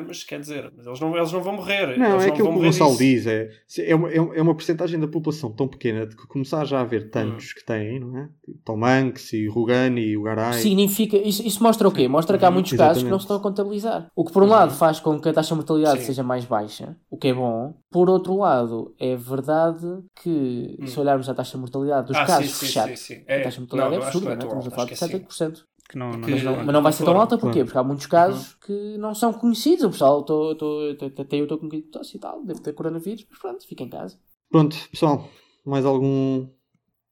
[0.07, 1.99] Mas quer dizer, mas eles não, eles não vão morrer.
[1.99, 2.99] Não, eles é não aquilo que o Gonçalo disso.
[3.03, 3.27] diz.
[3.27, 6.65] É, é, uma, é uma- é uma porcentagem da população tão pequena de que começar
[6.65, 8.29] já a haver tantos que têm, não é?
[8.65, 10.61] Tom Hanks e Rugani e o Garay.
[10.61, 12.07] Significa, isso, isso mostra o quê?
[12.09, 13.11] Mostra que há Uhum, muitos casos que exatamente.
[13.11, 14.11] não se estão a contabilizar.
[14.15, 16.07] O que por um lado faz com que a taxa de mortalidade Sim.
[16.07, 17.75] seja mais baixa, o que é bom.
[17.91, 19.87] Por outro lado, é verdade
[20.23, 20.87] que Hum.
[20.87, 23.25] se olharmos a taxa de mortalidade dos Ah, casos sim, sim, fechados, sim, sim.
[23.29, 24.71] a É, taxa de mortalidade não, é eu acho que absurda, não é estamos a
[24.71, 25.65] falar de acho que é 7%.
[25.91, 27.55] Que não, não, Que- Mas não, mas não vai ser tão alta porquê?
[27.59, 27.67] Claro.
[27.67, 29.83] Porque há muitos casos que não são conhecidos.
[29.85, 32.45] O pessoal, tô, tô, tô- até eu estou com um bocadinho de tosse e tal,
[32.45, 34.17] deve ter coronavírus, mas pronto, fica em casa.
[34.49, 35.29] Pronto, pessoal,
[35.67, 36.47] mais algum,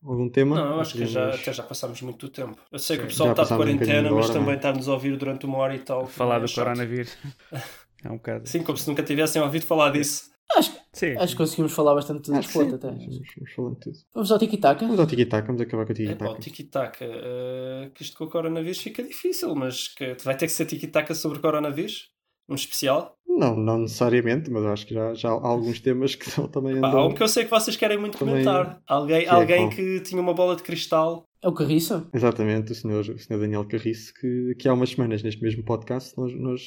[0.05, 0.55] algum tema?
[0.55, 2.57] Não, eu acho que já, até já passámos muito tempo.
[2.71, 4.93] Eu sei que o pessoal está de um quarentena, bocadinho mas hora, também está-nos a
[4.93, 6.07] ouvir durante uma hora e tal.
[6.07, 6.65] Falar É do chato.
[6.67, 7.17] coronavírus.
[8.05, 8.49] É um bocado.
[8.49, 10.31] Sim, como se nunca tivessem ouvido falar disso.
[10.57, 11.17] Acho, Sim.
[11.17, 12.89] acho que conseguimos falar bastante de desporto até.
[12.89, 13.97] Vamos, falando tudo.
[14.15, 14.85] Vamos ao tiki-taka?
[14.85, 16.99] Vamos ao tiki-taka, vamos acabar com o É pá, o tiki-taka.
[16.99, 17.05] tiki-taka.
[17.05, 21.15] eh, que isto com o coronavírus fica difícil, mas que vai ter que ser tiki-taka
[21.15, 22.09] sobre coronavírus?
[22.49, 23.15] Um especial?
[23.29, 26.89] Não, não necessariamente, mas acho que já, já há alguns temas que são também Pá,
[26.89, 27.09] há andam.
[27.09, 28.81] um que eu sei que vocês querem muito Também- comentar.
[28.87, 29.71] Alguém, Que é alguém qual?
[29.77, 31.25] que tinha uma bola de cristal.
[31.43, 32.09] É o Carriço?
[32.13, 36.13] Exatamente, o senhor, o senhor Daniel Carriço, que, que há umas semanas neste mesmo podcast
[36.19, 36.61] nós, nós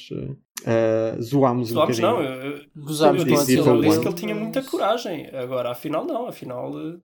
[0.64, 2.06] eh, zoámos um Zoámos, bocadinho.
[2.08, 2.22] não.
[2.22, 5.28] Eu, eu, Gozámos eu a disse, eu disse que ele tinha muita coragem.
[5.34, 6.26] Agora, afinal, não.
[6.26, 6.96] Afinal, eh,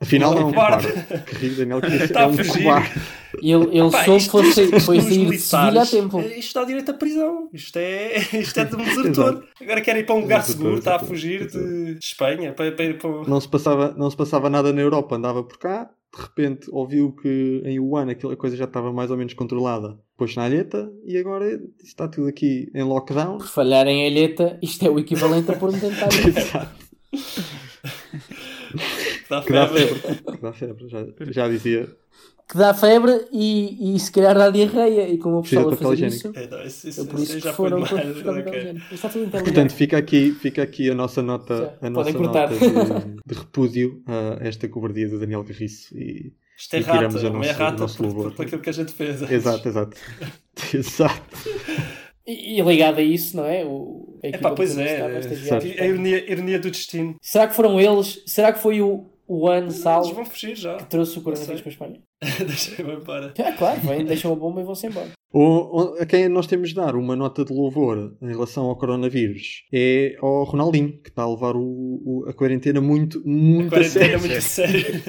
[0.00, 0.88] Afinal, não, Cobarde.
[0.92, 1.24] claro.
[1.24, 2.52] Carriço, Daniel Carriço Está é a um fugir.
[2.64, 3.00] cobarde.
[3.40, 6.20] Ele, ele Pá, soube isto- foi, sair- foi sair de Sevilha a tempo.
[6.20, 7.48] Isto dá direito à prisão.
[7.52, 9.44] Isto é, isto é de um desertor.
[9.60, 11.68] Agora quer ir para um lugar Desertor, seguro, está a fugir desertor.
[11.94, 13.22] de Espanha para, para para um...
[13.24, 15.88] Não se, passava, não se passava nada na Europa, andava por cá.
[16.16, 20.34] De repente ouviu que em Wuhan aquela coisa já estava mais ou menos controlada, pôs
[20.34, 23.38] na alheta e agora está tudo aqui em lockdown.
[23.38, 26.08] Por falhar em alheta, isto é o equivalente a pôr-me tentar.
[26.26, 26.86] Exato.
[29.44, 30.00] Que dá febre.
[30.32, 31.88] Que dá febre, já, já dizia.
[32.48, 35.08] Que dá febre e, e se calhar dá diarreia.
[35.08, 37.32] E como o pessoal a fazer isso, É, não, isso, isso, é por isso isso
[37.38, 38.02] que já foi foram demais.
[38.04, 38.58] todos buscar papel ok.
[38.60, 38.84] higiênico.
[38.84, 39.54] Isto Está tudo interligado.
[39.54, 42.50] Portanto, fica aqui, fica aqui a nossa nota, Já, a nossa cortar.
[42.50, 45.96] nota de, de repúdio a esta cobardia do Daniel Garriço.
[45.98, 46.32] E...
[46.58, 48.46] Isto é E tiramos rata, o não é nosso- o rata nosso por, por, por
[48.46, 49.20] aquilo que a gente fez.
[49.22, 49.30] antes.
[49.34, 49.96] Exato, exato.
[50.72, 51.22] exato.
[52.26, 53.64] E, e ligado a isso, não é?
[53.64, 55.00] O, a Epá, pois que é.
[55.00, 55.74] é, viagem.
[55.78, 57.16] a ironia, ironia do destino.
[57.20, 58.22] Será que foram eles?
[58.26, 60.76] Será que foi o, o Ano Eles Salvo vão fugir já.
[60.76, 62.02] que trouxe o coronavírus para a Espanha?
[62.46, 63.34] Deixa-me embora.
[63.36, 65.10] É claro, vêm, deixam a bomba e vão-se embora.
[65.32, 69.64] Ou a quem nós temos de dar uma nota de louvor em relação ao coronavírus
[69.72, 74.18] é ao Ronaldinho, que está a levar o, o- a quarentena muito, muito a Quarentena
[74.18, 74.20] sério.
[74.20, 75.02] muito sério.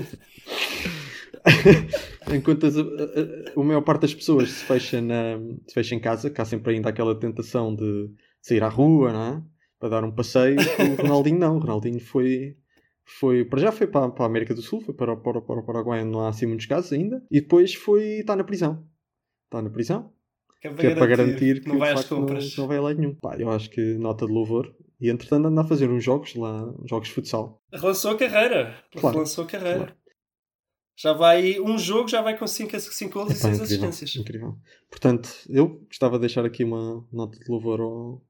[2.33, 5.37] Enquanto as- a, a- a maior parte das pessoas se fecha, na,
[5.67, 8.09] se fecha em casa, que há sempre ainda aquela tentação de
[8.41, 9.41] sair à rua, não é?
[9.79, 10.57] Para dar um passeio.
[10.59, 11.55] O Ronaldinho não.
[11.55, 12.55] O Ronaldinho foi,
[13.07, 15.65] foi para já foi para, para a América do Sul, foi para, para, para o
[15.65, 17.23] Paraguai, não há assim muitos casos ainda.
[17.31, 18.85] E depois foi, está na prisão.
[19.45, 20.11] Está na prisão.
[20.61, 22.57] Que é Que é para garantir que, não vai às facto, não, compras.
[22.57, 23.15] não vai a lado nenhum.
[23.15, 24.75] Pá, eu acho que nota de louvor.
[24.99, 27.61] E entretanto anda a fazer uns jogos lá, uns jogos de futsal.
[27.71, 28.75] Relançou a carreira.
[28.91, 29.77] Claro, Relançou a carreira.
[29.77, 29.95] claro.
[30.99, 34.15] Já vai, um jogo já vai com 5 gols e Epá, 6 incrível, assistências.
[34.15, 34.57] incrível.
[34.89, 38.25] Portanto, eu gostava de deixar aqui uma nota de louvor ao,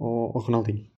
[0.00, 0.90] ao, ao Ronaldinho.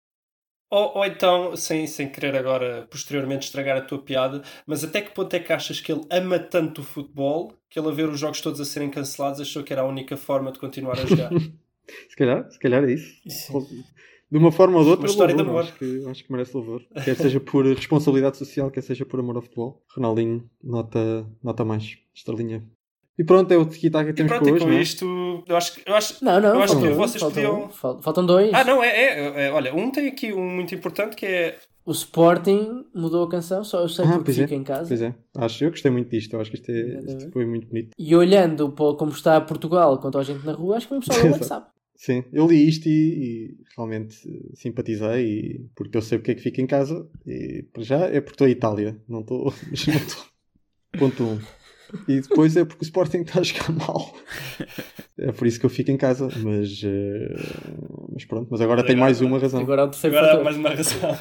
[0.71, 5.11] Ou, ou então, sem, sem querer agora posteriormente estragar a tua piada, mas até que
[5.11, 8.21] ponto é que achas que ele ama tanto o futebol que ele a ver os
[8.21, 11.31] jogos todos a serem cancelados achou que era a única forma de continuar a jogar?
[12.09, 13.21] Se calhar, se calhar é isso.
[14.31, 15.63] De uma forma ou de outra, Uma história de louvor.
[15.63, 15.73] amor.
[15.73, 16.83] Acho, que, acho que merece louvor.
[17.05, 19.83] Quer seja por responsabilidade social, quer seja por amor ao futebol.
[19.93, 21.99] Ronaldinho, nota, nota mais.
[22.15, 22.65] Estrelinha.
[23.21, 24.81] E pronto, é o tiki-taka que e temos pronto, hoje, com não é?
[24.81, 27.69] isto, eu acho, que- eu acho, Não, não, Eu acho que faltam, vocês faltam, podiam-
[27.69, 28.51] fal- faltam dois.
[28.55, 31.59] Ah, não, é, é, é, Olha, um tem aqui um muito importante que é.
[31.85, 34.89] O Sporting mudou a canção, só eu sei Ah, porque é, fica em casa.
[34.89, 35.15] Pois é.
[35.37, 36.33] Acho, eu gostei muito disto.
[36.35, 37.91] Eu acho que isto, é, isto foi muito bonito.
[37.99, 41.19] E olhando para como está Portugal toda a gente na rua, acho que o pessoal
[41.21, 41.41] do Exato.
[41.43, 41.67] WhatsApp.
[41.97, 46.35] Sim, eu li isto e, e realmente eh, simpatizei e, porque eu sei porque é
[46.35, 49.53] que fico em casa e para já é porque estou em Itália, não estou.
[49.69, 50.25] não estou-
[50.99, 51.27] Ponto 1.
[51.33, 51.39] Um.
[52.09, 54.13] E depois é porque o Sporting está a jogar mal.
[55.19, 57.35] É por isso que eu fico em casa, mas, eh,
[58.13, 59.61] mas pronto, mas agora tem mais uma razão.
[59.61, 60.45] Agora é Agora, fator.
[60.45, 61.19] mais uma razão.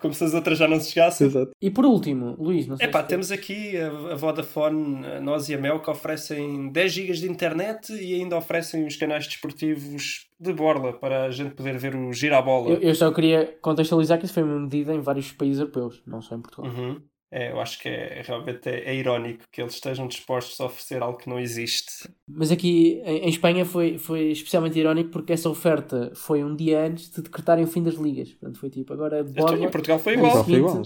[0.00, 1.26] Como se as outras já não se chegassem.
[1.26, 1.52] Exato.
[1.60, 5.48] E por último, Luís, não sei Epá, se temos aqui a, a Vodafone, a nós
[5.48, 10.26] e a Mel, que oferecem 10 GB de internet e ainda oferecem os canais desportivos
[10.40, 12.70] de borla para a gente poder ver o girabola.
[12.70, 16.22] eu, eu só queria contextualizar que isso foi uma medida em vários países europeus, não
[16.22, 16.70] só em Portugal.
[16.70, 17.00] Uhum.
[17.30, 21.02] É, eu acho que é, realmente é, é irónico que eles estejam dispostos a oferecer
[21.02, 22.08] algo que não existe.
[22.26, 26.86] Mas aqui em, em Espanha foi, foi especialmente irónico porque essa oferta foi um dia
[26.86, 28.30] antes de decretarem o fim das ligas.
[28.30, 29.62] Portanto, foi tipo, agora de Então, borla.
[29.62, 30.44] em Portugal foi Portugal igual.
[30.44, 30.82] foi igual.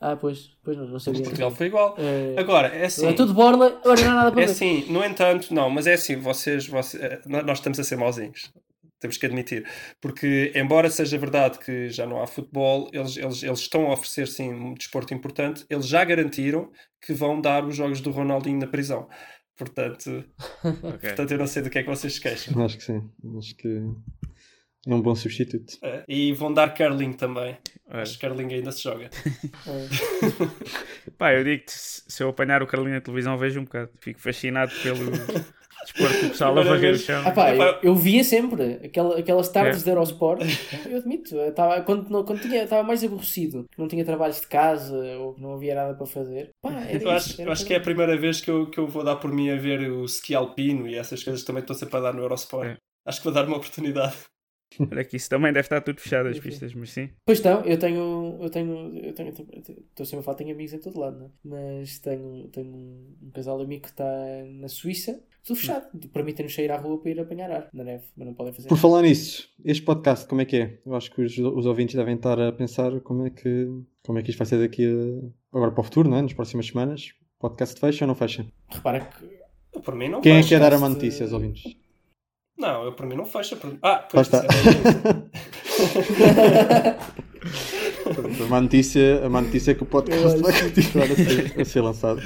[0.00, 1.20] Ah, pois, pois não, não sabia.
[1.20, 1.94] Em Portugal foi igual.
[1.98, 3.06] É, Agora, é assim.
[3.06, 4.52] é tudo borla, agora não há nada para É ver.
[4.52, 8.50] assim, no entanto, não, mas é assim, vocês, vocês eh, nós estamos a ser mauzinhos.
[8.98, 9.68] Temos que admitir.
[10.00, 14.26] Porque, embora seja verdade que já não há futebol, eles, eles, eles estão a oferecer,
[14.26, 15.64] sim, um desporto importante.
[15.68, 16.70] Eles já garantiram
[17.04, 19.08] que vão dar os jogos do Ronaldinho na prisão.
[19.56, 20.24] Portanto,
[20.64, 20.98] Ok.
[21.00, 22.62] portanto eu não sei do que é que vocês se queixam.
[22.64, 23.10] Acho que sim.
[23.38, 23.68] Acho que
[24.88, 25.76] é um bom substituto.
[25.82, 27.56] Eh, E vão dar curling também.
[27.88, 28.02] Olha.
[28.02, 29.10] Acho que curling ainda se joga.
[31.18, 33.90] Pá, eu digo-te, se se eu apanhar o Carlinho na televisão, vejo um bocado.
[34.00, 35.10] Fico fascinado pelo
[35.92, 37.22] desporto do pessoal a varrer o chão.
[37.26, 39.84] Ah pá, eu, eu via sempre aquela, aquelas tardes É.
[39.84, 40.40] de Eurosport.
[40.88, 44.40] Eu admito, eu estava, quando, não- quando tinha, estava mais aborrecido, que não tinha trabalhos
[44.40, 46.50] de casa ou que não havia nada para fazer.
[46.62, 48.86] Pá, Eu isso, acho, eu acho que é a primeira vez que eu, que eu
[48.86, 51.74] vou dar por mim a ver o ski alpino e essas coisas que também estou
[51.76, 52.68] sempre a dar no Eurosport.
[52.68, 52.76] É.
[53.06, 54.14] Acho que vou dar uma oportunidade.
[54.80, 57.08] Olha que isso também deve estar tudo fechado as pistas, mas sim.
[57.24, 60.80] Pois não, eu tenho, eu tenho, eu tenho, estou sempre a falar, tenho amigos em
[60.80, 61.30] todo lado, não é?
[61.80, 64.04] Mas tenho, tenho um, um casal amigo que está
[64.60, 68.26] na Suíça, tudo fechado, permitem-nos sair à rua para ir apanhar ar na neve, mas
[68.26, 68.82] não podem fazer Por nada.
[68.82, 70.78] falar nisso, este podcast, como é que é?
[70.84, 73.68] Eu acho que os, os ouvintes devem estar a pensar como é que,
[74.04, 76.22] como é que isto vai ser daqui a, agora para o futuro, não é?
[76.22, 77.12] Nas próximas semanas.
[77.38, 78.44] Podcast fecha ou não fecha?
[78.68, 79.24] Repara que
[79.72, 81.76] Eu, por mim não Quem é que quer dar a má notícia aos ouvintes?
[82.58, 83.54] Não, eu por mim não fecha.
[83.54, 83.78] Por...
[83.82, 84.44] Ah, pois está.
[88.38, 91.60] é a má notícia, a má notícia é que o podcast vai continuar a ser,
[91.60, 92.20] a ser lançado.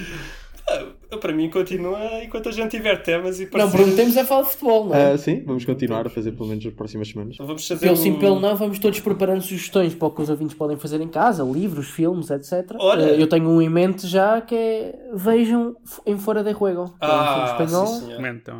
[1.18, 3.72] Para mim continua enquanto a gente tiver temas e Não, parcerias.
[3.82, 5.12] prometemos é falar de futebol, não é?
[5.12, 7.34] Ah, sim, vamos continuar a fazer pelo menos as próximas semanas.
[7.34, 10.22] Então Vamos fazer Pelo sim, um- pelo não, vamos todos preparando sugestões para o que
[10.22, 12.76] os ouvintes podem fazer em casa, livros, filmes, etc.
[12.78, 13.02] Olha.
[13.02, 15.74] Eh, Eu tenho um em mente já que é Vejam
[16.06, 16.86] em Fora de Juego.
[16.98, 18.10] que é um Ah, espanhol, sim.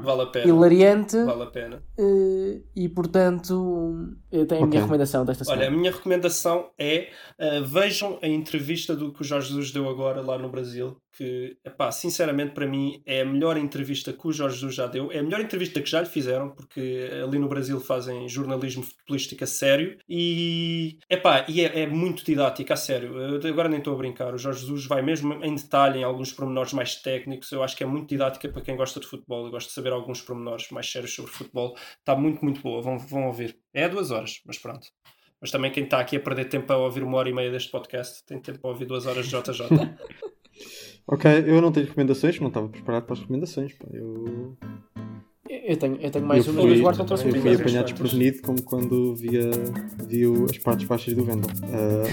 [0.02, 0.46] Vale a pena.
[0.46, 1.82] hilariante, Vale a pena.
[1.98, 4.68] eh, e portanto eu tenho a Ok.
[4.68, 5.76] minha recomendação desta Olha, a semana.
[5.78, 7.08] minha recomendação é
[7.38, 11.56] uh, vejam a entrevista do que o Jorge Jesus deu agora lá no Brasil, que,
[11.64, 15.10] epá, sinceramente, para mim é a melhor entrevista que o Jorge Jesus já deu.
[15.12, 19.44] É a melhor entrevista que já lhe fizeram, porque ali no Brasil fazem jornalismo futebolístico
[19.44, 23.16] a sério e, epá, e é, é muito didático, a sério.
[23.16, 24.34] Eu agora nem estou a brincar.
[24.34, 27.50] O Jorge Jesus vai mesmo em detalhe em alguns pormenores mais técnicos.
[27.52, 29.92] Eu acho que é muito didática para quem gosta de futebol e gosta de saber
[29.92, 31.76] alguns pormenores mais sérios sobre futebol.
[31.98, 32.80] Está muito, muito boa.
[32.82, 33.58] Vão, vão ouvir.
[33.74, 34.88] É duas horas, mas pronto.
[35.40, 37.70] Mas também quem está aqui a perder tempo a ouvir uma hora e meia deste
[37.70, 39.68] podcast tem tempo para ouvir duas horas de JJ.
[41.12, 43.72] Ok, eu não tenho recomendações, não estava preparado para as recomendações.
[43.72, 43.84] pá.
[43.92, 44.56] Eu,
[45.50, 47.54] Eu tenho, eu tenho mais eu uma, fui, mas guardo para o próximo eu fui
[47.54, 49.50] apanhado desprevenido como quando via,
[50.06, 51.50] via as partes baixas do Vendel.
[51.72, 52.04] Ah,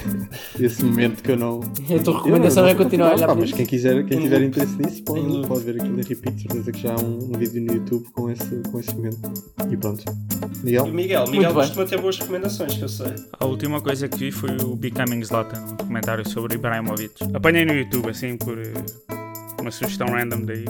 [0.58, 1.60] esse momento que eu não.
[1.94, 4.22] A tua recomendação Eu é não- continuar a olhar para mas quem quiser, quem Em
[4.22, 6.40] tiver interesse nisso pode, pode ver aquilo em repeat.
[6.40, 9.18] Certeza que já há um, um vídeo no YouTube com esse, com esse momento.
[9.70, 10.02] E pronto.
[10.64, 10.86] Miguel?
[10.86, 13.12] Miguel, Miguel costuma ter boas recomendações, que eu sei.
[13.38, 17.24] A última coisa que vi foi o Becoming Zlatan, um documentário sobre Ibrahimovic.
[17.34, 18.72] Apanhei no YouTube, assim, por eh,
[19.60, 20.64] uma sugestão random daí.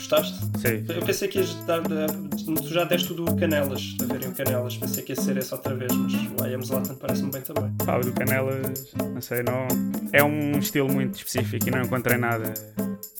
[0.00, 0.34] Gostaste?
[0.58, 0.82] Sei.
[0.88, 1.82] Eu pensei que ias dar.
[1.82, 4.76] Tu já deste do Canelas, a verem o Canelas.
[4.76, 7.70] Pensei que ia ser esse outra vez, mas o I Am Zlatan parece-me bem também.
[7.84, 9.68] Pá, o do Canelas, não sei, não.
[10.12, 12.54] É um estilo muito específico e não encontrei nada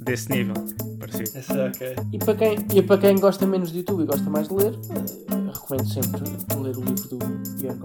[0.00, 0.54] desse nível.
[0.98, 1.38] Parecido.
[1.38, 1.96] Esse é ok.
[2.12, 4.72] E para, quem, e para quem gosta menos de YouTube e gosta mais de ler,
[4.72, 6.22] eh, recomendo sempre
[6.56, 7.18] ler o livro do
[7.62, 7.76] Ian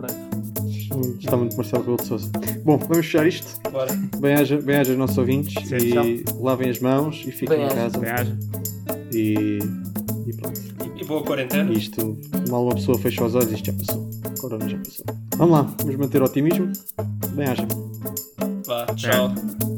[1.20, 2.32] Está muito Marcelo Rebelo de Sousa.
[2.64, 3.48] Bom, vamos fechar isto.
[3.72, 3.92] Bora.
[4.20, 7.76] Bem-aja bem aos nossos ouvintes Sim, e lavem as mãos e fiquem em Bem-aja.
[7.76, 7.98] casa.
[8.00, 8.38] Bem, haja.
[9.14, 9.60] E,
[10.28, 10.62] e pronto.
[10.98, 11.72] E, e boa quarentena.
[11.72, 12.18] Isto,
[12.50, 14.10] mal uma pessoa fecha os olhos, isto já passou.
[14.26, 15.06] O corona já passou.
[15.38, 16.72] Vamos lá, vamos manter o otimismo.
[17.36, 17.68] Bem-aja.
[18.66, 19.75] Vá, tchau.